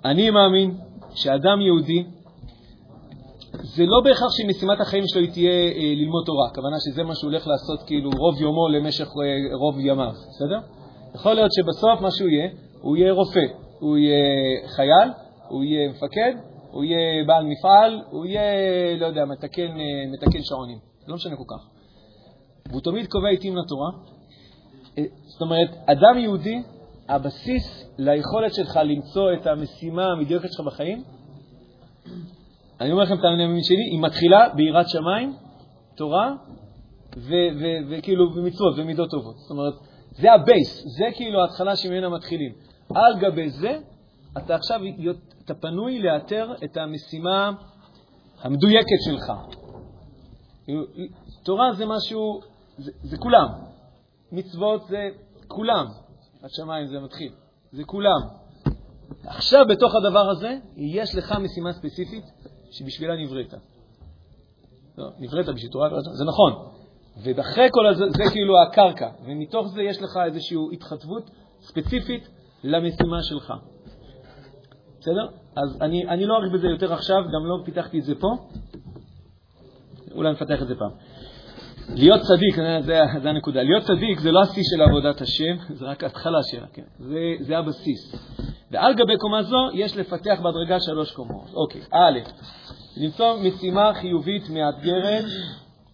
אני 0.05 0.31
מאמין 0.31 0.77
שאדם 1.15 1.61
יהודי, 1.61 2.05
זה 3.63 3.85
לא 3.87 4.01
בהכרח 4.05 4.31
שמשימת 4.37 4.81
החיים 4.81 5.05
שלו 5.07 5.21
היא 5.21 5.31
תהיה 5.31 5.51
אה, 5.51 5.95
ללמוד 5.97 6.25
תורה, 6.27 6.47
הכוונה 6.47 6.77
שזה 6.81 7.03
מה 7.03 7.15
שהוא 7.15 7.31
הולך 7.31 7.47
לעשות 7.47 7.83
כאילו 7.87 8.11
רוב 8.11 8.41
יומו 8.41 8.69
למשך 8.69 9.07
אה, 9.07 9.57
רוב 9.57 9.79
ימיו, 9.79 10.13
בסדר? 10.31 10.61
יכול 11.15 11.35
להיות 11.35 11.53
שבסוף 11.53 12.01
מה 12.01 12.11
שהוא 12.11 12.29
יהיה, 12.29 12.49
הוא 12.81 12.97
יהיה 12.97 13.13
רופא, 13.13 13.47
הוא 13.81 13.97
יהיה 13.97 14.69
חייל, 14.77 15.09
הוא 15.49 15.65
יהיה 15.65 15.89
מפקד, 15.91 16.33
הוא 16.71 16.85
יהיה 16.85 17.25
בעל 17.27 17.45
מפעל, 17.45 18.03
הוא 18.11 18.27
יהיה, 18.27 18.97
לא 19.01 19.07
יודע, 19.07 19.25
מתקן, 19.25 19.71
אה, 19.81 20.13
מתקן 20.13 20.43
שעונים, 20.43 20.79
לא 21.09 21.15
משנה 21.15 21.37
כל 21.37 21.55
כך. 21.55 21.67
והוא 22.71 22.81
תמיד 22.81 23.07
קובע 23.07 23.29
עיתים 23.29 23.57
לתורה, 23.57 23.91
זאת 25.25 25.41
אומרת, 25.41 25.69
אדם 25.87 26.19
יהודי, 26.19 26.63
הבסיס 27.09 27.95
ליכולת 27.99 28.55
שלך 28.55 28.77
למצוא 28.85 29.33
את 29.33 29.47
המשימה 29.47 30.05
המדיוקת 30.05 30.49
שלך 30.53 30.67
בחיים, 30.67 31.05
אני 32.81 32.93
אומר 32.93 33.03
לכם 33.03 33.15
את 33.15 33.25
האמת 33.25 33.65
שלי, 33.65 33.85
היא 33.93 34.01
מתחילה 34.03 34.49
ביראת 34.55 34.89
שמיים, 34.89 35.33
תורה, 35.97 36.35
וכאילו, 37.91 38.25
ומצוות 38.37 38.75
ומידות 38.77 39.11
טובות. 39.11 39.37
זאת 39.37 39.51
אומרת, 39.51 39.75
זה 40.11 40.33
הבייס, 40.33 40.85
זה 40.99 41.05
כאילו 41.15 41.41
ההתחלה 41.41 41.77
שממנה 41.77 42.09
מתחילים. 42.09 42.53
על 42.95 43.19
גבי 43.19 43.51
זה, 43.51 43.79
אתה 44.39 44.55
עכשיו, 44.55 44.81
אתה 45.45 45.55
פנוי 45.55 45.99
לאתר 45.99 46.53
את 46.65 46.77
המשימה 46.77 47.51
המדויקת 48.43 48.99
שלך. 49.05 49.33
תורה 51.45 51.73
זה 51.73 51.87
משהו, 51.87 52.41
זה, 52.79 52.91
זה 53.03 53.17
כולם. 53.17 53.74
מצוות 54.35 54.87
זה 54.89 55.09
כולם. 55.49 55.87
השמיים 56.43 56.87
זה 56.87 57.01
מתחיל. 57.01 57.33
זה 57.73 57.85
כולם. 57.85 58.21
עכשיו, 59.27 59.65
בתוך 59.69 59.95
הדבר 59.95 60.31
הזה, 60.31 60.59
יש 60.77 61.15
לך 61.15 61.33
משימה 61.33 61.73
ספציפית 61.73 62.25
שבשבילה 62.71 63.17
נבראת. 63.17 63.55
לא, 64.99 65.11
נבראת 65.19 65.47
בשביל 65.49 65.71
תורה, 65.71 65.89
זה 66.01 66.25
נכון. 66.25 66.53
ואחרי 67.17 67.69
כל 67.71 67.87
הזה, 67.87 68.05
זה 68.17 68.25
כאילו 68.33 68.63
הקרקע, 68.63 69.09
ומתוך 69.25 69.69
זה 69.69 69.83
יש 69.83 70.03
לך 70.03 70.17
איזושהי 70.25 70.57
התחתבות 70.73 71.31
ספציפית 71.61 72.29
למשימה 72.65 73.23
שלך. 73.23 73.53
בסדר? 75.01 75.29
אז 75.57 75.83
אני, 75.83 76.09
אני 76.09 76.27
לא 76.27 76.35
אריך 76.37 76.53
בזה 76.53 76.67
יותר 76.67 76.93
עכשיו, 76.93 77.17
גם 77.25 77.47
לא 77.47 77.65
פיתחתי 77.65 77.99
את 77.99 78.05
זה 78.05 78.15
פה. 78.15 78.29
אולי 80.15 80.33
נפתח 80.33 80.63
את 80.63 80.67
זה 80.67 80.75
פעם. 80.75 80.91
להיות 81.89 82.21
צדיק, 82.21 82.59
אה, 82.59 82.83
זה, 82.83 83.01
זה 83.23 83.31
הנקודה. 83.31 83.63
להיות 83.63 83.83
צדיק 83.83 84.21
זה 84.21 84.33
לא 84.33 84.41
השיא 84.41 84.63
של 84.75 84.83
עבודת 84.83 85.21
השם, 85.21 85.75
זה 85.75 85.87
רק 85.87 86.05
ההתחלה 86.05 86.39
שלה, 86.43 86.67
כן. 86.73 86.83
זה, 86.99 87.19
זה 87.41 87.59
הבסיס. 87.59 88.15
ועל 88.71 88.95
גבי 88.95 89.17
קומה 89.19 89.43
זו 89.43 89.57
יש 89.75 89.97
לפתח 89.97 90.41
בהדרגה 90.43 90.81
שלוש 90.81 91.13
קומות. 91.13 91.55
אוקיי, 91.55 91.81
א', 91.93 92.19
למצוא 92.97 93.37
משימה 93.43 93.93
חיובית 93.95 94.43
מאתגרת, 94.51 95.25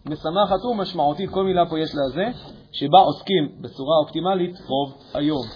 משמחת 0.07 0.65
ומשמעותית, 0.71 1.31
כל 1.31 1.45
מילה 1.45 1.67
פה 1.67 1.79
יש 1.79 1.91
לה 1.95 2.09
זה, 2.09 2.39
שבה 2.73 2.99
עוסקים 2.99 3.49
בצורה 3.61 3.97
אופטימלית 4.05 4.57
רוב 4.67 4.95
היום. 5.15 5.47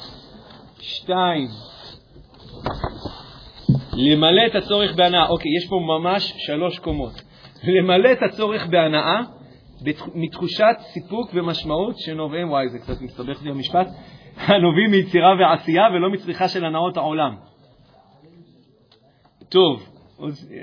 שתיים, 0.81 1.49
למלא 3.93 4.43
את 4.47 4.55
הצורך 4.55 4.95
בהנאה. 4.95 5.29
אוקיי, 5.29 5.51
יש 5.57 5.69
פה 5.69 5.77
ממש 5.77 6.35
שלוש 6.37 6.79
קומות. 6.79 7.13
למלא 7.65 8.13
את 8.13 8.19
הצורך 8.23 8.67
בהנאה 8.67 9.21
מתחושת 10.15 10.77
סיפוק 10.81 11.31
ומשמעות 11.35 11.99
שנובעים, 11.99 12.51
וואי, 12.51 12.69
זה 12.69 12.79
קצת 12.79 13.01
מסתבך 13.01 13.43
לי 13.43 13.51
המשפט, 13.51 13.87
הנובעים 14.49 14.91
מיצירה 14.91 15.35
ועשייה 15.41 15.83
ולא 15.95 16.11
מצריכה 16.11 16.49
של 16.49 16.65
הנאות 16.65 16.97
העולם. 16.97 17.37
טוב, 19.49 19.83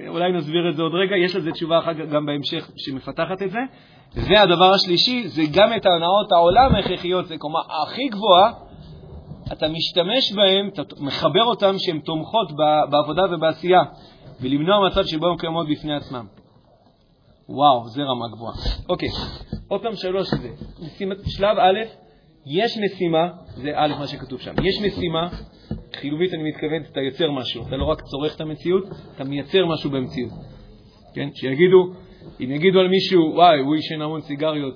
אולי 0.08 0.32
נסביר 0.32 0.70
את 0.70 0.76
זה 0.76 0.82
עוד 0.82 0.94
רגע, 0.94 1.16
יש 1.18 1.36
לזה 1.36 1.52
תשובה 1.52 1.80
אחת 1.80 1.96
גם 1.96 2.26
בהמשך 2.26 2.72
שמפתחת 2.78 3.42
את 3.42 3.52
זה. 3.52 3.60
והדבר 4.16 4.74
השלישי 4.74 5.28
זה 5.28 5.42
גם 5.54 5.74
את 5.76 5.86
הנאות 5.86 6.32
העולם 6.32 6.76
ההכרחיות, 6.76 7.28
זה 7.28 7.38
קומה 7.38 7.60
הכי 7.84 8.08
גבוהה, 8.08 8.52
אתה 9.52 9.68
משתמש 9.68 10.34
בהן, 10.36 10.68
אתה 10.68 10.82
מחבר 11.00 11.44
אותן 11.44 11.78
שהן 11.78 12.00
תומכות 12.00 12.52
בעבודה 12.90 13.22
ובעשייה, 13.32 13.82
ולמנוע 14.42 14.88
מצב 14.88 15.04
שבו 15.06 15.28
הן 15.28 15.38
קיימות 15.38 15.68
בפני 15.70 15.96
עצמן. 15.96 16.26
וואו, 17.56 17.90
זה 17.90 18.02
רמה 18.02 18.26
גבוהה. 18.36 18.54
אוקיי, 18.90 19.10
עוד 19.68 19.82
פעם 19.82 19.96
שלוש 19.96 20.28
זה. 20.30 20.50
שלב 21.26 21.58
א', 21.58 21.80
יש 22.46 22.78
משימה, 22.78 23.30
זה 23.46 23.72
א', 23.76 23.94
מה 24.00 24.08
שכתוב 24.08 24.40
שם, 24.40 24.54
יש 24.64 24.82
משימה, 24.82 25.30
חיובית 25.94 26.34
אני 26.34 26.44
מתכוון, 26.44 26.84
אתה 26.92 27.00
יוצר 27.02 27.32
משהו, 27.32 27.68
אתה 27.68 27.76
לא 27.76 27.86
רק 27.86 28.02
צורך 28.02 28.36
את 28.36 28.42
המציאות, 28.42 28.84
אתה 29.16 29.24
מייצר 29.24 29.66
משהו 29.66 29.90
במציאות. 29.90 30.32
כן? 31.16 31.30
שיגידו, 31.34 31.94
אם 32.44 32.52
יגידו 32.52 32.80
על 32.80 32.88
מישהו, 32.88 33.34
וואי, 33.36 33.60
הוא 33.60 33.76
עישן 33.76 34.02
המון 34.02 34.22
סיגריות, 34.22 34.76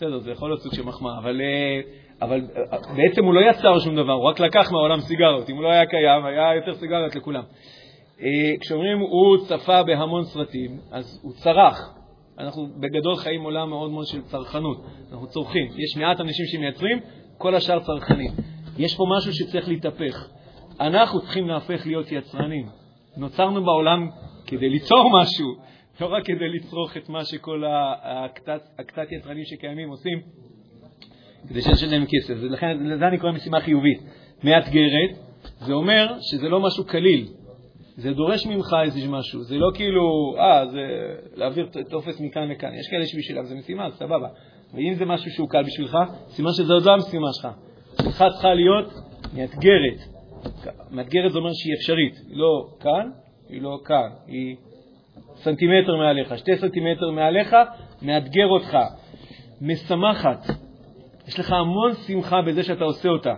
בסדר, 0.00 0.18
זה 0.18 0.30
יכול 0.30 0.50
להיות 0.50 0.60
סוג 0.60 0.74
של 0.74 0.82
מחמאה, 0.82 1.18
אבל, 1.18 1.40
אה, 1.40 1.80
אבל 2.22 2.40
אה, 2.56 2.78
בעצם 2.96 3.24
הוא 3.24 3.34
לא 3.34 3.40
יצר 3.50 3.78
שום 3.78 3.96
דבר, 3.96 4.12
הוא 4.12 4.24
רק 4.24 4.40
לקח 4.40 4.72
מהעולם 4.72 5.00
סיגריות. 5.00 5.50
אם 5.50 5.56
הוא 5.56 5.62
לא 5.62 5.68
היה 5.68 5.86
קיים, 5.86 6.24
היה 6.24 6.54
יותר 6.54 6.74
סיגריות 6.74 7.16
לכולם. 7.16 7.42
אה, 8.22 8.54
כשאומרים 8.60 8.98
הוא 8.98 9.38
צפה 9.46 9.82
בהמון 9.82 10.24
סרטים, 10.24 10.80
אז 10.90 11.20
הוא 11.22 11.32
צרח. 11.32 11.94
אנחנו 12.38 12.68
בגדול 12.80 13.16
חיים 13.16 13.42
עולם 13.42 13.68
מאוד 13.68 13.90
מאוד 13.90 14.06
של 14.06 14.22
צרכנות. 14.22 14.84
אנחנו 15.12 15.26
צורכים. 15.26 15.66
יש 15.66 15.96
מעט 15.96 16.20
אנשים 16.20 16.46
שמייצרים, 16.46 16.98
כל 17.38 17.54
השאר 17.54 17.80
צרכנים. 17.80 18.30
יש 18.78 18.96
פה 18.96 19.04
משהו 19.16 19.32
שצריך 19.32 19.68
להתהפך. 19.68 20.28
אנחנו 20.80 21.20
צריכים 21.20 21.48
להפך 21.48 21.86
להיות 21.86 22.12
יצרנים. 22.12 22.66
נוצרנו 23.16 23.64
בעולם 23.64 24.08
כדי 24.46 24.68
ליצור 24.68 25.10
משהו, 25.20 25.46
לא 26.00 26.06
רק 26.06 26.24
כדי 26.24 26.48
לצרוך 26.48 26.96
את 26.96 27.08
מה 27.08 27.24
שכל 27.24 27.64
הקצת, 28.02 29.12
יצרנים 29.12 29.44
שקיימים 29.44 29.88
עושים, 29.88 30.20
כדי 31.48 31.62
שיש 31.62 31.82
להם 31.82 32.04
כסף. 32.08 32.34
ולכן, 32.40 32.78
לזה 32.84 33.08
אני 33.08 33.18
קורא 33.18 33.32
משימה 33.32 33.60
חיובית. 33.60 34.00
מאתגרת, 34.44 35.10
זה 35.58 35.72
אומר 35.72 36.14
שזה 36.20 36.48
לא 36.48 36.60
משהו 36.60 36.84
קליל. 36.84 37.26
זה 37.96 38.12
דורש 38.12 38.46
ממך 38.46 38.76
איזה 38.84 39.08
משהו, 39.08 39.42
זה 39.42 39.56
לא 39.56 39.70
כאילו, 39.74 40.34
אה, 40.38 40.66
זה 40.66 40.80
להעביר 41.34 41.68
טופס 41.90 42.20
מכאן 42.20 42.48
לכאן. 42.48 42.74
יש 42.74 42.88
כאלה 42.90 43.06
שבשבילם 43.06 43.44
זה 43.44 43.54
משימה, 43.54 43.86
אז 43.86 43.92
סבבה. 43.92 44.28
ואם 44.74 44.94
זה 44.94 45.04
משהו 45.04 45.30
שהוא 45.30 45.48
קל 45.48 45.62
בשבילך, 45.62 45.96
סימן 46.28 46.50
שזה 46.52 46.72
עוד 46.72 46.84
לא 46.84 46.92
המשימה 46.92 47.28
שלך. 47.32 47.48
שלך 48.02 48.24
צריכה 48.32 48.54
להיות 48.54 48.92
מאתגרת. 49.34 49.98
מאתגרת 50.90 51.32
זה 51.32 51.38
אומר 51.38 51.50
שהיא 51.52 51.74
אפשרית. 51.74 52.14
היא 52.28 52.36
לא 52.36 52.66
כאן, 52.80 53.10
היא 53.48 53.62
לא 53.62 53.78
כאן, 53.84 54.08
היא 54.26 54.56
סנטימטר 55.34 55.96
מעליך, 55.96 56.38
שתי 56.38 56.56
סנטימטר 56.56 57.10
מעליך, 57.10 57.56
מאתגר 58.02 58.46
אותך. 58.46 58.76
משמחת. 59.60 60.46
יש 61.28 61.38
לך 61.38 61.52
המון 61.52 61.94
שמחה 62.06 62.42
בזה 62.42 62.62
שאתה 62.62 62.84
עושה 62.84 63.08
אותה, 63.08 63.34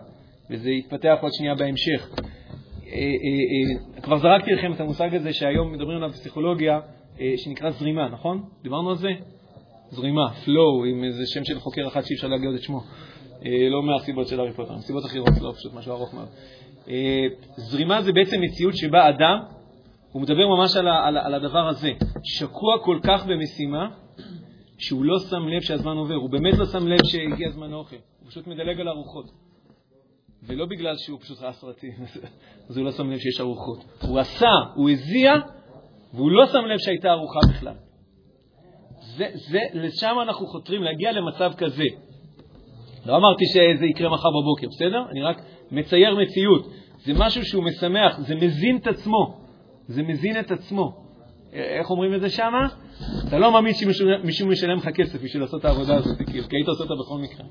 וזה 0.50 0.70
יתפתח 0.70 1.18
עוד 1.20 1.32
שנייה 1.32 1.54
בהמשך. 1.54 2.10
אה, 2.92 2.98
אה, 2.98 3.96
אה, 3.96 4.02
כבר 4.02 4.18
זרקתי 4.18 4.50
לכם 4.52 4.72
את 4.72 4.80
המושג 4.80 5.14
הזה 5.14 5.32
שהיום 5.32 5.72
מדברים 5.72 5.96
עליו 5.96 6.08
בפסיכולוגיה, 6.08 6.80
שנקרא 7.36 7.70
זרימה, 7.70 8.08
נכון? 8.08 8.42
דיברנו 8.62 8.90
על 8.90 8.96
זה? 8.96 9.10
זרימה, 9.90 10.28
flow, 10.44 10.86
עם 10.90 11.04
איזה 11.04 11.26
שם 11.26 11.44
של 11.44 11.60
חוקר 11.60 11.88
אחד 11.88 12.00
שאי 12.00 12.16
אפשר 12.16 12.28
להגיד 12.28 12.48
את 12.54 12.62
שמו. 12.62 12.80
לא 13.70 13.82
מהסיבות 13.82 14.28
של 14.28 14.40
הארי 14.40 14.52
פוטר, 14.52 14.76
מסיבות 14.76 15.04
אחרות, 15.04 15.28
לא 15.40 15.52
פשוט 15.56 15.74
משהו 15.74 15.92
ארוך 15.92 16.14
מאוד. 16.14 16.28
זרימה 17.56 18.02
זה 18.02 18.12
בעצם 18.12 18.40
מציאות 18.40 18.76
שבה 18.76 19.08
אדם, 19.08 19.38
הוא 20.12 20.22
מדבר 20.22 20.48
ממש 20.48 20.76
על, 20.76 20.88
על, 20.88 21.16
על 21.18 21.34
הדבר 21.34 21.68
הזה, 21.68 21.90
שקוע 22.24 22.78
כל 22.84 22.98
כך 23.02 23.26
במשימה, 23.26 23.88
שהוא 24.78 25.04
לא 25.04 25.18
שם 25.18 25.48
לב 25.48 25.62
שהזמן 25.62 25.96
עובר, 25.96 26.14
הוא 26.14 26.30
באמת 26.30 26.58
לא 26.58 26.66
שם 26.66 26.88
לב 26.88 27.04
שהגיע 27.04 27.50
זמן 27.50 27.72
האוכל, 27.72 27.96
הוא 28.20 28.30
פשוט 28.30 28.46
מדלג 28.46 28.80
על 28.80 28.88
ארוחות. 28.88 29.41
ולא 30.46 30.66
בגלל 30.66 30.96
שהוא 30.96 31.20
פשוט 31.20 31.42
ראה 31.42 31.52
סרטים, 31.52 31.92
אז 32.68 32.76
הוא 32.76 32.84
לא 32.84 32.92
שם 32.92 33.10
לב 33.10 33.18
שיש 33.18 33.40
ארוחות. 33.40 33.84
הוא 34.02 34.18
עשה, 34.18 34.50
הוא 34.74 34.90
הזיע, 34.90 35.32
והוא 36.14 36.30
לא 36.30 36.46
שם 36.46 36.64
לב 36.66 36.78
שהייתה 36.78 37.12
ארוחה 37.12 37.40
בכלל. 37.50 37.74
זה, 39.16 39.26
זה, 39.34 39.58
לשם 39.74 40.16
אנחנו 40.22 40.46
חותרים, 40.46 40.82
להגיע 40.82 41.12
למצב 41.12 41.52
כזה. 41.56 41.84
לא 43.06 43.16
אמרתי 43.16 43.44
שזה 43.46 43.86
יקרה 43.86 44.10
מחר 44.10 44.28
בבוקר, 44.28 44.66
בסדר? 44.68 45.10
אני 45.10 45.22
רק 45.22 45.42
מצייר 45.70 46.16
מציאות. 46.16 46.66
זה 47.04 47.12
משהו 47.16 47.44
שהוא 47.44 47.64
משמח, 47.64 48.20
זה 48.20 48.34
מזין 48.34 48.76
את 48.76 48.86
עצמו. 48.86 49.40
זה 49.88 50.02
מזין 50.02 50.40
את 50.40 50.50
עצמו. 50.50 51.02
איך 51.52 51.90
אומרים 51.90 52.14
את 52.14 52.20
זה 52.20 52.30
שמה? 52.30 52.68
אתה 53.28 53.38
לא 53.38 53.52
מאמין 53.52 53.74
שמישהו 53.74 54.48
משלם 54.48 54.76
לך 54.76 54.88
כסף 54.88 55.22
בשביל 55.22 55.42
לעשות 55.42 55.60
את 55.60 55.64
העבודה 55.64 55.94
הזאת, 55.94 56.18
כי 56.18 56.56
היית 56.56 56.68
עושה 56.68 56.82
אותה 56.82 56.94
בכל 56.94 57.18
מקרה. 57.18 57.46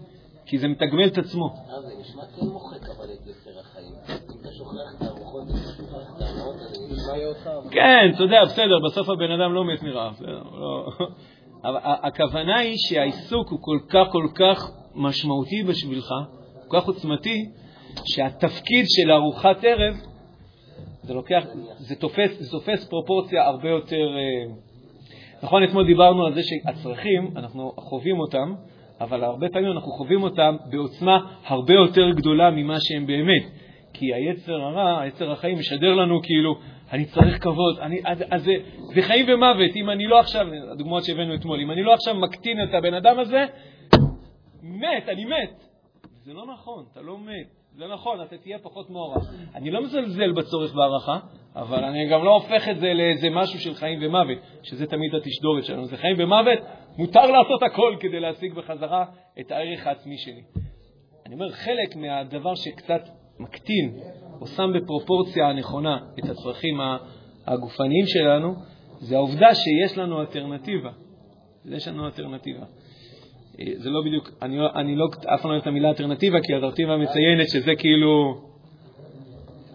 כי 0.52 0.58
זה 0.58 0.68
מתגמל 0.68 1.08
את 1.08 1.18
עצמו. 1.18 1.46
אה, 1.46 1.82
זה 1.82 1.94
נשמע 2.00 2.24
כן 2.26 2.46
מוחק 2.46 2.90
אבל 2.98 3.06
את 3.14 3.28
יצר 3.28 3.60
החיים. 3.60 3.94
אם 4.10 4.42
אתה 4.42 4.50
שוכח 4.52 4.96
את 4.98 5.02
הארוחות, 5.02 5.44
אם 5.50 5.56
אתה 5.56 5.72
שוכח 5.78 6.16
את 6.16 6.22
ההנאות, 6.22 6.56
זה 6.60 6.94
נשמע 6.94 7.18
יותר... 7.18 7.62
כן, 7.72 8.12
אתה 8.16 8.24
יודע, 8.24 8.38
בסדר, 8.46 8.80
בסוף 8.86 9.10
הבן 9.10 9.32
אדם 9.32 9.54
לא 9.54 9.66
מת 9.66 9.84
מרעב, 9.84 10.22
לא... 10.52 10.88
אבל 11.64 11.80
הכוונה 11.84 12.60
היא 12.60 12.76
שהעיסוק 12.78 13.50
הוא 13.50 13.60
כל 13.62 13.80
כך 13.90 14.08
כל 14.12 14.28
כך 14.36 14.72
משמעותי 14.96 15.64
בשבילך, 15.64 16.14
כל 16.68 16.80
כך 16.80 16.88
עוצמתי, 16.88 17.50
שהתפקיד 18.06 18.86
של 18.88 19.12
ארוחת 19.12 19.64
ערב, 19.64 19.96
זה 21.04 21.14
לוקח, 21.14 21.44
זה 21.78 21.96
תופס, 21.96 22.40
זה 22.40 22.52
תופס 22.52 22.90
פרופורציה 22.90 23.48
הרבה 23.48 23.70
יותר... 23.70 24.18
אה, 24.18 24.54
נכון, 25.44 25.64
אתמול 25.64 25.86
דיברנו 25.86 26.26
על 26.26 26.34
זה 26.34 26.42
שהצרכים, 26.44 27.34
אנחנו 27.36 27.72
חווים 27.78 28.20
אותם, 28.20 28.54
אבל 29.02 29.24
הרבה 29.24 29.50
פעמים 29.50 29.72
אנחנו 29.72 29.92
חווים 29.92 30.24
אותם 30.24 30.56
בעוצמה 30.70 31.18
הרבה 31.46 31.74
יותר 31.74 32.10
גדולה 32.10 32.52
ממה 32.52 32.78
שהם 32.80 33.08
באמת. 33.08 33.44
כי 33.94 34.14
היצר 34.14 34.62
הרע, 34.62 35.02
היצר 35.02 35.32
החיים, 35.32 35.60
משדר 35.60 35.94
לנו 35.94 36.22
כאילו, 36.24 36.56
אני 36.92 37.06
צריך 37.06 37.44
כבוד, 37.44 37.80
אני, 37.80 38.02
אז, 38.06 38.24
אז 38.30 38.44
זה, 38.44 38.54
זה 38.94 39.02
חיים 39.02 39.26
ומוות. 39.30 39.76
אם 39.76 39.90
אני 39.90 40.08
לא 40.08 40.20
עכשיו, 40.20 40.48
הדוגמאות 40.72 41.04
שהבאנו 41.04 41.36
אתמול, 41.36 41.60
אם 41.60 41.72
אני 41.72 41.84
לא 41.84 41.94
עכשיו 41.94 42.16
מקטין 42.16 42.64
את 42.64 42.74
הבן 42.74 42.94
אדם 42.94 43.20
הזה, 43.20 43.46
מת, 44.64 45.10
אני 45.10 45.26
מת. 45.26 45.64
זה 46.24 46.34
לא 46.34 46.46
נכון, 46.54 46.86
אתה 46.92 47.02
לא 47.02 47.18
מת. 47.18 47.62
זה 47.78 47.88
נכון, 47.88 48.22
אתה 48.22 48.38
תהיה 48.38 48.60
פחות 48.60 48.90
מוערך. 48.90 49.24
אני 49.56 49.72
לא 49.72 49.82
מזלזל 49.82 50.32
בצורך 50.32 50.74
בהערכה, 50.74 51.20
אבל 51.56 51.84
אני 51.84 52.10
גם 52.10 52.24
לא 52.24 52.34
הופך 52.34 52.70
את 52.70 52.80
זה 52.80 52.94
לאיזה 52.94 53.30
משהו 53.30 53.60
של 53.60 53.74
חיים 53.74 54.00
ומוות, 54.04 54.38
שזה 54.64 54.88
תמיד 54.88 55.16
התשדורת 55.16 55.64
שלנו. 55.64 55.86
זה 55.86 55.98
חיים 55.98 56.16
ומוות, 56.20 56.60
מותר 56.98 57.26
לעשות 57.26 57.64
הכל 57.64 57.96
כדי 58.00 58.20
להשיג 58.20 58.54
בחזרה 58.54 59.06
את 59.40 59.52
הערך 59.52 59.88
העצמי 59.88 60.18
שלי. 60.18 60.42
אני 61.26 61.34
אומר, 61.34 61.52
חלק 61.52 61.96
מהדבר 61.96 62.56
שקצת 62.56 63.02
מקטין 63.40 64.00
או 64.42 64.48
שם 64.48 64.72
בפרופורציה 64.74 65.50
הנכונה 65.50 65.98
את 66.20 66.30
הצרכים 66.30 66.80
הגופניים 67.48 68.06
שלנו, 68.08 68.56
זה 69.00 69.16
העובדה 69.16 69.56
שיש 69.56 69.98
לנו 69.98 70.22
אלטרנטיבה. 70.22 70.92
יש 71.66 71.88
לנו 71.88 72.06
אלטרנטיבה. 72.06 72.66
זה 73.76 73.90
לא 73.90 74.02
בדיוק, 74.06 74.30
אני, 74.42 74.58
לא, 74.58 74.68
אני 74.76 74.96
לא 74.96 75.06
אף 75.36 75.42
פעם 75.42 75.52
לא 75.52 75.56
אוהב 75.56 75.62
את 75.62 75.68
המילה 75.68 75.90
אלטרנטיבה, 75.90 76.38
כי 76.42 76.54
האלטרנטיבה 76.54 76.98
מציינת 76.98 77.50
שזה 77.50 77.76
כאילו, 77.78 78.42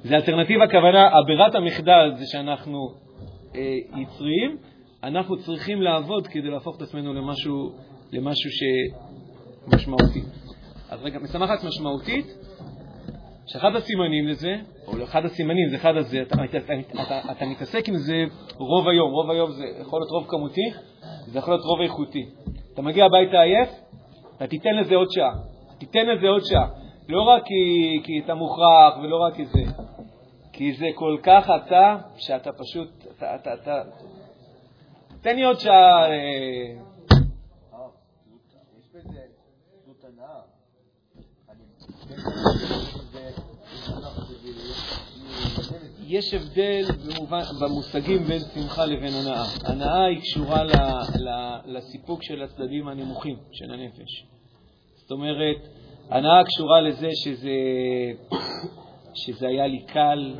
זה 0.03 0.17
אלטרנטיבה, 0.17 0.64
הכוונה, 0.64 1.11
ברירת 1.27 1.55
המחדל 1.55 2.12
זה 2.14 2.25
שאנחנו 2.27 2.95
אה, 3.55 3.79
יצריים, 4.01 4.57
אנחנו 5.07 5.37
צריכים 5.37 5.83
לעבוד 5.83 6.27
כדי 6.27 6.51
להפוך 6.51 6.77
את 6.77 6.83
עצמנו 6.83 7.15
למשהו, 7.15 7.73
למשהו 8.13 8.51
שמשמעותי. 8.51 10.23
אז 10.91 11.03
רגע, 11.03 11.19
משמחת 11.19 11.65
משמעותית, 11.65 12.27
שאחד 13.47 13.77
הסימנים 13.77 14.29
לזה, 14.29 14.57
או 14.87 15.05
אחד 15.05 15.25
הסימנים, 15.25 15.69
זה 15.69 15.77
אחד 15.77 15.97
הזה, 15.97 16.23
אתה, 16.23 16.35
אתה, 16.45 16.59
אתה, 16.59 17.03
אתה, 17.03 17.33
אתה 17.33 17.47
מתעסק 17.47 17.89
עם 17.89 17.95
זה 17.97 18.25
רוב 18.59 18.89
היום, 18.89 19.13
רוב 19.13 19.31
היום 19.31 19.51
זה 19.51 19.65
יכול 19.81 20.01
להיות 20.01 20.11
רוב 20.11 20.27
כמותי, 20.29 20.71
זה 21.27 21.39
יכול 21.39 21.55
להיות 21.55 21.65
רוב 21.65 21.81
איכותי. 21.81 22.27
אתה 22.75 22.83
מגיע 22.83 23.05
הביתה 23.05 23.41
עייף, 23.41 23.69
אתה 24.37 24.47
תיתן 24.47 24.77
לזה 24.77 24.95
עוד 24.95 25.09
שעה. 25.11 25.33
תיתן 25.79 26.07
לזה 26.07 26.29
עוד 26.29 26.43
שעה. 26.45 26.69
לא 27.09 27.23
רק 27.23 27.43
כי, 27.45 28.01
כי 28.05 28.21
אתה 28.25 28.35
מוכרח 28.35 28.97
ולא 29.03 29.17
רק 29.27 29.35
כי 29.35 29.45
זה, 29.45 29.63
כי 30.53 30.73
זה 30.73 30.87
כל 30.95 31.17
כך 31.23 31.51
אתה, 31.57 31.97
שאתה 32.17 32.51
פשוט, 32.53 32.89
אתה, 33.17 33.35
אתה, 33.35 33.55
אתה, 33.55 33.83
תן 35.27 35.37
לי 35.37 35.45
עוד 35.45 35.59
שעה. 35.61 36.11
אה, 36.11 36.74
יש 46.07 46.35
הבדל 46.35 46.85
במושגים 47.61 48.24
בין 48.24 48.39
שמחה 48.55 48.87
לבין 48.87 49.12
הנאה. 49.14 49.45
הנאה 49.64 50.05
היא 50.05 50.20
קשורה 50.20 50.64
ל, 50.64 50.70
ל, 51.18 51.57
לסיפוק 51.66 52.22
של 52.22 52.43
הצדדים 52.43 52.89
הנמוכים 52.89 53.37
של 53.53 53.72
הנפש. 53.72 54.27
זאת 54.95 55.11
אומרת, 55.11 55.57
הנאה 56.11 56.45
קשורה 56.45 56.81
לזה 56.81 57.09
שזה, 57.14 57.51
שזה 59.14 59.49
היה 59.49 59.66
לי 59.66 59.83
קל, 59.87 60.35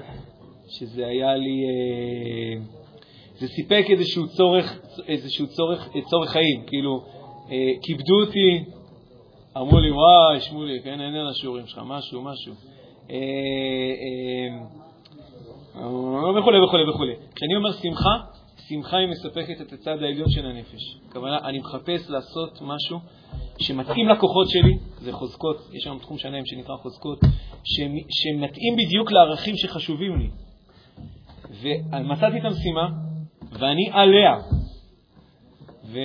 שזה 0.69 1.07
היה 1.07 1.35
לי... 1.35 1.63
אה, 1.65 2.76
זה 3.39 3.49
סיפק 3.49 3.85
איזשהו 3.91 4.29
צורך, 4.29 4.81
איזשהו 5.09 5.47
צורך, 5.47 5.89
צורך 6.11 6.31
חיים, 6.31 6.63
כאילו, 6.67 7.05
אה, 7.51 7.73
כיבדו 7.83 8.21
אותי, 8.21 8.65
אמרו 9.57 9.81
לי, 9.81 9.91
וואי, 9.91 10.41
שמולי, 10.41 10.81
כן, 10.85 11.01
אין 11.01 11.15
על 11.15 11.29
השיעורים 11.29 11.67
שלך, 11.67 11.81
משהו, 11.87 12.23
משהו. 12.23 12.55
אה, 13.11 13.17
וכו' 16.39 16.51
וכו' 16.65 16.89
וכו'. 16.89 17.05
כשאני 17.35 17.57
אומר 17.57 17.73
שמחה, 17.73 18.17
שמחה 18.69 18.97
היא 18.97 19.09
מספקת 19.09 19.61
את 19.61 19.73
הצד 19.73 20.03
העליון 20.03 20.31
של 20.31 20.47
הנפש. 20.47 20.99
הכוונה, 21.09 21.39
אני 21.45 21.59
מחפש 21.59 22.11
לעשות 22.11 22.59
משהו 22.63 22.99
שמתאים 23.61 24.09
לכוחות 24.09 24.49
שלי, 24.49 24.79
זה 24.99 25.13
חוזקות, 25.13 25.57
יש 25.73 25.87
היום 25.87 25.99
תחום 25.99 26.19
שלם 26.19 26.47
שנקרא 26.47 26.77
חוזקות, 26.77 27.19
שמתאים 28.11 28.77
בדיוק 28.77 29.13
לערכים 29.13 29.57
שחשובים 29.57 30.19
לי. 30.19 30.29
ומצאתי 31.61 32.39
את 32.39 32.45
המשימה, 32.45 32.89
ואני 33.59 33.91
עליה. 33.93 34.37
ו... 35.85 35.99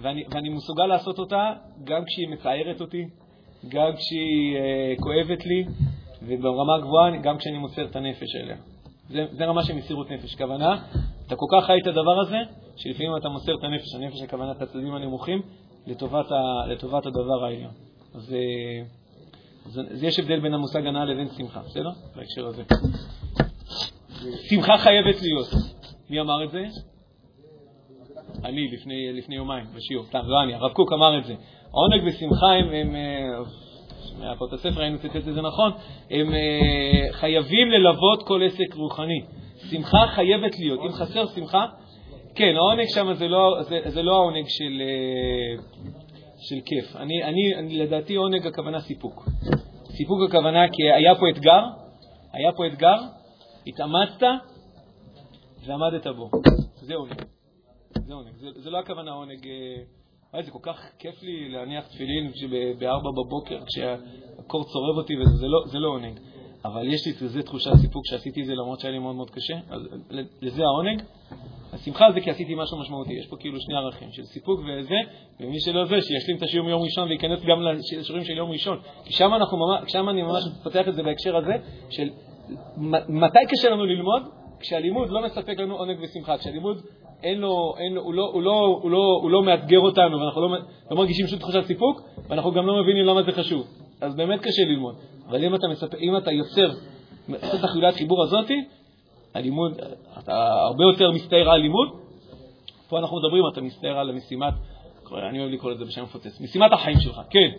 ואני, 0.00 0.24
ואני 0.30 0.48
מסוגל 0.48 0.86
לעשות 0.86 1.18
אותה 1.18 1.52
גם 1.84 2.02
כשהיא 2.04 2.28
מצערת 2.28 2.80
אותי, 2.80 3.04
גם 3.68 3.92
כשהיא 3.96 4.56
uh, 4.56 5.02
כואבת 5.02 5.46
לי, 5.46 5.64
וברמה 6.22 6.78
גבוהה 6.78 7.16
גם 7.22 7.38
כשאני 7.38 7.58
מוסר 7.58 7.84
את 7.84 7.96
הנפש 7.96 8.36
אליה. 8.36 8.56
זה, 9.08 9.26
זה 9.32 9.44
רמה 9.44 9.64
של 9.64 9.74
מסירות 9.74 10.10
נפש. 10.10 10.34
כוונה, 10.34 10.82
אתה 11.26 11.36
כל 11.36 11.46
כך 11.52 11.66
חי 11.66 11.78
את 11.82 11.86
הדבר 11.86 12.20
הזה, 12.20 12.36
שלפעמים 12.76 13.16
אתה 13.16 13.28
מוסר 13.28 13.54
את 13.54 13.64
הנפש, 13.64 13.94
הנפש 13.94 14.22
הכוונה 14.22 14.52
את 14.52 14.62
הצדדים 14.62 14.94
הנמוכים, 14.94 15.42
לטובת, 15.86 16.26
ה, 16.32 16.66
לטובת 16.66 17.06
הדבר 17.06 17.44
העליון. 17.44 17.72
אז, 18.14 18.34
אז, 19.66 19.80
אז 19.92 20.02
יש 20.02 20.18
הבדל 20.18 20.40
בין 20.40 20.54
המושג 20.54 20.86
הנאה 20.86 21.04
לבין 21.04 21.28
שמחה, 21.28 21.60
בסדר? 21.60 21.90
בהקשר 22.16 22.46
הזה. 22.46 22.62
שמחה 24.48 24.78
חייבת 24.78 25.22
להיות. 25.22 25.46
מי 26.10 26.20
אמר 26.20 26.44
את 26.44 26.50
זה? 26.50 26.64
אני, 28.44 28.68
לפני, 28.68 29.12
לפני 29.12 29.36
יומיים, 29.36 29.64
בשיעור. 29.76 30.04
סתם, 30.06 30.18
לא 30.24 30.42
אני, 30.42 30.54
הרב 30.54 30.72
קוק 30.72 30.92
אמר 30.92 31.18
את 31.18 31.24
זה. 31.24 31.34
עונג 31.70 32.02
ושמחה 32.06 32.52
הם, 32.52 32.64
הם, 32.64 32.94
הם 32.94 33.42
מהפות 34.18 34.52
הספר, 34.52 34.80
היינו 34.80 34.98
ציטט 34.98 35.16
את 35.16 35.34
זה 35.34 35.42
נכון, 35.42 35.72
הם 36.10 36.28
uh, 36.28 37.12
חייבים 37.12 37.70
ללוות 37.70 38.22
כל 38.26 38.42
עסק 38.46 38.74
רוחני. 38.74 39.22
שמחה 39.70 40.06
חייבת 40.14 40.58
להיות. 40.58 40.80
אם 40.86 40.92
חסר 40.92 41.26
שמחה, 41.26 41.66
כן, 42.34 42.56
העונג 42.56 42.86
שם 42.94 43.12
זה 43.14 43.28
לא, 43.28 43.56
זה, 43.62 43.80
זה 43.84 44.02
לא 44.02 44.12
העונג 44.12 44.44
של, 44.48 44.82
uh, 44.82 45.62
של 46.48 46.60
כיף. 46.66 46.96
אני, 46.96 47.24
אני, 47.24 47.54
אני, 47.54 47.78
לדעתי 47.78 48.14
עונג 48.14 48.46
הכוונה 48.46 48.80
סיפוק. 48.80 49.28
סיפוק 49.84 50.18
הכוונה 50.28 50.68
כי 50.68 50.92
היה 50.92 51.14
פה 51.14 51.28
אתגר, 51.28 51.64
היה 52.32 52.52
פה 52.52 52.66
אתגר, 52.66 52.96
התאמצת 53.70 54.26
ועמדת 55.66 56.06
בו. 56.06 56.30
זה 56.74 56.94
עונג. 56.94 57.22
זה 58.06 58.14
עונג. 58.14 58.34
זה, 58.36 58.48
זה 58.56 58.70
לא 58.70 58.78
הכוונה 58.78 59.10
עונג... 59.10 59.44
Uh, 59.44 59.48
וואי, 60.32 60.42
זה 60.42 60.50
כל 60.50 60.58
כך 60.62 60.90
כיף 60.98 61.22
לי 61.22 61.48
להניח 61.48 61.86
תפילין 61.86 62.32
ב-4 62.78 63.24
בבוקר 63.26 63.60
כשהקור 63.66 64.64
צורב 64.64 64.96
אותי, 64.96 65.14
וזה 65.16 65.46
לא, 65.46 65.62
זה 65.66 65.78
לא 65.78 65.88
עונג. 65.88 66.18
אבל 66.64 66.92
יש 66.92 67.06
לי 67.06 67.14
כזה 67.14 67.42
תחושת 67.42 67.70
סיפוק 67.80 68.06
שעשיתי 68.06 68.40
את 68.40 68.46
זה 68.46 68.54
למרות 68.54 68.80
שהיה 68.80 68.92
לי 68.92 68.98
מאוד 68.98 69.16
מאוד 69.16 69.30
קשה, 69.30 69.54
אז 69.70 69.80
לזה 70.42 70.62
העונג. 70.62 71.02
השמחה 71.72 72.12
זה 72.14 72.20
כי 72.20 72.30
עשיתי 72.30 72.54
משהו 72.54 72.78
משמעותי, 72.78 73.12
יש 73.12 73.26
פה 73.26 73.36
כאילו 73.40 73.60
שני 73.60 73.74
ערכים 73.76 74.12
של 74.12 74.24
סיפוק 74.24 74.60
וזה, 74.60 74.94
ומי 75.40 75.60
שלא 75.60 75.84
זה, 75.84 75.96
שישלים 76.00 76.36
את 76.36 76.42
השיעור 76.42 76.66
מיום 76.66 76.82
ראשון 76.82 77.08
וייכנס 77.08 77.40
גם 77.42 77.62
לשיעורים 77.62 78.24
של 78.24 78.32
יום 78.32 78.50
ראשון. 78.50 78.78
כי 79.04 79.12
שם 79.86 80.08
אני 80.08 80.22
ממש 80.22 80.42
מפתח 80.60 80.88
את 80.88 80.94
זה 80.94 81.02
בהקשר 81.02 81.36
הזה, 81.36 81.52
של 81.90 82.10
מתי 83.08 83.38
קשה 83.48 83.70
לנו 83.70 83.84
ללמוד? 83.84 84.22
כשהלימוד 84.60 85.10
לא 85.10 85.24
מספק 85.24 85.58
לנו 85.58 85.76
עונג 85.76 85.96
ושמחה, 86.02 86.38
כשהלימוד 86.38 86.82
אין 87.22 87.40
לו, 87.40 87.74
אין 87.78 87.96
הוא, 87.96 88.14
לא, 88.14 88.30
הוא, 88.32 88.42
לא, 88.42 88.78
הוא, 88.82 88.90
לא, 88.90 89.18
הוא 89.22 89.30
לא 89.30 89.42
מאתגר 89.42 89.80
אותנו, 89.80 90.20
ואנחנו 90.20 90.40
לא, 90.40 90.58
לא 90.90 90.96
מרגישים 90.96 91.26
שום 91.26 91.38
תחושת 91.38 91.64
סיפוק, 91.66 92.00
ואנחנו 92.28 92.52
גם 92.52 92.66
לא 92.66 92.82
מבינים 92.82 93.04
למה 93.04 93.22
זה 93.22 93.32
חשוב. 93.32 93.66
אז 94.00 94.14
באמת 94.14 94.40
קשה 94.40 94.62
ללמוד. 94.62 94.94
אבל 95.28 95.44
אם 95.44 95.54
אתה, 95.54 95.68
מספ... 95.68 95.94
אם 95.94 96.16
אתה 96.16 96.32
יוצר, 96.32 96.70
את 97.34 97.64
החילת 97.64 97.94
חיבור 97.94 98.22
הזאתי, 98.22 98.64
הלימוד, 99.34 99.72
אתה 100.18 100.52
הרבה 100.52 100.84
יותר 100.84 101.10
מסתער 101.10 101.50
על 101.50 101.60
הלימוד. 101.60 101.88
פה 102.88 102.98
אנחנו 102.98 103.16
מדברים, 103.16 103.42
אתה 103.52 103.60
מסתער 103.60 103.98
על 103.98 104.10
המשימת, 104.10 104.54
אני 105.12 105.40
אוהב 105.40 105.50
לקרוא 105.50 105.72
לזה 105.72 105.84
בשם 105.84 106.02
מפוצץ, 106.02 106.40
משימת 106.40 106.72
החיים 106.72 107.00
שלך, 107.00 107.20
כן. 107.30 107.50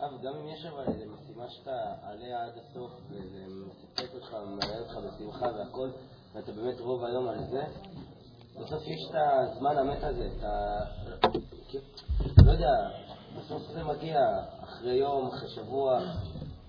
אבל 0.00 0.16
גם 0.22 0.32
אם 0.42 0.48
יש 0.54 0.66
אבל 0.66 0.84
איזו 0.88 1.04
משימה 1.40 1.50
שאתה 1.50 1.94
עליה 2.02 2.44
עד 2.44 2.52
הסוף, 2.56 2.90
וזה 3.10 3.44
מספק 3.66 4.14
אותך, 4.14 4.34
ממלא 4.34 4.78
אותך 4.80 4.96
בשמחה 4.96 5.46
והכל, 5.46 5.88
ואתה 6.34 6.52
באמת 6.52 6.80
רוב 6.80 7.04
היום 7.04 7.28
על 7.28 7.44
זה, 7.44 7.62
בסוף 8.60 8.82
יש 8.82 9.10
את 9.10 9.14
הזמן 9.14 9.78
המת 9.78 10.02
הזה, 10.02 10.28
את 10.38 10.44
ה... 10.44 10.80
לא 12.46 12.52
יודע, 12.52 12.72
בסוף 13.38 13.62
זה 13.62 13.84
מגיע 13.84 14.20
אחרי 14.64 14.94
יום, 14.94 15.28
אחרי 15.28 15.48
שבוע, 15.48 16.00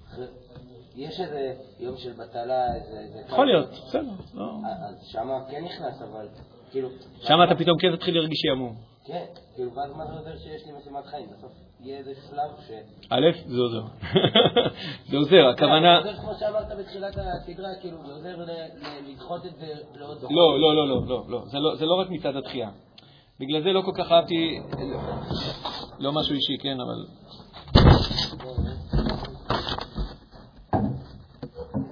אחרי... 0.07 0.25
יש 0.95 1.19
איזה 1.19 1.55
יום 1.79 1.97
של 1.97 2.13
בטלה, 2.13 2.75
איזה... 2.75 3.21
יכול 3.27 3.45
להיות, 3.45 3.69
בסדר. 3.69 4.11
לא. 4.33 4.51
אז 4.89 4.95
שמה 5.03 5.45
כן 5.49 5.63
נכנס, 5.63 6.01
אבל 6.01 6.27
כאילו... 6.71 6.89
שמה 7.21 7.43
אתה 7.45 7.55
פתאום 7.55 7.77
כן 7.79 7.95
תתחיל 7.95 8.13
להרגיש 8.15 8.39
שעמום. 8.39 8.90
כן, 9.11 9.25
כאילו, 9.55 9.73
ואז 9.75 9.91
מה 9.97 10.05
זה 10.05 10.13
עוזר 10.13 10.37
שיש 10.37 10.65
לי 10.65 10.71
משימת 10.71 11.05
חיים? 11.05 11.27
בסוף 11.37 11.51
יהיה 11.79 11.97
איזה 11.97 12.13
שלב 12.29 12.51
ש... 12.67 12.71
א', 13.09 13.25
זה 13.45 13.61
עוזר. 13.61 13.83
זה 15.09 15.17
עוזר, 15.17 15.47
הכוונה... 15.47 16.01
זה 16.03 16.09
עוזר 16.09 16.21
כמו 16.21 16.31
שאמרת 16.39 16.79
בתחילת 16.79 17.17
הסדרה, 17.17 17.69
כאילו, 17.81 17.97
זה 18.05 18.13
עוזר 18.13 18.35
לדחות 19.07 19.45
את 19.45 19.55
זה 19.55 19.73
לעוד 19.95 20.17
דקות. 20.17 20.31
לא, 20.31 20.59
לא, 20.59 20.75
לא, 20.75 20.87
לא, 20.87 21.01
לא, 21.07 21.25
לא. 21.27 21.75
זה 21.75 21.85
לא 21.85 21.95
רק 22.01 22.09
מצד 22.09 22.35
התחייה. 22.35 22.69
בגלל 23.39 23.63
זה 23.63 23.69
לא 23.69 23.81
כל 23.81 23.91
כך 23.95 24.11
אהבתי, 24.11 24.59
לא 25.99 26.11
משהו 26.11 26.35
אישי, 26.35 26.57
כן, 26.57 26.77
אבל... 26.79 27.05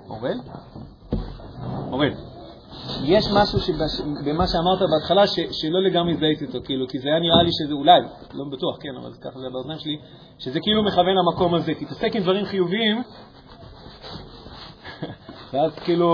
אורל? 0.10 0.38
אורל. 1.92 2.29
יש 3.04 3.26
משהו 3.34 3.60
במה 4.26 4.48
שאמרת 4.48 4.80
בהתחלה 4.92 5.28
שלא 5.52 5.84
לגמרי 5.84 6.16
זהיתי 6.16 6.46
אותו, 6.46 6.60
כאילו, 6.66 6.88
כי 6.88 7.00
זה 7.00 7.10
היה 7.10 7.20
נראה 7.20 7.44
לי 7.44 7.50
שזה 7.52 7.74
אולי, 7.74 8.02
לא 8.34 8.46
בטוח, 8.52 8.78
כן, 8.82 8.96
אבל 9.02 9.12
ככה 9.22 9.40
זה 9.40 9.50
באוזניים 9.52 9.80
שלי, 9.80 9.98
שזה 10.40 10.60
כאילו 10.60 10.84
מכוון 10.84 11.16
למקום 11.16 11.56
הזה. 11.56 11.74
תתעסק 11.74 12.16
עם 12.16 12.24
דברים 12.24 12.46
חיוביים, 12.46 13.02
ואז 15.54 15.76
כאילו 15.76 16.08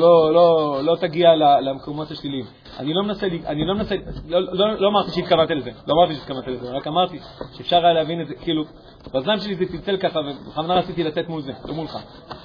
לא, 0.00 0.34
לא, 0.34 0.78
לא 0.84 0.96
תגיע 1.00 1.34
למקומות 1.60 2.10
השליליים. 2.10 2.44
אני 2.78 2.94
לא 2.94 3.02
מנסה, 3.02 3.26
אני 3.46 3.66
לא 3.66 3.74
מנסה, 3.74 3.94
לא, 4.28 4.40
לא, 4.40 4.80
לא 4.80 4.88
אמרתי 4.88 5.10
שהתכוונת 5.10 5.50
לזה, 5.50 5.70
לא 5.86 5.94
אמרתי 5.94 6.14
שהתכוונת 6.14 6.48
לזה, 6.48 6.70
רק 6.70 6.86
אמרתי 6.86 7.18
שאפשר 7.52 7.84
היה 7.84 7.92
להבין 7.92 8.20
את 8.20 8.26
זה, 8.26 8.34
כאילו, 8.34 8.64
באוזניים 9.12 9.40
שלי 9.40 9.54
זה 9.54 9.64
צלצל 9.66 9.96
ככה, 9.96 10.20
ובכוונה 10.20 10.74
רציתי 10.74 11.04
לתת 11.04 11.28
מול 11.28 11.42
זה, 11.42 11.52
לא 11.64 11.74
מולך, 11.74 11.98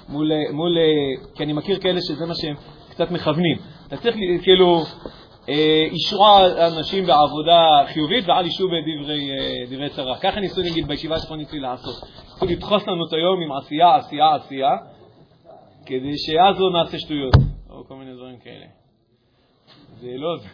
מול, 0.10 0.32
מול, 0.52 0.78
כי 1.36 1.44
אני 1.44 1.54
מכיר 1.54 1.80
כאלה 1.80 2.02
שזה 2.02 2.26
מה 2.26 2.36
שהם 2.36 2.56
קצת 2.98 3.12
מכוונים. 3.12 3.58
אתה 3.88 3.98
צריך 3.98 4.16
כאילו 4.44 4.82
אישרו 5.92 6.26
אנשים 6.78 7.06
בעבודה 7.06 7.68
חיובית 7.94 8.28
ואל 8.28 8.46
ישו 8.46 8.68
בדברי 8.68 9.90
צרה. 9.90 10.18
ככה 10.18 10.40
ניסו 10.40 10.62
נגיד 10.62 10.88
בישיבה 10.88 11.20
שלך 11.20 11.32
ניסו 11.32 11.58
לעשות. 11.58 11.96
ניסו 12.34 12.46
לדחוס 12.46 12.88
לנו 12.88 13.08
את 13.08 13.14
היום 13.14 13.42
עם 13.42 13.52
עשייה, 13.52 13.96
עשייה, 13.96 14.36
עשייה, 14.36 14.72
כדי 15.86 16.18
שאז 16.18 16.60
לא 16.60 16.72
נעשה 16.72 17.00
שטויות, 17.00 17.34
או 17.70 17.88
כל 17.88 17.96
מיני 17.96 18.14
דברים 18.14 18.38
כאלה. 18.40 18.66
זה 20.00 20.08
לא 20.16 20.38
זה. 20.38 20.48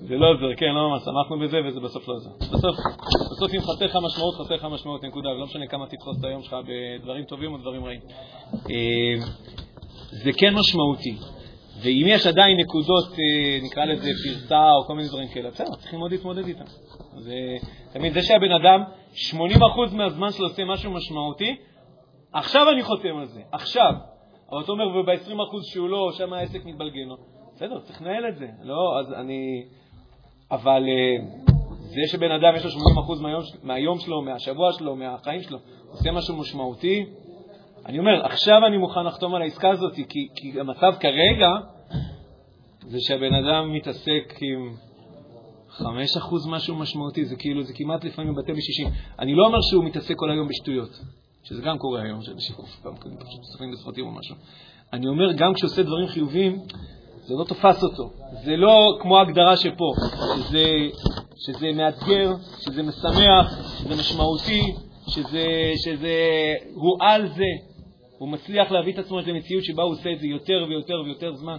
זה 0.00 0.16
לא 0.16 0.30
עוזר, 0.30 0.54
כן, 0.56 0.66
לא 0.66 0.90
ממש, 0.90 1.02
שמחנו 1.04 1.38
בזה 1.38 1.56
וזה 1.68 1.80
בסוף 1.80 2.08
לא 2.08 2.14
עוזר. 2.14 2.30
בסוף, 2.38 2.76
בסוף 3.32 3.54
אם 3.54 3.60
חסר 3.60 3.84
לך 3.84 3.96
משמעות, 4.06 4.34
חסר 4.34 4.54
לך 4.54 4.64
משמעות, 4.64 5.04
נקודה, 5.04 5.28
ולא 5.28 5.44
משנה 5.44 5.66
כמה 5.66 5.86
תדחוס 5.86 6.18
את 6.20 6.24
היום 6.24 6.42
שלך 6.42 6.56
בדברים 7.00 7.24
טובים 7.24 7.52
או 7.52 7.58
דברים 7.58 7.84
רעים. 7.84 8.00
זה 10.10 10.30
כן 10.38 10.54
משמעותי. 10.54 11.16
ואם 11.82 12.04
יש 12.08 12.26
עדיין 12.26 12.56
נקודות, 12.60 13.08
נקרא 13.62 13.84
לזה 13.84 14.10
פרסה 14.24 14.72
או 14.72 14.86
כל 14.86 14.94
מיני 14.94 15.08
דברים 15.08 15.28
כאלה, 15.28 15.50
בסדר, 15.50 15.74
צריך 15.74 15.92
ללמוד 15.92 16.10
להתמודד 16.12 16.46
איתם. 16.46 16.64
זה, 17.18 17.34
תמיד, 17.92 18.12
זה 18.12 18.22
שהבן 18.22 18.52
אדם 18.52 18.82
80% 19.90 19.94
מהזמן 19.94 20.32
שלו 20.32 20.46
עושה 20.46 20.64
משהו 20.64 20.90
משמעותי, 20.90 21.56
עכשיו 22.32 22.70
אני 22.74 22.82
חותם 22.82 23.16
על 23.16 23.26
זה, 23.26 23.40
עכשיו. 23.52 23.92
אבל 24.50 24.60
אתה 24.64 24.72
אומר, 24.72 24.88
וב-20% 24.88 25.72
שהוא 25.72 25.88
לא, 25.88 26.10
שם 26.18 26.32
העסק 26.32 26.64
מתבלגן 26.64 27.08
לו. 27.08 27.16
בסדר, 27.54 27.80
צריך 27.80 28.02
לנהל 28.02 28.28
את 28.28 28.36
זה. 28.36 28.46
לא, 28.62 29.00
אז 29.00 29.12
אני... 29.12 29.64
אבל 30.50 30.82
זה 31.78 32.00
שבן 32.06 32.30
אדם 32.30 32.56
יש 32.56 32.64
לו 32.64 32.70
80% 32.70 33.22
מהיום, 33.22 33.42
מהיום 33.62 33.98
שלו, 33.98 34.22
מהשבוע 34.22 34.72
שלו, 34.72 34.96
מהחיים 34.96 35.42
שלו, 35.42 35.58
עושה 35.90 36.12
משהו 36.12 36.36
משמעותי, 36.36 37.04
אני 37.88 37.98
אומר, 37.98 38.26
עכשיו 38.26 38.66
אני 38.66 38.76
מוכן 38.76 39.04
לחתום 39.06 39.34
על 39.34 39.42
העסקה 39.42 39.70
הזאת, 39.70 39.94
כי, 39.94 40.28
כי 40.36 40.60
המצב 40.60 40.94
כרגע 41.00 41.48
זה 42.80 42.98
שהבן 43.00 43.34
אדם 43.34 43.72
מתעסק 43.72 44.34
עם 44.40 44.74
5% 45.78 45.82
משהו 46.48 46.76
משמעותי, 46.76 47.24
זה 47.24 47.36
כאילו, 47.36 47.62
זה 47.62 47.72
כמעט 47.72 48.04
לפעמים 48.04 48.32
מבטא 48.32 48.52
ב-60. 48.52 48.88
אני 49.18 49.34
לא 49.34 49.46
אומר 49.46 49.58
שהוא 49.70 49.84
מתעסק 49.84 50.14
כל 50.16 50.30
היום 50.30 50.48
בשטויות, 50.48 50.90
שזה 51.44 51.62
גם 51.62 51.78
קורה 51.78 52.02
היום, 52.02 52.22
שאנשים 52.22 52.56
פשוט 53.18 53.42
צופים 53.52 53.72
בסרטים 53.72 54.06
או 54.06 54.10
משהו. 54.10 54.34
אני 54.92 55.06
אומר, 55.06 55.32
גם 55.32 55.54
כשעושה 55.54 55.82
דברים 55.82 56.08
חיוביים, 56.08 56.58
זה 57.26 57.34
לא 57.34 57.44
תופס 57.44 57.82
אותו. 57.82 58.10
זה 58.44 58.56
לא 58.56 58.98
כמו 59.02 59.18
ההגדרה 59.18 59.56
שפה, 59.56 59.92
שזה, 60.36 60.64
שזה 61.36 61.72
מאתגר, 61.74 62.34
שזה 62.60 62.82
משמח, 62.82 63.78
שזה 63.78 63.94
משמעותי, 63.96 64.62
שזה, 65.08 65.72
שזה, 65.84 66.14
הוא 66.74 66.98
על 67.00 67.28
זה. 67.28 67.77
הוא 68.18 68.28
מצליח 68.28 68.70
להביא 68.70 68.92
את 68.92 68.98
עצמו 68.98 69.20
למציאות 69.20 69.64
שבה 69.64 69.82
הוא 69.82 69.92
עושה 69.92 70.12
את 70.12 70.18
זה 70.18 70.26
יותר 70.26 70.66
ויותר 70.68 70.94
ויותר 71.04 71.34
זמן. 71.34 71.56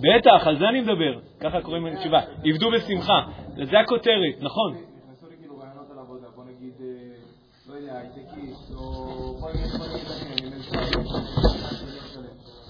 בטח, 0.00 0.46
על 0.46 0.58
זה 0.58 0.68
אני 0.68 0.80
מדבר. 0.80 1.20
ככה 1.40 1.60
קוראים 1.62 1.86
לתשובה. 1.86 2.20
עבדו 2.44 2.70
בשמחה. 2.70 3.20
זה 3.70 3.80
הכותרת, 3.80 4.40
נכון. 4.40 4.76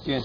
כן. 0.05 0.21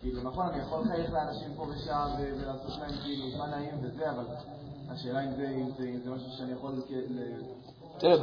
כאילו, 0.00 0.22
נכון, 0.22 0.46
אני 0.48 0.62
יכול 0.62 0.84
לחייך 0.84 1.12
לאנשים 1.12 1.54
פה 1.56 1.62
ושם 1.62 2.06
ולעשות 2.18 2.80
להם 2.80 2.90
כאילו 3.02 3.38
מה 3.38 3.46
נעים 3.46 3.74
וזה, 3.82 4.10
אבל 4.10 4.24
השאלה 4.92 5.24
אם 5.24 5.30
זה 6.04 6.10
משהו 6.10 6.30
שאני 6.38 6.52
יכול... 6.52 6.72
תראה, 7.98 8.16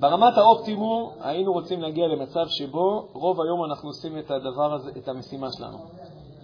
ברמת 0.00 0.38
האופטימום 0.38 1.12
היינו 1.20 1.52
רוצים 1.52 1.80
להגיע 1.80 2.06
למצב 2.06 2.44
שבו 2.48 3.08
רוב 3.12 3.40
היום 3.40 3.64
אנחנו 3.70 3.88
עושים 3.88 4.18
את 4.18 4.30
הדבר 4.30 4.74
הזה, 4.74 4.90
את 4.96 5.08
המשימה 5.08 5.46
שלנו, 5.52 5.78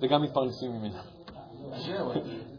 וגם 0.01 0.23
מתפרנסים 0.23 0.73
ממנה. 0.73 1.01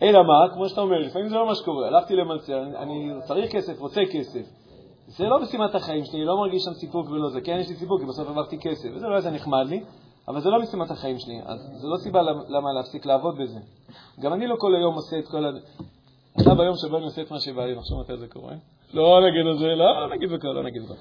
אלא 0.01 0.23
מה, 0.23 0.53
כמו 0.53 0.69
שאתה 0.69 0.81
אומר, 0.81 0.99
לפעמים 0.99 1.29
זה 1.29 1.35
לא 1.35 1.45
מה 1.47 1.55
שקורה. 1.55 1.87
הלכתי 1.87 2.15
למלצר, 2.15 2.63
אני 2.63 3.11
צריך 3.27 3.51
כסף, 3.51 3.79
רוצה 3.79 4.01
כסף. 4.11 4.45
זה 5.07 5.23
לא 5.23 5.41
משימת 5.41 5.75
החיים 5.75 6.05
שלי, 6.05 6.25
לא 6.25 6.37
מרגיש 6.37 6.63
שם 6.63 6.73
סיפוק 6.73 7.09
ולא 7.09 7.29
זה. 7.29 7.41
כן, 7.41 7.57
יש 7.59 7.69
לי 7.69 7.75
סיפוק, 7.75 8.01
כי 8.01 8.05
בסוף 8.05 8.29
עברתי 8.29 8.57
כסף, 8.57 8.89
וזה 8.95 9.07
לא 9.07 9.15
היה 9.15 9.31
נחמד 9.31 9.65
לי, 9.69 9.83
אבל 10.27 10.41
זה 10.41 10.49
לא 10.49 10.61
משימת 10.61 10.91
החיים 10.91 11.19
שלי, 11.19 11.41
אז 11.45 11.59
זו 11.75 11.89
לא 11.89 11.97
סיבה 11.97 12.21
למה 12.47 12.73
להפסיק 12.73 13.05
לעבוד 13.05 13.37
בזה. 13.37 13.59
גם 14.19 14.33
אני 14.33 14.47
לא 14.47 14.55
כל 14.59 14.75
היום 14.75 14.95
עושה 14.95 15.19
את 15.19 15.27
כל 15.27 15.45
ה... 15.45 15.49
עכשיו 16.37 16.55
ביום 16.55 16.75
שבו 16.75 16.97
אני 16.97 17.05
עושה 17.05 17.21
את 17.21 17.31
מה 17.31 17.39
שבא 17.39 17.65
לי, 17.65 17.75
נחשוב 17.75 17.99
מתי 17.99 18.17
זה 18.17 18.27
קורה. 18.27 18.53
לא 18.93 19.19
נגיד 19.27 19.45
את 19.53 19.57
זה, 19.59 19.75
לא 19.75 20.15
נגיד 20.15 20.29
בקר, 20.31 20.47
לא 20.47 20.63
נגיד 20.63 20.81
בקר. 20.83 20.93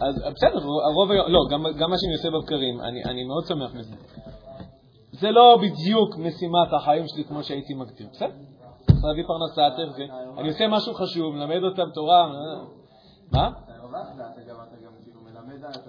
אז 0.00 0.14
בסדר, 0.34 0.58
הרוב 0.90 1.10
היום, 1.10 1.26
לא, 1.28 1.38
גם 1.78 1.90
מה 1.90 1.96
שאני 1.98 2.12
עושה 2.12 2.30
בבקרים, 2.30 2.80
אני 2.80 3.24
מאוד 3.24 3.46
שמח 3.46 3.74
מזה. 3.74 3.94
זה 5.12 5.30
לא 5.30 5.58
בדיוק 5.62 6.16
משימת 6.16 6.72
החיים 6.76 7.04
שלי 7.08 7.24
כמו 7.24 7.42
שהייתי 7.42 7.74
מגדיר, 7.74 8.06
בסדר? 8.12 8.30
צריך 8.86 9.04
להביא 9.04 9.24
פרנסה, 9.26 9.76
צריך 9.76 9.92
זה. 9.96 10.04
אני 10.38 10.48
עושה 10.48 10.68
משהו 10.68 10.94
חשוב, 10.94 11.34
מלמד 11.34 11.64
אותם 11.64 11.90
תורה. 11.94 12.32
מה? 13.32 13.50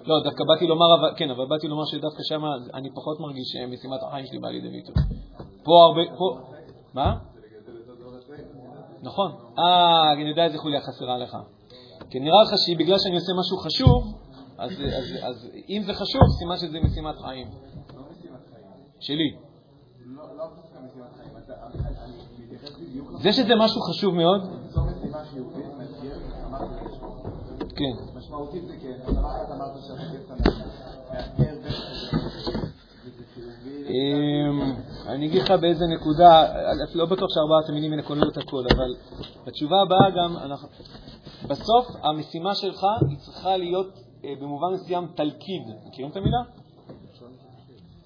לא, 0.04 0.14
דווקא 0.24 0.44
באתי 0.48 0.66
לומר, 0.66 1.14
כן, 1.16 1.30
אבל 1.30 1.46
באתי 1.46 1.68
לומר 1.68 1.84
שדווקא 1.84 2.22
שם 2.22 2.42
אני 2.74 2.88
פחות 2.94 3.20
מרגיש 3.20 3.44
שמשימת 3.52 4.00
החיים 4.08 4.26
שלי 4.26 4.38
באה 4.38 4.50
לידי 4.50 4.68
ביטוי. 4.68 4.94
פה 5.64 5.84
הרבה, 5.84 6.00
פה, 6.18 6.38
מה? 6.94 7.14
נכון. 9.04 9.32
אה, 9.58 10.12
אני 10.12 10.28
יודע 10.28 10.44
איזה 10.44 10.58
חוליה 10.58 10.80
חסרה 10.80 11.18
לך. 11.18 11.36
כי 12.10 12.20
נראה 12.20 12.42
לך 12.42 12.50
שבגלל 12.66 12.98
שאני 12.98 13.14
עושה 13.14 13.32
משהו 13.40 13.56
חשוב, 13.58 14.14
אז 14.58 14.70
אם 15.68 15.82
זה 15.86 15.94
חשוב, 15.94 16.22
סימן 16.38 16.56
שזה 16.56 16.80
משימת 16.80 17.14
חיים. 17.18 17.48
שלי. 19.00 19.36
זה 23.22 23.32
שזה 23.32 23.54
משהו 23.56 23.80
חשוב 23.80 24.14
מאוד. 24.14 24.40
כן. 27.76 28.16
משמעותית 28.16 28.66
זה 28.66 28.74
כן, 28.82 28.98
אמרת 29.08 29.50
אמרת 29.50 29.72
שהכיף 29.86 30.30
אני 35.06 35.26
אגיד 35.26 35.42
לך 35.42 35.50
באיזה 35.50 35.84
נקודה, 35.86 36.46
לא 36.94 37.04
בטוח 37.06 37.28
שארבעת 37.34 37.68
המינים 37.68 38.02
כוללות 38.02 38.32
את 38.32 38.42
הכול, 38.42 38.66
אבל 38.76 38.94
בתשובה 39.46 39.76
הבאה 39.82 40.10
גם, 40.16 40.36
בסוף 41.48 41.86
המשימה 42.02 42.54
שלך 42.54 42.84
היא 43.08 43.18
צריכה 43.18 43.56
להיות 43.56 43.98
אה, 44.24 44.34
במובן 44.40 44.72
מסוים 44.74 45.06
תלכיד. 45.14 45.62
מכירים 45.86 46.10
את 46.10 46.16
המילה? 46.16 46.38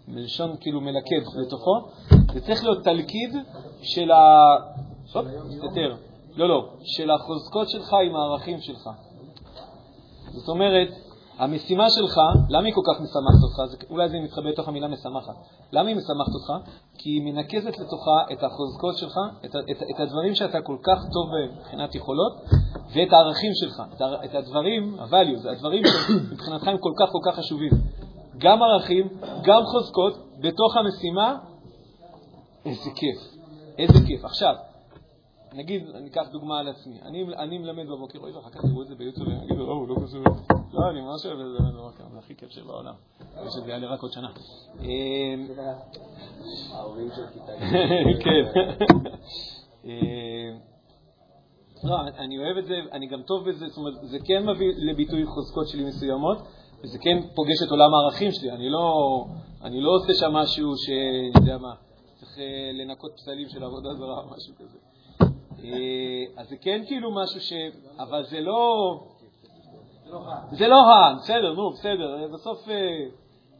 מלשון 0.09 0.57
כאילו 0.61 0.81
מלכד 0.81 1.41
לתוכו. 1.47 1.89
זה 2.33 2.41
צריך 2.41 2.65
להיות 2.65 2.85
תלכיד 2.85 3.35
של 3.83 4.11
ה... 4.11 4.41
טוב, 5.13 5.27
מסתתר. 5.45 5.97
לא, 6.37 6.49
לא, 6.49 6.69
של 6.83 7.11
החוזקות 7.11 7.69
שלך 7.69 7.95
עם 8.07 8.17
הערכים 8.17 8.61
שלך. 8.61 8.91
זאת 10.33 10.49
אומרת, 10.49 10.89
המשימה 11.39 11.91
שלך, 11.91 12.21
למה 12.49 12.67
היא 12.67 12.75
כל 12.75 12.81
כך 12.87 13.01
משמחת 13.01 13.43
אותך? 13.43 13.91
אולי 13.91 14.09
זה 14.09 14.17
מתחבא 14.21 14.49
לתוך 14.49 14.69
המילה 14.69 14.89
משמחת. 14.89 15.35
למה 15.73 15.89
היא 15.89 15.97
משמחת 15.97 16.35
אותך? 16.35 16.71
כי 16.99 17.11
היא 17.11 17.23
מנקזת 17.23 17.79
לתוכה 17.79 18.19
את 18.33 18.43
החוזקות 18.43 18.97
שלך, 18.97 19.15
את, 19.45 19.57
את, 19.71 19.83
את 19.95 20.01
הדברים 20.01 20.35
שאתה 20.35 20.61
כל 20.61 20.77
כך 20.83 20.99
טוב 21.13 21.27
מבחינת 21.59 21.95
יכולות, 21.95 22.33
ואת 22.95 23.13
הערכים 23.13 23.51
שלך, 23.55 23.83
את, 23.95 24.03
את 24.25 24.35
הדברים, 24.35 24.97
ה-values, 25.01 25.51
הדברים 25.51 25.83
שמבחינתך 25.85 26.69
הם 26.69 26.79
כל 26.79 26.93
כך 26.99 27.09
כל 27.13 27.31
כך 27.31 27.39
חשובים. 27.39 27.73
גם 28.39 28.63
ערכים, 28.63 29.09
גם 29.43 29.63
חוזקות, 29.65 30.15
בתוך 30.41 30.77
המשימה, 30.77 31.37
איזה 32.65 32.91
כיף, 32.95 33.19
איזה 33.79 34.07
כיף. 34.07 34.25
עכשיו, 34.25 34.55
נגיד, 35.53 35.91
אני 35.95 36.09
אקח 36.09 36.29
דוגמה 36.33 36.59
על 36.59 36.69
עצמי. 36.69 37.01
אני, 37.03 37.23
אני 37.37 37.59
מלמד 37.59 37.87
בבוקר, 37.87 38.19
אוי 38.19 38.33
ואחר 38.33 38.51
כך 38.51 38.61
תראו 38.61 38.83
את 38.83 38.89
זה 38.89 38.95
ביוטיוב, 38.95 39.29
ואני 39.29 39.45
אגיד, 39.45 39.59
לא, 39.59 39.73
הוא 39.73 39.89
לא 39.89 39.95
כזה... 40.03 40.19
לא, 40.73 40.91
אני 40.91 41.01
ממש 41.01 41.27
אוהב 41.27 41.39
ללמד 41.39 41.75
בבוקר, 41.75 42.05
זה 42.13 42.19
הכי 42.19 42.35
כיף 42.35 42.51
שבעולם. 42.51 42.95
אני 43.37 43.51
שזה 43.51 43.71
יעלה 43.71 43.87
רק 43.87 44.03
עוד 44.03 44.13
שנה. 44.13 44.29
אמ, 44.81 45.47
ההורים 46.73 47.09
של 47.17 47.27
כיתה 47.27 47.53
כן. 48.25 48.45
אמ, 49.85 50.59
לא, 51.85 52.01
אני 52.01 52.39
אוהב 52.39 52.57
את 52.57 52.67
זה, 52.67 52.75
אני 52.93 53.07
גם 53.07 53.23
טוב 53.23 53.49
בזה, 53.49 53.69
זאת 53.69 53.77
אומרת, 53.77 53.95
זה 54.03 54.19
כן 54.25 54.47
מביא 54.47 54.69
לביטוי 54.77 55.27
חוזקות 55.27 55.69
שלי 55.69 55.85
מסוימות, 55.85 56.39
וזה 56.85 56.99
כן 56.99 57.19
פוגש 57.35 57.63
את 57.67 57.71
עולם 57.71 57.95
הערכים 57.95 58.33
שלי. 58.33 58.51
אני 58.51 58.71
לא, 58.71 59.25
אני 59.63 59.81
לא 59.81 59.91
עושה 59.91 60.15
שם 60.15 60.33
משהו 60.33 60.77
שאני 60.77 61.31
יודע 61.35 61.59
מה, 61.59 61.75
צריך 62.21 62.39
אה, 62.39 62.71
לנקות 62.73 63.11
פסלים 63.17 63.49
של 63.49 63.65
עבודה 63.65 63.95
זרה 63.95 64.21
או 64.21 64.27
משהו 64.27 64.55
כזה. 64.59 64.79
אה, 65.65 66.41
אז 66.41 66.49
זה 66.49 66.57
כן 66.61 66.83
כאילו 66.87 67.11
משהו 67.15 67.41
ש... 67.41 67.53
אבל 67.99 68.25
זה 68.25 68.41
לא... 68.41 68.95
זה 70.51 70.69
לא 70.69 70.77
רע, 70.77 71.15
בסדר, 71.15 71.53
נו, 71.53 71.71
בסדר, 71.71 72.23
אה, 72.23 72.29
בסוף... 72.29 72.69
אה, 72.69 72.75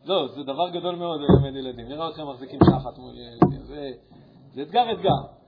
לא, 0.05 0.29
זה 0.29 0.43
דבר 0.43 0.71
גדול 0.71 0.95
מאוד 0.95 1.21
ללמד 1.21 1.57
ילדים. 1.57 1.89
נראה 1.89 2.09
אתכם 2.09 2.29
מחזיקים 2.29 2.59
שחת 2.65 2.99
מול 2.99 3.15
ילדים. 3.19 3.63
זה, 3.63 3.91
זה 4.53 4.63
אתגר 4.63 4.93
אתגר. 4.93 5.39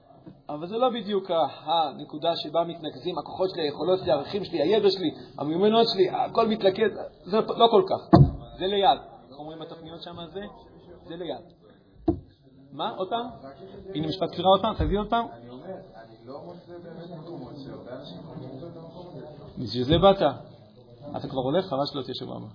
אבל 0.48 0.66
זה 0.66 0.78
לא 0.78 0.88
בדיוק 0.90 1.30
הנקודה 1.64 2.36
שבה 2.36 2.64
מתנקזים 2.64 3.18
הכוחות 3.18 3.51
שלי, 3.51 3.62
היכולות 3.62 3.98
שלי, 3.98 4.12
הערכים 4.12 4.44
שלי, 4.44 4.62
הידע 4.62 4.90
שלי, 4.90 5.11
המיומנות 5.38 5.86
שלי, 5.88 6.11
הכל 6.11 6.48
מתלכד, 6.48 6.88
זה 7.22 7.40
לא 7.57 7.66
כל 7.70 7.82
כך. 7.88 8.18
זה 8.59 8.66
ליד. 8.66 8.98
איך 9.30 9.38
אומרים 9.38 9.59
בתוכניות 9.59 10.03
שם 10.03 10.16
זה? 10.32 10.40
זה 11.09 11.16
ליד. 11.16 11.59
מה? 12.72 12.90
עוד 12.90 13.08
פעם? 13.08 13.26
הנה 13.94 14.06
משפט 14.06 14.28
ספירה 14.32 14.48
עוד 14.48 14.60
פעם, 14.62 14.74
תביא 14.74 14.98
עוד 14.98 15.10
פעם. 15.10 15.26
לא 16.26 16.42
מוצא 16.44 16.72
באמת 16.78 17.10
מקומות 17.20 17.52
שהרבה 17.64 18.00
אנשים 18.00 18.18
יכולים 18.20 18.50
למצוא 18.52 18.68
את 18.68 18.76
המקום 18.76 19.06
הזה. 19.08 19.26
בשביל 19.58 19.84
זה 19.84 19.98
באת. 19.98 20.22
אתה 21.16 21.28
כבר 21.28 21.40
הולך, 21.40 21.66
חבל 21.66 21.86
שלא 21.92 22.02
תהיה 22.02 22.14
שבוע 22.14 22.36
הבא. 22.36 22.46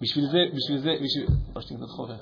בשביל 0.00 0.26
זה, 0.26 0.38
בשביל 0.56 0.78
זה, 0.78 0.90
בשביל... 1.02 1.26
לא 1.56 1.60
שתנגד 1.60 1.86
חורף. 1.86 2.20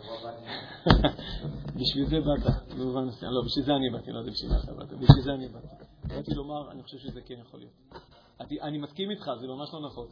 בשביל 1.77 2.07
זה 2.07 2.17
באת, 2.21 2.75
במובן 2.79 3.05
מסוים. 3.05 3.33
לא, 3.33 3.43
בשביל 3.47 3.65
זה 3.65 3.73
אני 3.73 3.91
באתי, 3.91 4.13
לא 4.13 4.19
יודע 4.19 4.31
בשביל 4.31 4.51
מה 4.51 4.59
אתה 4.65 4.73
באת. 4.73 4.89
בשביל 4.89 5.23
זה 5.25 5.33
אני 5.33 5.49
באתי. 5.49 5.67
באתי 6.09 6.35
לומר, 6.35 6.71
אני 6.71 6.83
חושב 6.83 6.99
שזה 6.99 7.21
כן 7.21 7.35
יכול 7.41 7.61
להיות. 7.61 8.63
אני 8.63 8.79
מסכים 8.79 9.11
איתך, 9.11 9.31
זה 9.41 9.47
ממש 9.47 9.69
לא 9.73 9.81
נפוץ. 9.87 10.11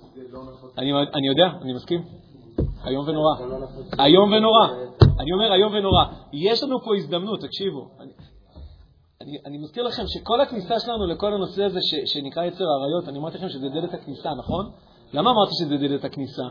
אני 1.14 1.26
יודע, 1.28 1.58
אני 1.62 1.72
מסכים. 1.72 2.04
איום 2.86 3.08
ונורא. 3.08 3.34
איום 4.00 4.32
ונורא. 4.32 4.66
אני 5.20 5.32
אומר 5.32 5.54
איום 5.54 5.72
ונורא. 5.72 6.04
יש 6.32 6.62
לנו 6.62 6.80
פה 6.84 6.96
הזדמנות, 6.96 7.40
תקשיבו. 7.40 7.88
אני, 9.20 9.36
אני 9.46 9.58
מזכיר 9.58 9.82
לכם 9.82 10.02
שכל 10.06 10.40
הכניסה 10.40 10.74
שלנו 10.78 11.06
לכל 11.06 11.34
הנושא 11.34 11.64
הזה 11.64 11.78
ש, 11.82 12.12
שנקרא 12.12 12.44
יצר 12.44 12.64
האריות, 12.64 13.08
אני 13.08 13.18
אמרתי 13.18 13.38
לכם 13.38 13.48
שזה 13.48 13.68
דלת 13.68 13.94
הכניסה, 13.94 14.34
נכון? 14.34 14.70
למה 15.12 15.30
אמרתי 15.30 15.52
שזה 15.54 15.76
דלת 15.76 16.04
הכניסה? 16.04 16.42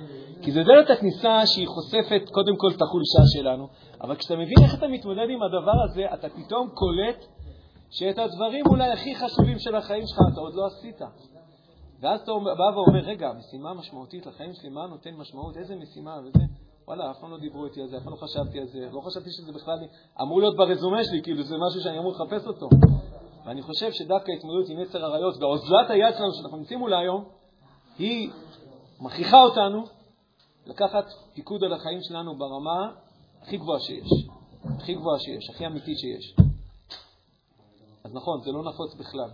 כי 0.41 0.51
זה 0.51 0.63
דלת 0.63 0.89
הכניסה 0.89 1.45
שהיא 1.45 1.67
חושפת 1.67 2.29
קודם 2.31 2.55
כל 2.57 2.67
את 2.75 2.81
החולשה 2.81 3.23
שלנו, 3.33 3.67
אבל 4.01 4.15
כשאתה 4.15 4.35
מבין 4.35 4.57
איך 4.63 4.75
אתה 4.75 4.87
מתמודד 4.87 5.29
עם 5.29 5.43
הדבר 5.43 5.83
הזה, 5.83 6.05
אתה 6.13 6.27
פתאום 6.29 6.69
קולט 6.73 7.25
שאת 7.89 8.17
הדברים 8.17 8.65
אולי 8.67 8.91
הכי 8.91 9.15
חשובים 9.15 9.59
של 9.59 9.75
החיים 9.75 10.03
שלך 10.07 10.19
אתה 10.33 10.41
עוד 10.41 10.53
לא 10.55 10.65
עשית. 10.65 11.01
ואז 11.99 12.21
אתה 12.21 12.31
בא 12.57 12.77
ואומר, 12.77 12.99
רגע, 12.99 13.33
משימה 13.33 13.73
משמעותית 13.73 14.25
לחיים 14.25 14.53
שלי, 14.53 14.69
מה 14.69 14.87
נותן 14.87 15.13
משמעות, 15.13 15.57
איזה 15.57 15.75
משימה 15.75 16.19
וזה? 16.23 16.43
וואלה, 16.87 17.11
אף 17.11 17.19
פעם 17.19 17.31
לא 17.31 17.37
דיברו 17.37 17.65
איתי 17.65 17.81
על 17.81 17.87
זה, 17.87 17.97
אף 17.97 18.03
פעם 18.03 18.13
לא 18.13 18.17
חשבתי 18.17 18.59
על 18.59 18.67
זה, 18.67 18.89
לא 18.91 19.01
חשבתי 19.01 19.31
שזה 19.31 19.51
בכלל 19.51 19.77
אמור 20.21 20.39
להיות 20.39 20.55
ברזומה 20.57 21.03
שלי, 21.03 21.21
כאילו 21.23 21.43
זה 21.43 21.55
משהו 21.67 21.81
שאני 21.81 21.99
אמור 21.99 22.11
לחפש 22.11 22.47
אותו. 22.47 22.69
ואני 23.45 23.61
חושב 23.61 23.91
שדווקא 23.91 24.31
ההתמודדות 24.31 24.69
עם 24.69 24.79
יצר 24.79 25.05
עריות 25.05 25.35
ואוזלת 25.41 25.89
היד 25.89 26.15
שלנו 26.17 26.33
שאנחנו 26.33 26.57
נמצאים 26.57 26.79
מולה 26.79 26.99
היום, 26.99 27.23
היא 27.97 28.31
מכריחה 28.99 29.37
אותנו 29.41 29.83
לקחת 30.65 31.05
פיקוד 31.33 31.63
על 31.63 31.73
החיים 31.73 31.99
שלנו 32.01 32.37
ברמה 32.37 32.91
הכי 33.41 33.57
גבוהה 33.57 33.79
שיש, 33.79 34.09
הכי 34.77 34.93
גבוהה 34.93 35.19
שיש, 35.19 35.49
הכי 35.49 35.65
אמיתית 35.65 35.97
שיש. 35.99 36.35
אז 38.03 38.13
נכון, 38.13 38.41
זה 38.41 38.51
לא 38.51 38.63
נפוץ 38.63 38.95
בכלל, 38.95 39.29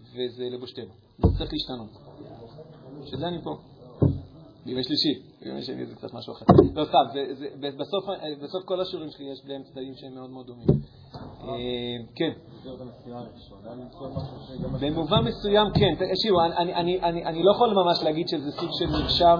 וזה 0.00 0.44
לבושתנו, 0.50 1.03
זה 1.18 1.28
צריך 1.38 1.52
להשתנות. 1.52 1.90
בשביל 3.02 3.20
זה 3.20 3.28
אני 3.28 3.42
פה. 3.42 3.56
בימי 4.66 4.84
שלישי, 4.84 5.22
בימי 5.42 5.62
שני 5.62 5.86
זה 5.86 5.94
קצת 5.94 6.14
משהו 6.14 6.32
אחר. 6.32 6.44
לא, 6.74 6.84
סתם, 6.84 7.20
בסוף, 7.78 8.04
בסוף 8.42 8.64
כל 8.64 8.80
השיעורים 8.80 9.10
שלי 9.10 9.32
יש 9.32 9.44
בהם 9.46 9.62
צדדים 9.62 9.94
שהם 9.94 10.14
מאוד 10.14 10.30
מאוד 10.30 10.46
דומים. 10.46 10.66
אה, 11.14 11.48
כן. 12.14 12.30
במובן 14.80 15.24
מסוים 15.24 15.66
כן. 15.74 15.94
תקשיבו, 15.94 16.40
אני 17.24 17.42
לא 17.42 17.50
יכול 17.50 17.74
ממש 17.74 18.02
להגיד 18.02 18.28
שזה 18.28 18.50
סוג 18.50 18.70
של 18.78 18.86
מרשם 18.86 19.38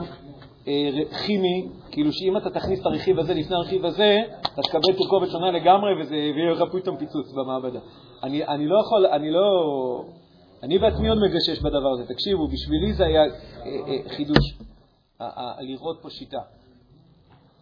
אה, 0.68 0.90
כימי, 1.26 1.68
כאילו 1.90 2.12
שאם 2.12 2.36
אתה 2.36 2.50
תכניס 2.50 2.80
את 2.80 2.86
הרכיב 2.86 3.18
הזה 3.18 3.34
לפני 3.34 3.56
הרכיב 3.56 3.84
הזה, 3.84 4.22
אתה 4.40 4.62
תקבל 4.62 4.92
תרכובת 4.98 5.30
שונה 5.30 5.50
לגמרי 5.50 6.02
וזה 6.02 6.16
יהיה 6.16 6.52
לך 6.52 6.62
פתאום 6.72 6.96
פיצוץ 6.96 7.32
במעבדה. 7.32 7.80
אני 8.22 8.66
לא 8.66 8.80
יכול, 8.80 9.06
אני 9.06 9.30
לא... 9.30 9.40
אני 10.64 10.78
בעצמי 10.78 11.08
עוד 11.08 11.18
מגשש 11.18 11.58
בדבר 11.58 11.92
הזה. 11.92 12.14
תקשיבו, 12.14 12.48
בשבילי 12.48 12.92
זה 12.92 13.06
היה 13.06 13.22
אה, 13.22 14.16
חידוש. 14.16 14.58
לראות 15.60 15.98
פה 16.02 16.10
שיטה. 16.10 16.40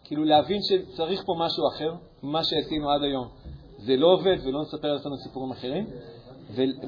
כאילו 0.03 0.23
להבין 0.23 0.59
שצריך 0.61 1.23
פה 1.25 1.33
משהו 1.39 1.63
אחר, 1.67 1.93
מה 2.21 2.43
שעשינו 2.43 2.89
עד 2.91 3.03
היום. 3.03 3.27
זה 3.77 3.95
לא 3.95 4.07
עובד 4.07 4.37
ולא 4.43 4.61
נספר 4.61 4.93
לעצמנו 4.93 5.17
סיפורים 5.17 5.51
אחרים, 5.51 5.87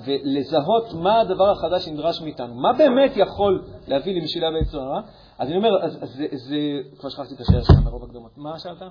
ולזהות 0.05 0.93
מה 0.93 1.19
הדבר 1.21 1.51
החדש 1.51 1.85
שנדרש 1.85 2.21
מאיתנו. 2.21 2.55
מה 2.55 2.73
באמת 2.73 3.11
יכול 3.15 3.65
להביא 3.87 4.21
למשילה 4.21 4.51
בעצם 4.51 4.77
הרע? 4.77 5.01
אז 5.37 5.47
אני 5.47 5.57
אומר, 5.57 5.83
אז, 5.83 6.03
אז 6.03 6.09
זה, 6.09 6.27
זה, 6.31 6.57
כבר 6.99 7.09
שכחתי 7.09 7.33
את 7.35 7.39
השאלה 7.39 7.63
שלך 7.63 7.75
מרוב 7.85 8.03
הקדומות. 8.03 8.37
מה 8.37 8.59
שאלת? 8.59 8.81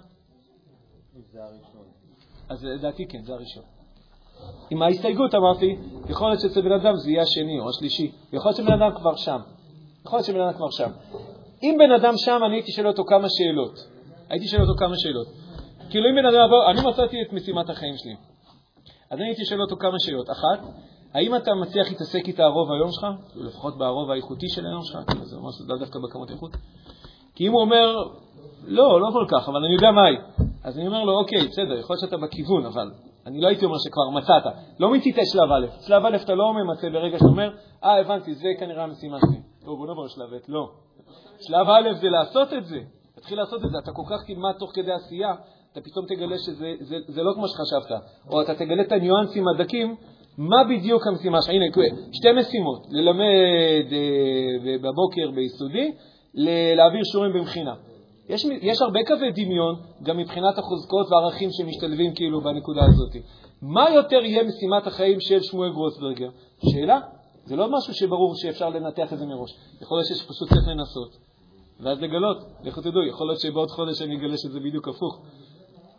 זה 1.32 1.44
הראשון. 1.44 1.86
אז 2.48 2.64
לדעתי 2.64 3.06
כן, 3.06 3.22
זה 3.22 3.32
הראשון. 3.32 3.73
עם 4.70 4.82
ההסתייגות 4.82 5.34
אמרתי, 5.34 5.76
יכול 6.08 6.28
להיות 6.28 6.40
שאצל 6.40 6.60
בן 6.60 6.72
אדם 6.72 6.96
זה 6.96 7.10
יהיה 7.10 7.22
השני 7.22 7.60
או 7.60 7.68
השלישי, 7.68 8.12
יכול 8.32 8.48
להיות 8.48 8.56
שבן 8.56 8.72
אדם 8.72 8.90
כבר 8.96 9.16
שם. 9.16 9.38
יכול 10.06 10.16
להיות 10.16 10.26
שבן 10.26 10.40
אדם 10.40 10.52
כבר 10.52 10.70
שם. 10.70 10.90
אם 11.62 11.76
בן 11.78 11.92
אדם 11.92 12.14
שם, 12.16 12.40
אני 12.46 12.54
הייתי 12.54 12.72
שואל 12.72 12.86
אותו 12.86 13.04
כמה 13.04 13.26
שאלות. 13.28 13.78
הייתי 14.28 14.48
שואל 14.48 14.62
אותו 14.62 14.74
כמה 14.78 14.94
שאלות. 14.96 15.26
כאילו 15.90 16.10
אם 16.10 16.14
בן 16.14 16.26
אדם 16.26 16.46
יבוא, 16.46 16.70
אני 16.70 16.90
מצאתי 16.90 17.22
את 17.22 17.32
משימת 17.32 17.70
החיים 17.70 17.96
שלי. 17.96 18.14
אז 19.10 19.18
אני 19.18 19.28
הייתי 19.28 19.44
שואל 19.44 19.60
אותו 19.60 19.76
כמה 19.76 19.98
שאלות. 19.98 20.30
אחת, 20.30 20.60
האם 21.14 21.36
אתה 21.36 21.50
מצליח 21.54 21.88
להתעסק 21.88 22.28
איתה 22.28 22.44
הרוב 22.44 22.72
היום 22.72 22.92
שלך, 22.92 23.06
לפחות 23.34 23.78
ברוב 23.78 24.10
האיכותי 24.10 24.48
של 24.48 24.66
היום 24.66 24.82
שלך, 24.84 24.98
כאילו 25.06 25.24
זה 25.24 25.36
ממש 25.36 25.54
לאו 25.68 25.76
דווקא 25.76 25.98
בכמות 26.08 26.30
איכות? 26.30 26.56
כי 27.34 27.48
אם 27.48 27.52
הוא 27.52 27.60
אומר, 27.60 27.96
לא, 28.64 29.00
לא 29.00 29.08
כל 29.12 29.26
כך, 29.28 29.48
אבל 29.48 29.64
אני 29.64 29.74
יודע 29.74 29.90
מהי, 29.90 30.16
אז 30.64 30.78
אני 30.78 30.86
אומר 30.86 31.04
לו, 31.04 31.18
אוקיי, 31.18 31.48
בסדר, 31.48 31.78
יכול 31.78 31.96
להיות 31.96 32.00
שאתה 32.00 32.16
בכיוון, 32.16 32.66
אבל 32.66 32.90
אני 33.26 33.40
לא 33.40 33.48
הייתי 33.48 33.64
אומר 33.64 33.76
שכבר 33.78 34.10
מצאת. 34.10 34.54
לא 34.78 34.90
מיצית 34.90 35.18
את 35.18 35.24
שלב 35.32 35.52
א'. 35.52 35.66
שלב 35.86 36.06
א' 36.06 36.16
אתה 36.16 36.34
לא 36.34 36.52
ממצה 36.54 36.90
ברגע 36.90 37.18
שאתה 37.18 37.28
אומר, 37.28 37.50
אה, 37.84 38.00
הבנתי, 38.00 38.34
זה 38.34 38.48
כנראה 38.60 38.84
המשימה 38.84 39.18
שלי. 39.20 39.40
טוב, 39.64 39.78
בוא 39.78 39.86
נעבור 39.86 40.04
לשלב 40.04 40.34
ב'. 40.34 40.38
לא. 40.48 40.70
שלב 41.40 41.68
א' 41.68 41.92
זה 42.00 42.08
לעשות 42.08 42.52
את 42.52 42.66
זה. 42.66 42.78
תתחיל 43.16 43.38
לעשות 43.38 43.64
את 43.64 43.70
זה. 43.70 43.78
אתה 43.82 43.92
כל 43.92 44.02
כך 44.10 44.26
תלמד 44.26 44.52
תוך 44.58 44.70
כדי 44.74 44.92
עשייה, 44.92 45.34
אתה 45.72 45.80
פתאום 45.80 46.06
תגלה 46.06 46.38
שזה 46.38 46.74
זה, 46.80 46.96
זה 47.08 47.22
לא 47.22 47.32
כמו 47.34 47.48
שחשבת. 47.48 48.00
או 48.30 48.42
אתה 48.42 48.54
תגלה 48.54 48.82
את 48.82 48.92
הניואנסים 48.92 49.48
הדקים, 49.48 49.96
מה 50.38 50.64
בדיוק 50.64 51.06
המשימה 51.06 51.42
שלך. 51.42 51.50
הנה, 51.50 51.64
שתי 52.12 52.32
משימות, 52.32 52.86
ללמד 52.90 53.92
אה, 53.92 54.78
בבוקר 54.82 55.30
ביסודי, 55.34 55.92
להעביר 56.76 57.04
שיעורים 57.04 57.32
במכינה. 57.32 57.74
יש, 58.28 58.44
יש 58.44 58.82
הרבה 58.82 59.00
קווי 59.06 59.32
דמיון, 59.32 59.74
גם 60.02 60.16
מבחינת 60.18 60.58
החוזקות 60.58 61.06
והערכים 61.10 61.50
שמשתלבים 61.52 62.14
כאילו 62.14 62.40
בנקודה 62.40 62.80
הזאת. 62.84 63.16
מה 63.62 63.90
יותר 63.90 64.16
יהיה 64.16 64.42
משימת 64.42 64.86
החיים 64.86 65.20
של 65.20 65.42
שמואל 65.42 65.72
גרוסברגר? 65.72 66.28
שאלה. 66.72 66.98
זה 67.44 67.56
לא 67.56 67.68
משהו 67.70 67.94
שברור 67.94 68.34
שאפשר 68.36 68.68
לנתח 68.68 69.12
את 69.12 69.18
זה 69.18 69.26
מראש. 69.26 69.50
יכול 69.82 69.98
להיות 69.98 70.08
שפשוט 70.08 70.48
צריך 70.48 70.68
לנסות, 70.68 71.16
ואז 71.80 72.00
לגלות, 72.00 72.36
לכו 72.62 72.80
תדעו, 72.80 73.06
יכול 73.06 73.26
להיות 73.26 73.40
שבעוד 73.40 73.70
חודש 73.70 74.02
אני 74.02 74.16
אגלה 74.16 74.36
שזה 74.36 74.60
בדיוק 74.60 74.88
הפוך. 74.88 75.22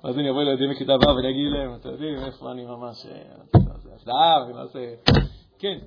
ואז 0.04 0.18
אני 0.18 0.30
אבוא 0.30 0.44
לילדים 0.44 0.70
מכיתה 0.70 0.94
ו' 0.94 1.16
ואני 1.16 1.30
אגיד 1.30 1.52
להם, 1.52 1.76
אתם 1.76 1.90
יודעים, 1.90 2.16
איפה 2.16 2.52
אני 2.52 2.66
ממש... 2.66 3.06
זהב, 4.06 4.50
ונעשה... 4.50 4.94
כן, 5.60 5.78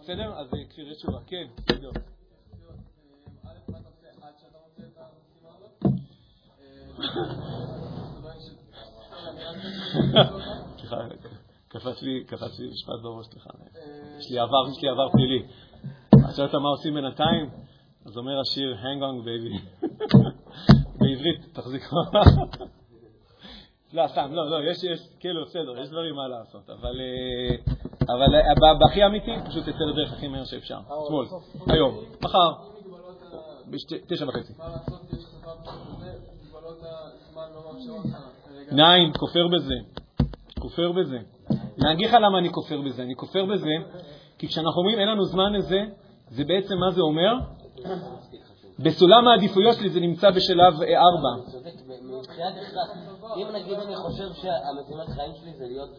בסדר? 0.00 0.32
אז 0.36 0.46
כפיר 0.70 0.94
תשובה, 0.94 1.18
כן, 1.26 1.44
בסדר. 1.56 1.90
סליחה, 10.78 10.96
קפץ 11.68 12.02
לי, 12.02 12.24
משפט 12.72 13.00
בראש, 13.02 13.26
סליחה. 13.26 13.50
יש 14.18 14.30
לי 14.30 14.38
עבר, 14.38 14.68
יש 14.70 14.82
לי 14.82 14.88
עבר 14.88 15.08
פלילי. 15.12 15.46
את 16.30 16.36
שואלת 16.36 16.54
מה 16.54 16.68
עושים 16.68 16.94
בינתיים? 16.94 17.50
אז 18.06 18.16
אומר 18.16 18.40
השיר, 18.40 18.76
hang 18.82 19.00
on 19.02 19.26
baby. 19.26 19.58
בעברית, 20.98 21.40
תחזיקו. 21.52 21.96
לא, 23.92 24.06
סתם, 24.08 24.32
לא, 24.32 24.50
לא, 24.50 24.70
יש, 24.70 24.84
יש, 24.84 25.00
כאילו, 25.20 25.44
בסדר, 25.44 25.78
יש 25.78 25.88
דברים 25.88 26.14
מה 26.14 26.28
לעשות, 26.28 26.70
אבל, 26.70 27.00
אבל 28.02 28.78
בהכי 28.78 29.06
אמיתי, 29.06 29.30
פשוט 29.46 29.62
תצא 29.62 29.84
לדרך 29.92 30.12
הכי 30.12 30.28
מהר 30.28 30.44
שאפשר. 30.44 30.78
אתמול, 31.04 31.26
היום, 31.66 32.04
מחר, 32.22 32.52
בתשע 33.70 34.28
וחצי. 34.28 34.52
נין, 38.72 39.12
כופר 39.18 39.48
בזה. 39.48 39.74
כופר 40.60 40.92
בזה. 40.92 41.18
אני 41.82 41.92
אגיד 41.92 42.08
לך 42.08 42.14
למה 42.14 42.38
אני 42.38 42.52
כופר 42.52 42.80
בזה. 42.80 43.02
אני 43.02 43.16
כופר 43.16 43.44
בזה 43.46 43.70
כי 44.38 44.48
כשאנחנו 44.48 44.80
אומרים 44.80 44.98
אין 44.98 45.08
לנו 45.08 45.24
זמן 45.24 45.52
לזה, 45.52 45.80
זה 46.30 46.44
בעצם 46.44 46.74
מה 46.78 46.90
זה 46.90 47.00
אומר? 47.00 47.34
בסולם 48.78 49.28
העדיפויות 49.28 49.76
שלי 49.76 49.90
זה 49.90 50.00
נמצא 50.00 50.30
בשלב 50.30 50.74
4. 50.74 50.88
מבחינת 52.02 52.54
הכרח, 52.56 52.90
אם 53.36 53.46
נגיד 53.52 53.78
אני 53.78 53.96
חושב 53.96 54.32
שהמשימת 54.32 55.08
חיים 55.08 55.32
שלי 55.40 55.52
זה 55.58 55.64
להיות 55.66 55.90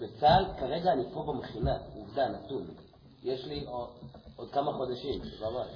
בצה"ל, 0.00 0.44
כרגע 0.58 0.92
אני 0.92 1.02
פה 1.12 1.24
במכינה, 1.26 1.76
עובדה, 1.96 2.28
נתון. 2.28 2.62
יש 3.22 3.46
לי 3.46 3.66
עוד 4.36 4.50
כמה 4.50 4.72
חודשים, 4.72 5.20
ממש. 5.20 5.66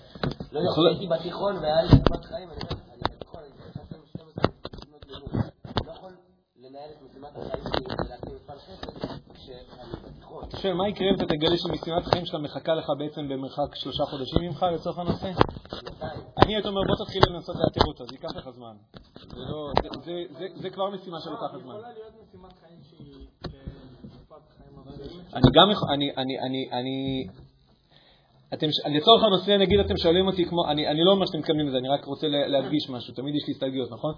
לא 0.52 0.88
הייתי 0.88 1.06
בתיכון 1.06 1.56
והיה 1.56 1.82
לי 1.82 1.88
חיים, 1.88 2.48
אני 2.50 2.58
אומר, 2.62 2.82
אני 2.92 3.02
בתיכון, 3.16 3.40
אני 3.40 3.72
חושב 3.72 3.80
12 4.08 4.44
שנות 4.84 5.06
לימוד. 5.06 5.30
אני 5.64 5.86
לא 5.86 5.92
יכול 5.92 6.12
לנהל 6.74 6.90
את 6.90 7.02
משימת 7.02 7.28
החיים 7.36 7.64
שלי 7.64 7.94
ולהקים 8.04 8.34
מפעל 8.36 8.58
חסד 8.58 8.86
כשאני 9.34 9.92
בתיכון. 10.04 10.44
אתה 10.48 10.56
שואל, 10.56 10.72
מה 10.72 10.88
יקרה 10.88 11.08
אם 11.10 11.14
אתה 11.14 11.24
תגלה 11.26 11.56
שמשימת 11.58 12.06
החיים 12.06 12.26
שלך 12.26 12.34
מחכה 12.40 12.74
לך 12.74 12.86
בעצם 12.98 13.28
במרחק 13.28 13.74
שלושה 13.74 14.04
חודשים 14.04 14.42
ממך 14.42 14.62
לצורך 14.74 14.98
הנושא? 14.98 15.30
אני 16.42 16.54
הייתי 16.54 16.68
אומר, 16.68 16.80
בוא 16.86 17.04
תתחיל 17.04 17.22
לנסות 17.30 17.56
לאתר 17.56 17.86
אותה, 17.88 18.04
זה 18.04 18.14
ייקח 18.14 18.36
לך 18.36 18.50
זמן. 18.50 18.76
זה 20.54 20.70
כבר 20.70 20.90
משימה 20.90 21.20
שלוקחת 21.20 21.60
זמן. 21.62 21.74
יכולה 21.74 21.92
להיות 21.92 22.12
משימת 22.28 22.52
חיים 22.60 22.80
שהיא 22.82 23.28
הבאים. 24.86 25.20
אני 25.34 25.48
גם 25.54 25.70
יכול, 25.70 25.88
אני, 25.92 26.10
אני, 26.16 26.40
אני, 26.40 26.68
אני, 26.72 27.26
אתם, 28.54 28.66
לצורך 28.96 29.22
הנושא, 29.24 29.50
נגיד 29.50 29.80
אתם 29.80 29.96
שואלים 29.96 30.26
אותי 30.26 30.44
כמו, 30.44 30.68
אני, 30.68 30.88
אני 30.88 31.04
לא 31.04 31.10
אומר 31.10 31.26
שאתם 31.26 31.38
מתכוונים 31.38 31.68
לזה, 31.68 31.78
אני 31.78 31.88
רק 31.88 32.04
רוצה 32.04 32.26
להדגיש 32.28 32.90
משהו, 32.90 33.14
תמיד 33.14 33.34
יש 33.34 33.46
לי 33.46 33.52
הסתייגויות, 33.52 33.90
נכון? 33.92 34.12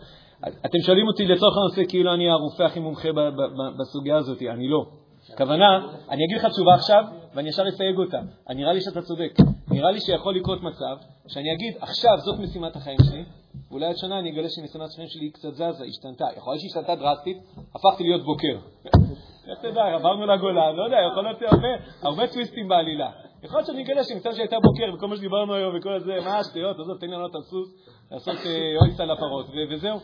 אתם 0.67 0.79
שואלים 0.87 1.07
אותי 1.07 1.27
לצורך 1.27 1.55
הנושא 1.57 1.91
כאילו 1.91 2.15
אני 2.15 2.31
הרופא 2.31 2.63
הכי 2.63 2.81
מומחה 2.81 3.13
ב, 3.13 3.21
ב, 3.21 3.41
ב, 3.41 3.81
בסוגיה 3.81 4.17
הזאת, 4.17 4.43
אני 4.43 4.69
לא. 4.69 4.87
הכוונה, 5.35 5.87
אני 6.11 6.25
אגיד 6.25 6.37
לך 6.37 6.47
תשובה 6.47 6.75
עכשיו, 6.75 7.05
ואני 7.35 7.49
ישר 7.49 7.69
אסייג 7.69 7.99
אותה. 7.99 8.21
נראה 8.51 8.73
לי 8.73 8.81
שאתה 8.81 9.03
צודק. 9.03 9.33
נראה 9.71 9.91
לי 9.91 10.01
שיכול 10.01 10.37
לקרות 10.37 10.63
מצב 10.63 10.97
שאני 11.29 11.53
אגיד, 11.53 11.75
עכשיו 11.81 12.19
זאת 12.19 12.39
משימת 12.39 12.77
החיים 12.77 12.99
שלי, 13.11 13.25
ואולי 13.71 13.87
עוד 13.87 13.97
שנה 13.97 14.19
אני 14.19 14.31
אגלה 14.31 14.49
שמשימת 14.49 14.89
החיים 14.93 15.09
שלי 15.09 15.31
קצת 15.31 15.55
זזה, 15.55 15.85
השתנתה. 15.89 16.25
יכול 16.37 16.53
להיות 16.53 16.63
שהשתנתה 16.63 16.95
דרסטית, 16.95 17.37
הפכתי 17.75 18.03
להיות 18.03 18.25
בוקר. 18.25 18.57
איך 19.49 19.59
תדע, 19.59 19.85
עברנו 19.95 20.27
לגולן, 20.27 20.77
לא 20.77 20.85
יודע, 20.85 20.97
יכול 21.13 21.23
להיות 21.23 21.43
הרבה, 21.43 21.69
הרבה 22.03 22.27
טוויסטים 22.27 22.69
בעלילה. 22.69 23.11
יכול 23.43 23.59
להיות 23.59 23.67
שאני 23.67 23.83
אגלה 23.83 24.05
שמצד 24.05 24.33
שהייתה 24.35 24.57
בוקר, 24.63 24.95
וכל 24.97 25.09
מה 25.09 25.17
שדיברנו 25.17 25.55
היום 25.55 25.75
וכל 25.79 26.01
זה, 26.01 26.13
מה 26.25 26.39
השטויות, 26.39 26.81
עזוב, 26.81 26.99
תן 26.99 27.07
לי 27.07 27.13
לענות 27.13 27.35
על 27.35 27.43
סוס, 27.43 27.69
לעשות 28.11 28.37
אויסט 28.83 29.01
על 29.01 29.11
הפרות, 29.11 29.47
וזהו. 29.71 29.99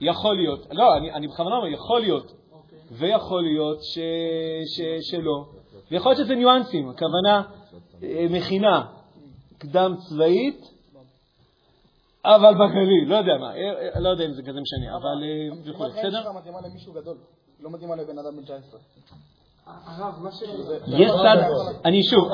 יכול 0.00 0.36
להיות, 0.36 0.66
לא, 0.72 0.96
אני 0.96 1.28
בכוונה 1.28 1.56
אומר, 1.56 1.68
יכול 1.68 2.00
להיות, 2.00 2.32
ויכול 2.90 3.42
להיות 3.42 3.82
ש, 3.82 3.98
ש, 4.76 4.80
שלא, 5.10 5.44
ויכול 5.90 6.12
להיות 6.12 6.24
שזה 6.24 6.34
ניואנסים, 6.34 6.88
הכוונה 6.88 7.42
מכינה 8.30 8.86
קדם 9.58 9.94
צבאית, 10.08 10.60
אבל 12.24 12.54
בגליל, 12.54 13.08
לא 13.08 13.16
יודע 13.16 13.32
מה, 13.40 13.52
לא 14.00 14.08
יודע 14.08 14.24
אם 14.24 14.32
זה 14.32 14.42
כזה 14.42 14.60
משנה, 14.60 14.96
אבל 14.96 15.16
בסדר? 15.88 15.88
המשימת 15.92 16.22
חיים 16.22 16.36
מתאימה 16.36 16.60
למישהו 16.60 16.92
גדול, 16.92 17.16
לא 17.60 17.70
מתאימה 17.70 17.96
לבן 17.96 18.18
אדם 18.18 18.36
בן 18.36 18.42
19. 18.42 18.80
יש 20.88 21.10
צד, 21.10 21.36
אני 21.84 22.02
שוב, 22.02 22.28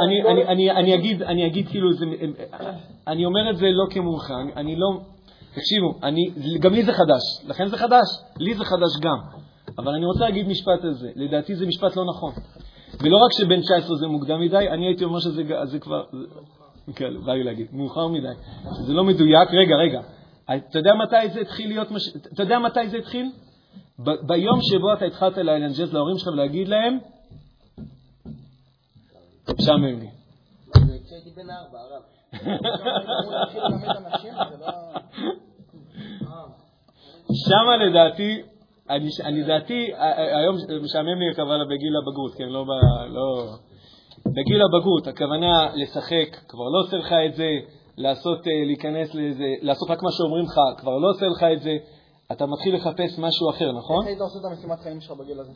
אני, 0.48 0.94
אגיד, 0.94 1.22
אני 1.22 1.46
אגיד 1.46 1.68
כאילו, 1.68 1.92
זה, 1.92 2.04
אני 3.06 3.24
אומר 3.24 3.50
את 3.50 3.56
זה 3.56 3.66
לא 3.66 3.84
כמומחה, 3.90 4.34
אני, 4.56 4.76
לא, 4.76 5.00
תקשיבו, 5.54 5.94
גם 6.60 6.72
לי 6.72 6.82
זה 6.82 6.92
חדש, 6.92 7.22
לכן 7.48 7.66
זה 7.68 7.76
חדש, 7.76 8.06
לי 8.38 8.54
זה 8.54 8.64
חדש 8.64 9.00
גם, 9.00 9.18
אבל 9.78 9.94
אני 9.94 10.06
רוצה 10.06 10.20
להגיד 10.20 10.48
משפט 10.48 10.84
הזה, 10.84 11.10
לדעתי 11.16 11.54
זה 11.54 11.66
משפט 11.66 11.96
לא 11.96 12.04
נכון, 12.04 12.32
ולא 13.00 13.16
רק 13.16 13.32
שבן 13.32 13.60
19 13.60 13.96
זה 13.96 14.06
מוקדם 14.06 14.40
מדי, 14.40 14.68
אני 14.68 14.86
הייתי 14.86 15.04
אומר 15.04 15.20
שזה 15.20 15.42
זה 15.64 15.78
כבר, 15.78 16.02
כן, 16.94 17.24
בא 17.24 17.32
לי 17.32 17.44
להגיד, 17.44 17.66
מאוחר 17.72 18.08
מדי, 18.08 18.34
שזה 18.78 18.92
לא 18.92 19.04
מדויק, 19.04 19.48
רגע, 19.52 19.76
רגע, 19.76 20.00
אתה 20.44 20.78
יודע 20.78 20.94
מתי 20.94 21.28
זה 21.32 21.40
התחיל 21.40 21.68
להיות. 21.68 21.88
אתה 22.32 22.42
יודע 22.42 22.58
מתי 22.58 22.88
זה 22.88 22.96
התחיל? 22.96 23.30
ביום 23.98 24.58
שבו 24.62 24.92
אתה 24.92 25.04
התחלת 25.04 25.38
לאלנג'ז 25.38 25.92
להורים 25.94 26.18
שלך 26.18 26.28
ולהגיד 26.28 26.68
להם, 26.68 26.98
לי. 29.48 30.10
זה 30.86 30.98
כשהייתי 31.04 31.30
בן 31.36 31.50
ארבע, 31.50 31.78
הרב. 31.80 32.02
שמה 37.46 37.76
לדעתי, 37.76 38.42
אני, 38.90 39.08
אני 39.24 39.42
דעתי, 39.42 39.90
היום 40.16 40.56
משעמם 40.82 41.18
לי 41.18 41.30
הכוונה 41.30 41.64
בגיל 41.64 41.96
הבגרות, 41.96 42.34
כן, 42.34 42.48
לא, 42.48 42.64
ב, 42.64 42.68
לא... 43.08 43.54
בגיל 44.26 44.62
הבגרות, 44.62 45.06
הכוונה 45.06 45.68
לשחק, 45.74 46.36
כבר 46.48 46.64
לא 46.64 46.78
עושה 46.80 46.96
לך 46.96 47.12
את 47.26 47.34
זה, 47.34 47.48
לעשות, 47.96 48.38
להיכנס 48.66 49.14
לזה, 49.14 49.54
לעשות 49.62 49.90
רק 49.90 50.02
מה 50.02 50.10
שאומרים 50.12 50.44
לך, 50.44 50.80
כבר 50.80 50.98
לא 50.98 51.10
עושה 51.10 51.26
לך 51.26 51.42
את 51.52 51.62
זה, 51.62 51.76
אתה 52.32 52.46
מתחיל 52.46 52.74
לחפש 52.74 53.18
משהו 53.18 53.50
אחר, 53.50 53.72
נכון? 53.72 53.98
איך 53.98 54.06
היית 54.06 54.20
עושה 54.20 54.38
את 54.38 54.44
המשימת 54.44 54.78
חיים 54.80 55.00
שלך 55.00 55.12
בגיל 55.12 55.40
הזה? 55.40 55.52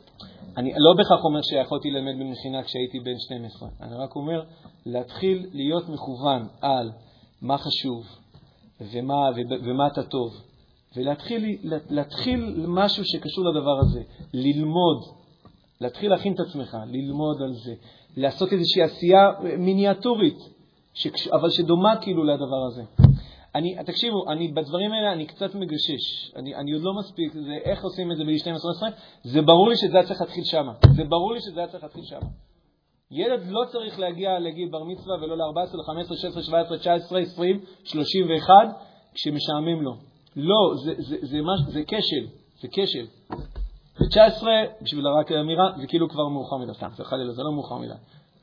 אני 0.57 0.73
לא 0.77 0.93
בהכרח 0.97 1.23
אומר 1.23 1.41
שיכולתי 1.41 1.91
ללמד 1.91 2.19
במכינה 2.19 2.63
כשהייתי 2.63 2.99
בן 2.99 3.17
12. 3.17 3.69
אני 3.81 3.95
רק 3.95 4.15
אומר 4.15 4.43
להתחיל 4.85 5.49
להיות 5.53 5.89
מכוון 5.89 6.47
על 6.61 6.91
מה 7.41 7.57
חשוב 7.57 8.05
ומה, 8.81 9.29
ומה 9.63 9.87
אתה 9.87 10.03
טוב, 10.03 10.33
ולהתחיל 10.95 11.57
להתחיל 11.89 12.65
משהו 12.67 13.05
שקשור 13.05 13.45
לדבר 13.45 13.79
הזה, 13.79 14.01
ללמוד, 14.33 15.03
להתחיל 15.81 16.09
להכין 16.11 16.33
את 16.33 16.39
עצמך, 16.39 16.77
ללמוד 16.87 17.41
על 17.41 17.53
זה, 17.53 17.73
לעשות 18.17 18.53
איזושהי 18.53 18.83
עשייה 18.83 19.31
מיניאטורית. 19.57 20.57
אבל 21.31 21.49
שדומה 21.49 21.95
כאילו 22.01 22.23
לדבר 22.23 22.65
הזה. 22.67 22.83
אני, 23.57 23.75
תקשיבו, 23.85 24.31
אני, 24.31 24.47
בדברים 24.47 24.91
האלה 24.91 25.13
אני 25.13 25.25
קצת 25.25 25.55
מגשש. 25.55 26.35
אני, 26.35 26.55
אני 26.55 26.73
עוד 26.73 26.83
לא 26.83 26.93
מספיק, 26.99 27.33
זה 27.33 27.57
איך 27.63 27.83
עושים 27.83 28.11
את 28.11 28.17
זה 28.17 28.23
בגיל 28.23 28.37
12 28.37 28.71
זה 29.23 29.41
ברור 29.41 29.69
לי 29.69 29.75
שזה 29.75 29.97
היה 29.97 30.07
צריך 30.07 30.21
להתחיל 30.21 30.43
שם. 30.43 30.67
זה 30.95 31.03
ברור 31.03 31.33
לי 31.33 31.39
שזה 31.41 31.59
היה 31.59 31.67
צריך 31.67 31.83
להתחיל 31.83 32.03
שם. 32.03 32.19
ילד 33.11 33.41
לא 33.49 33.65
צריך 33.71 33.99
להגיע 33.99 34.39
לגיל 34.39 34.69
בר 34.71 34.83
מצווה 34.83 35.15
ולא 35.15 35.37
ל-14, 35.37 35.77
ל-15, 35.77 36.15
16, 36.15 36.43
17, 36.43 36.77
19, 36.77 37.19
20, 37.19 37.59
31, 37.83 38.53
כשמשעמם 39.13 39.81
לו. 39.81 39.91
לא, 40.35 40.73
זה, 40.83 40.93
זה, 40.97 41.15
זה, 41.21 41.27
זה, 41.27 41.71
זה 41.71 41.81
כשל, 41.87 42.27
זה 42.61 42.67
כשל. 42.71 43.05
ב-19, 43.99 44.43
בשביל 44.81 45.07
רק 45.07 45.31
אמירה, 45.31 45.71
זה 45.79 45.87
כאילו 45.87 46.09
כבר 46.09 46.27
מאוחר 46.27 46.57
מדי. 46.57 46.73
סתם, 46.73 46.89
חלילה, 47.03 47.31
זה 47.31 47.43
לא 47.43 47.51
מאוחר 47.53 47.77
מדי. 47.77 47.93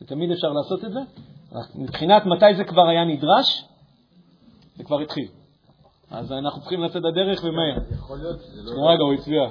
ותמיד 0.02 0.30
אפשר 0.30 0.48
לעשות 0.48 0.84
את 0.84 0.92
זה. 0.92 1.00
מבחינת 1.74 2.26
מתי 2.26 2.54
זה 2.56 2.64
כבר 2.64 2.88
היה 2.88 3.04
נדרש, 3.04 3.64
זה 4.76 4.84
כבר 4.84 5.00
התחיל. 5.00 5.28
אז 6.10 6.32
אנחנו 6.32 6.60
צריכים 6.60 6.82
לצאת 6.82 7.02
לדרך 7.02 7.44
ומהר. 7.44 7.94
יכול 7.94 8.18
להיות 8.18 8.40
שזה 8.40 8.62
לא... 8.62 8.88
רגע, 8.88 9.02
הוא 9.02 9.14
הצביע. 9.14 9.42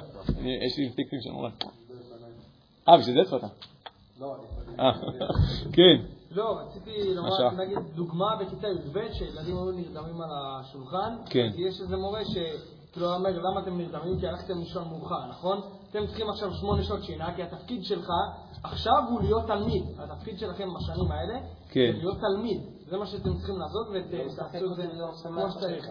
יש 0.66 0.78
לי 0.78 0.84
אינסטינקטים 0.84 1.20
שם, 1.20 1.34
אולי. 1.34 1.52
אה, 2.88 2.98
בשביל 2.98 3.14
זה 3.14 3.20
הצבעת? 3.20 3.50
לא, 4.20 4.36
כן. 5.76 5.96
לא, 6.30 6.58
רציתי 6.58 7.14
לומר, 7.14 7.50
נגיד, 7.50 7.78
דוגמה 7.94 8.36
בכיתה 8.36 8.68
י"ב, 8.68 8.98
שילדים 9.12 9.56
היו 9.56 9.70
נרדמים 9.72 10.20
על 10.20 10.30
השולחן, 10.32 11.16
כן. 11.30 11.50
כי 11.54 11.62
יש 11.62 11.80
איזה 11.80 11.96
מורה 11.96 12.20
כאילו, 12.92 13.06
למה 13.18 13.60
אתם 13.60 13.78
נרדמים? 13.78 14.20
כי 14.20 14.26
הלכתם 14.26 14.58
לישון 14.58 14.88
מאוחר, 14.88 15.26
נכון? 15.30 15.60
אתם 15.96 16.06
צריכים 16.06 16.30
עכשיו 16.30 16.54
שמונה 16.54 16.82
שעות 16.82 17.02
שינה, 17.02 17.34
כי 17.36 17.42
התפקיד 17.42 17.84
שלך 17.84 18.08
עכשיו 18.62 19.02
הוא 19.10 19.20
להיות 19.20 19.46
תלמיד. 19.46 19.84
התפקיד 19.98 20.38
שלכם 20.38 20.68
בשנים 20.74 21.12
האלה 21.12 21.38
כן. 21.68 21.92
זה 21.92 21.98
להיות 21.98 22.16
תלמיד. 22.20 22.60
זה 22.86 22.96
מה 22.96 23.06
שאתם 23.06 23.36
צריכים 23.36 23.58
לעשות, 23.58 23.86
ותעשו 23.92 24.70
את 24.70 24.76
זה 24.76 24.86
כמו 25.22 25.50
שצריך. 25.50 25.88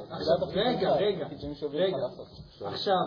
רגע, 0.54 0.96
רגע, 0.96 1.28
רגע. 1.72 1.98
עכשיו, 2.66 3.06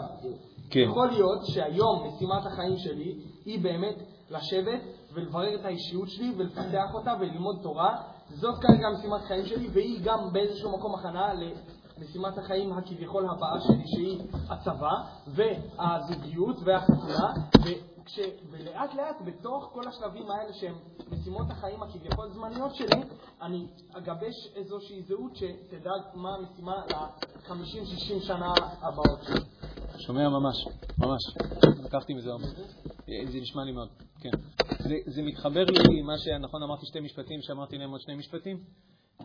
כן. 0.71 0.81
יכול 0.91 1.09
להיות 1.09 1.47
שהיום 1.47 2.09
משימת 2.09 2.47
החיים 2.47 2.77
שלי 2.77 3.15
היא 3.45 3.63
באמת 3.63 3.97
לשבת 4.31 4.81
ולברר 5.13 5.55
את 5.55 5.65
האישיות 5.65 6.09
שלי 6.09 6.35
ולפתח 6.37 6.95
אותה 6.95 7.15
וללמוד 7.21 7.57
תורה. 7.63 7.97
זאת 8.29 8.55
כרגע 8.59 8.89
משימת 8.99 9.21
החיים 9.25 9.47
שלי, 9.47 9.69
והיא 9.73 10.01
גם 10.05 10.19
באיזשהו 10.33 10.79
מקום 10.79 10.95
הכנה 10.95 11.33
משימת 12.01 12.39
החיים 12.39 12.73
הכביכול 12.73 13.29
הבאה 13.29 13.61
שלי, 13.61 13.87
שהיא 13.87 14.21
הצבא, 14.49 14.93
והזוגיות 15.27 16.57
והחתונה, 16.65 17.33
וכש... 17.61 18.19
ולאט 18.51 18.95
לאט 18.95 19.17
בתוך 19.25 19.71
כל 19.73 19.89
השלבים 19.89 20.31
האלה 20.31 20.53
שהם 20.53 20.75
משימות 21.11 21.51
החיים 21.51 21.83
הכביכול 21.83 22.31
זמניות 22.33 22.75
שלי, 22.75 23.03
אני 23.43 23.67
אגבש 23.93 24.49
איזושהי 24.55 25.03
זהות 25.03 25.37
שתדע 25.37 25.91
מה 26.15 26.35
המשימה 26.35 26.75
ל-50-60 26.77 28.27
שנה 28.27 28.53
הבאות 28.81 29.23
שלי. 29.23 29.41
שומע 29.99 30.29
ממש, 30.29 30.69
ממש. 30.99 31.23
לקחתי 31.85 32.15
מזה 32.15 32.31
הרבה. 32.31 32.47
זה 33.07 33.39
נשמע 33.41 33.65
לי 33.65 33.73
מאוד, 33.73 33.89
כן. 34.21 34.31
זה, 34.79 34.95
זה 35.07 35.23
מתחבר 35.23 35.65
לי 35.65 36.03
מה 36.03 36.19
שנכון 36.19 36.63
אמרתי 36.63 36.87
שתי 36.87 37.01
משפטים, 37.01 37.43
שאמרתי 37.43 37.79
להם 37.79 37.91
עוד 37.91 38.01
שני 38.01 38.15
משפטים. 38.15 38.61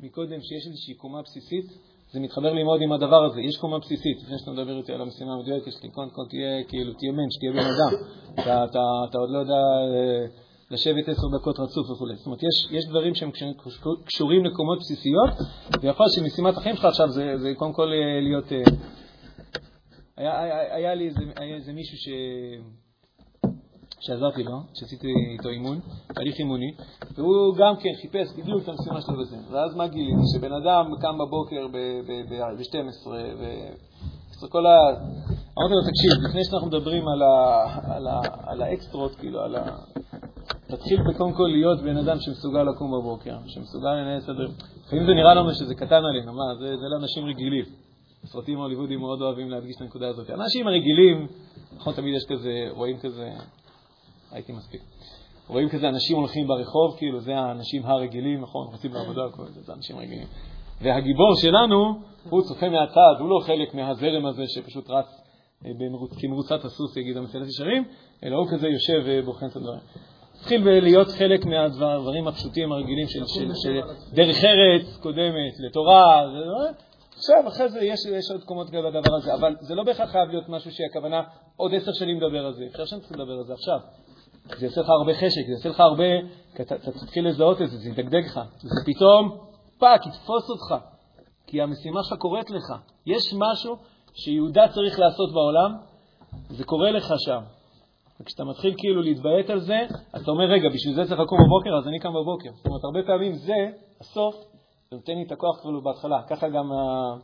מקודם 0.02 0.42
שיש 0.42 0.68
איזושהי 0.68 0.94
קומה 0.96 1.22
בסיסית 1.22 1.66
זה 2.12 2.20
מתחבר 2.20 2.54
לי 2.54 2.64
מאוד 2.64 2.82
עם 2.82 2.92
הדבר 2.92 3.24
הזה. 3.26 3.42
יש 3.42 3.58
קומה 3.58 3.80
בסיסית, 3.80 4.18
לפני 4.24 4.40
שאתה 4.40 4.52
מדבר 4.52 4.78
איתי 4.78 4.94
על 4.94 5.02
המשימה 5.02 5.34
המדויקת 5.34 5.72
שלי, 5.72 5.90
קודם 5.90 6.10
כל 6.10 6.22
תהיה, 6.30 6.64
כאילו, 6.68 6.94
תהיה 6.94 7.12
מענץ', 7.12 7.38
תהיה 7.40 7.52
בן 7.52 7.70
אדם. 7.74 7.94
אתה, 8.34 8.64
אתה, 8.64 8.80
אתה 9.10 9.18
עוד 9.18 9.30
לא 9.30 9.40
יודע 9.40 9.54
אה, 9.54 10.26
לשבת 10.72 11.10
עשר 11.10 11.28
דקות 11.40 11.60
רצוף 11.60 11.90
וכו'. 11.90 12.08
זאת 12.16 12.26
אומרת, 12.26 12.44
יש, 12.44 12.68
יש 12.72 12.86
דברים 12.86 13.16
שהם 13.16 13.32
קשורים 14.06 14.46
לקומות 14.46 14.80
בסיסיות, 14.80 15.30
ויכול 15.82 16.06
להיות 16.06 16.14
שמשימת 16.16 16.58
החיים 16.58 16.76
שלך 16.76 16.86
עכשיו 16.86 17.10
זה, 17.10 17.38
זה 17.38 17.54
קודם 17.56 17.74
כל 17.74 17.92
אה, 17.94 18.22
להיות... 18.22 18.52
אה, 18.52 18.64
היה, 20.18 20.42
היה, 20.42 20.76
היה 20.76 20.94
לי 20.96 21.08
איזה, 21.08 21.20
היה 21.36 21.56
איזה 21.56 21.74
מישהו 21.74 21.98
ש... 21.98 22.10
שעזרתי 24.02 24.44
לו, 24.44 24.60
שעשיתי 24.74 25.08
איתו 25.34 25.50
אימון, 25.50 25.80
תהליך 26.14 26.36
אימוני, 26.40 26.72
והוא 27.16 27.56
גם 27.56 27.76
כן 27.76 27.90
חיפש 28.02 28.28
בדיוק 28.38 28.64
את 28.64 28.70
המשימה 28.70 29.02
שלו 29.02 29.18
בזה. 29.20 29.38
ואז 29.52 29.76
מה 29.76 29.88
גיליתי? 29.88 30.22
שבן 30.36 30.54
אדם 30.54 30.86
קם 31.02 31.18
בבוקר 31.18 31.68
ב-12, 31.68 33.08
ו... 33.08 33.46
כל 34.50 34.66
ה... 34.66 34.78
אמרתי 35.60 35.74
לו, 35.74 35.82
תקשיב, 35.82 36.30
לפני 36.30 36.44
שאנחנו 36.44 36.68
מדברים 36.68 37.08
על, 37.08 37.22
ה... 37.22 37.96
על, 37.96 38.08
ה... 38.08 38.22
על 38.44 38.62
האקסטרות, 38.62 39.16
כאילו, 39.16 39.42
על 39.42 39.56
ה... 39.56 39.78
תתחיל 40.68 41.00
קודם 41.18 41.34
כל 41.34 41.48
להיות 41.52 41.82
בן 41.82 41.98
אדם 41.98 42.18
שמסוגל 42.20 42.64
לקום 42.64 42.92
בבוקר, 42.92 43.38
שמסוגל 43.48 43.94
לנהל 43.94 44.20
סדר. 44.20 44.48
לפעמים 44.86 45.06
זה 45.06 45.14
נראה 45.14 45.34
לנו 45.34 45.54
שזה 45.54 45.76
קטן 45.76 46.04
עלינו, 46.06 46.34
מה, 46.34 46.56
זה, 46.60 46.78
זה 46.78 46.86
לאנשים 46.94 47.26
רגילים. 47.26 47.66
הסרטים 48.24 48.60
ההוליוודים 48.60 49.00
מאוד 49.00 49.22
אוהבים 49.22 49.50
להדגיש 49.50 49.76
את 49.76 49.82
הנקודה 49.82 50.08
הזאת. 50.08 50.30
האנשים 50.30 50.68
הרגילים, 50.68 51.28
נכון, 51.76 51.94
תמיד 51.94 52.16
יש 52.16 52.26
כזה, 52.30 52.68
רואים 52.70 52.98
כזה 52.98 53.30
הייתי 54.32 54.52
מספיק. 54.52 54.82
רואים 55.48 55.70
כזה 55.70 55.90
אנשים 55.90 56.18
הולכים 56.18 56.48
ברחוב, 56.48 56.98
כאילו 56.98 57.20
זה 57.20 57.36
האנשים 57.36 57.86
הרגילים, 57.86 58.42
נכון? 58.42 58.68
רוצים 58.72 58.94
לעבודה, 58.94 59.22
כל 59.32 59.46
זה, 59.48 59.62
זה 59.62 59.74
אנשים 59.74 59.98
רגילים. 59.98 60.28
והגיבור 60.82 61.36
שלנו, 61.36 62.00
הוא 62.30 62.42
צופה 62.42 62.70
מהצד, 62.70 63.16
הוא 63.20 63.30
לא 63.30 63.40
חלק 63.46 63.74
מהזרם 63.74 64.26
הזה 64.26 64.44
שפשוט 64.48 64.90
רץ 64.90 65.22
אה, 65.66 65.72
כמרוצת 66.20 66.66
הסוס, 66.66 66.98
יגיד 66.98 67.18
המסילת 67.18 67.48
ישרים, 67.48 67.84
אלא 68.24 68.36
הוא 68.36 68.48
כזה 68.52 68.68
יושב 68.68 69.02
ובוחן 69.06 69.46
את 69.46 69.56
הדברים. 69.56 69.82
התחיל 70.40 70.80
להיות 70.80 71.08
חלק 71.08 71.46
מהדברים 71.46 72.28
הפשוטים 72.28 72.72
הרגילים 72.72 73.08
של, 73.08 73.26
של, 73.28 73.52
של 73.64 73.82
דרך 74.14 74.44
ארץ 74.44 74.98
קודמת 75.02 75.54
לתורה, 75.60 76.24
עכשיו, 77.18 77.48
אחרי 77.48 77.70
זה 77.70 77.80
יש, 77.84 78.06
יש 78.06 78.32
עוד 78.32 78.44
קומות 78.44 78.70
בדבר 78.70 79.16
הזה, 79.16 79.34
אבל 79.34 79.56
זה 79.60 79.76
לא 79.76 79.84
בהכרח 79.84 80.12
חייב 80.12 80.30
להיות 80.30 80.50
משהו 80.50 80.72
שהכוונה 80.72 81.22
עוד 81.58 81.76
עשר 81.76 81.92
שנים 81.94 82.18
לדבר 82.22 82.46
על 82.46 82.54
זה. 82.54 82.66
אפשר 82.72 82.86
שאני 82.86 83.02
צריך 83.02 83.12
לדבר 83.12 83.34
על 83.34 83.44
זה 83.44 83.54
עכשיו. 83.54 83.80
זה 84.60 84.66
יעשה 84.66 84.82
לך 84.82 84.90
הרבה 84.90 85.14
חשק, 85.14 85.42
זה 85.48 85.52
יעשה 85.52 85.70
לך 85.70 85.80
הרבה, 85.80 86.04
כי 86.56 86.64
אתה, 86.64 86.76
אתה 86.76 86.92
תתחיל 86.92 87.28
לזהות 87.28 87.62
את 87.62 87.70
זה, 87.70 87.78
זה 87.78 87.90
ידגדג 87.90 88.26
לך. 88.26 88.40
זה 88.62 88.82
פתאום, 88.86 89.38
פאק, 89.80 90.06
יתפוס 90.06 90.50
אותך. 90.50 90.86
כי 91.48 91.62
המשימה 91.62 92.04
שלך 92.04 92.20
קורית 92.20 92.50
לך. 92.50 92.74
יש 93.06 93.34
משהו 93.34 93.76
שיהודה 94.14 94.68
צריך 94.68 95.00
לעשות 95.00 95.34
בעולם, 95.34 95.72
זה 96.50 96.64
קורה 96.64 96.92
לך 96.92 97.14
שם. 97.18 97.42
וכשאתה 98.22 98.44
מתחיל 98.44 98.74
כאילו 98.78 99.02
להתביית 99.02 99.50
על 99.50 99.60
זה, 99.60 99.80
אתה 100.16 100.32
אומר, 100.32 100.46
רגע, 100.46 100.70
בשביל 100.74 100.96
זה 100.96 101.02
צריך 101.06 101.20
לקום 101.20 101.38
בבוקר, 101.46 101.78
אז 101.78 101.88
אני 101.88 102.00
קם 102.00 102.10
בבוקר. 102.10 102.50
זאת 102.56 102.66
אומרת, 102.66 102.84
הרבה 102.84 103.04
פעמים 103.08 103.34
זה, 103.34 103.70
הסוף, 104.02 104.36
זה 104.92 104.96
נותן 104.96 105.14
לי 105.14 105.24
את 105.24 105.32
הכוח 105.32 105.62
כאילו 105.62 105.82
בהתחלה. 105.82 106.22
ככה 106.30 106.50
גם, 106.50 106.72
אני 106.72 107.22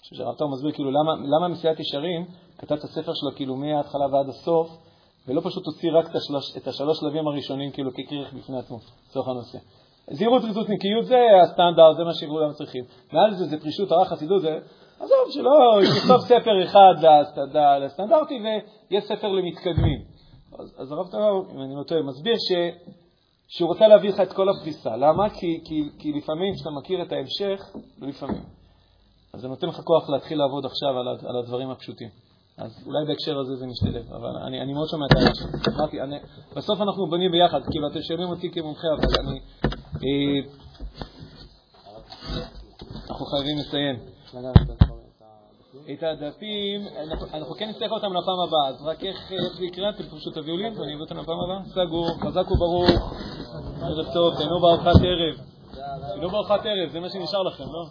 חושב 0.00 0.44
מסביר, 0.52 0.72
כאילו, 0.72 0.90
למה, 0.90 1.12
למה 1.14 1.48
מסילת 1.48 1.80
ישרים 1.80 2.26
כתב 2.58 2.74
את 2.74 2.84
הספר 2.84 3.12
שלו 3.14 3.36
כאילו 3.36 3.56
מההתחלה 3.56 4.06
ועד 4.12 4.28
הסוף, 4.28 4.87
ולא 5.28 5.40
פשוט 5.40 5.66
הוציא 5.66 5.90
רק 5.92 6.10
את, 6.10 6.16
השלוש, 6.16 6.56
את 6.56 6.68
השלוש 6.68 6.98
שלבים 7.00 7.28
הראשונים 7.28 7.70
כאילו 7.70 7.90
ככרך 7.92 8.32
בפני 8.32 8.58
עצמו, 8.58 8.78
לצורך 9.08 9.28
הנושא. 9.28 9.58
זהירות, 10.10 10.44
ריזות, 10.44 10.68
נקיות 10.68 11.04
זה 11.04 11.20
הסטנדרט, 11.42 11.96
זה 11.96 12.04
מה 12.04 12.14
שכולם 12.14 12.52
צריכים. 12.52 12.84
מעל 13.12 13.34
זה 13.34 13.44
זה 13.44 13.60
פרישות, 13.60 13.92
הרע, 13.92 14.04
חסידות, 14.04 14.42
זה... 14.42 14.58
עזוב, 15.00 15.30
שלא, 15.30 15.82
יכתוב 15.82 16.20
ספר 16.20 16.64
אחד 16.64 16.94
לסטנדרטי 17.80 18.34
ויש 18.90 19.04
ספר 19.04 19.28
למתקדמים. 19.28 20.00
אז, 20.58 20.74
אז 20.78 20.92
הרב 20.92 21.06
טאו, 21.10 21.54
אם 21.54 21.62
אני 21.62 21.74
לא 21.76 21.82
טועה, 21.82 22.02
מסביר 22.02 22.34
ש, 22.36 22.52
שהוא 23.48 23.68
רוצה 23.68 23.88
להביא 23.88 24.10
לך 24.10 24.20
את 24.20 24.32
כל 24.32 24.48
הפריסה. 24.48 24.96
למה? 24.96 25.30
כי, 25.30 25.60
כי, 25.64 25.82
כי 25.98 26.12
לפעמים, 26.12 26.54
כשאתה 26.54 26.70
מכיר 26.70 27.02
את 27.02 27.12
ההמשך, 27.12 27.76
לא 27.98 28.08
לפעמים, 28.08 28.42
אז 29.34 29.40
זה 29.40 29.48
נותן 29.48 29.66
לך 29.66 29.80
כוח 29.80 30.10
להתחיל 30.10 30.38
לעבוד 30.38 30.66
עכשיו 30.66 30.98
על, 30.98 31.08
על 31.08 31.36
הדברים 31.36 31.70
הפשוטים. 31.70 32.27
אז 32.58 32.70
אולי 32.86 33.04
בהקשר 33.06 33.38
הזה 33.38 33.56
זה 33.56 33.66
משתלב, 33.66 34.12
אבל 34.12 34.36
אני, 34.46 34.60
אני 34.60 34.72
מאוד 34.72 34.88
שומע 34.88 35.06
את 35.06 35.16
העניין 35.16 35.34
שלך. 35.34 35.68
אמרתי, 35.68 36.00
אני, 36.00 36.16
בסוף 36.56 36.80
אנחנו 36.80 37.06
בונים 37.06 37.32
ביחד, 37.32 37.60
כאילו 37.70 37.88
אתם 37.88 38.02
שומעים 38.02 38.28
אותי 38.28 38.50
כמומחה, 38.50 38.88
אבל 38.96 39.28
אני... 39.28 39.40
אה, 40.04 40.40
אנחנו 43.10 43.26
חייבים 43.26 43.58
לסיים. 43.58 43.96
את 45.92 46.02
הדפים, 46.02 46.80
אנחנו, 47.10 47.26
אנחנו 47.34 47.54
כן 47.54 47.68
נצטרך 47.68 47.92
אותם 47.92 48.12
לפעם 48.12 48.40
הבאה, 48.48 48.68
אז 48.68 48.86
רק 48.86 49.04
איך 49.04 49.32
זה 49.58 49.64
יקרה, 49.64 49.90
אתם 49.90 50.04
פשוט 50.04 50.34
תביאו 50.34 50.56
לי 50.56 50.64
ואני 50.64 50.94
אביא 50.94 51.00
אותם 51.00 51.18
לפעם 51.18 51.40
הבאה. 51.40 51.64
סגור, 51.64 52.08
חזק 52.20 52.50
וברוך, 52.50 52.90
ערב 53.82 54.12
טוב, 54.14 54.34
תהנו 54.38 54.60
בארוחת 54.60 55.00
ערב. 55.02 55.36
תהנו 56.08 56.30
בארוחת 56.30 56.60
ערב, 56.66 56.90
זה 56.92 57.00
מה 57.00 57.08
שנשאר 57.08 57.42
לכם, 57.42 57.64
לא? 57.64 57.86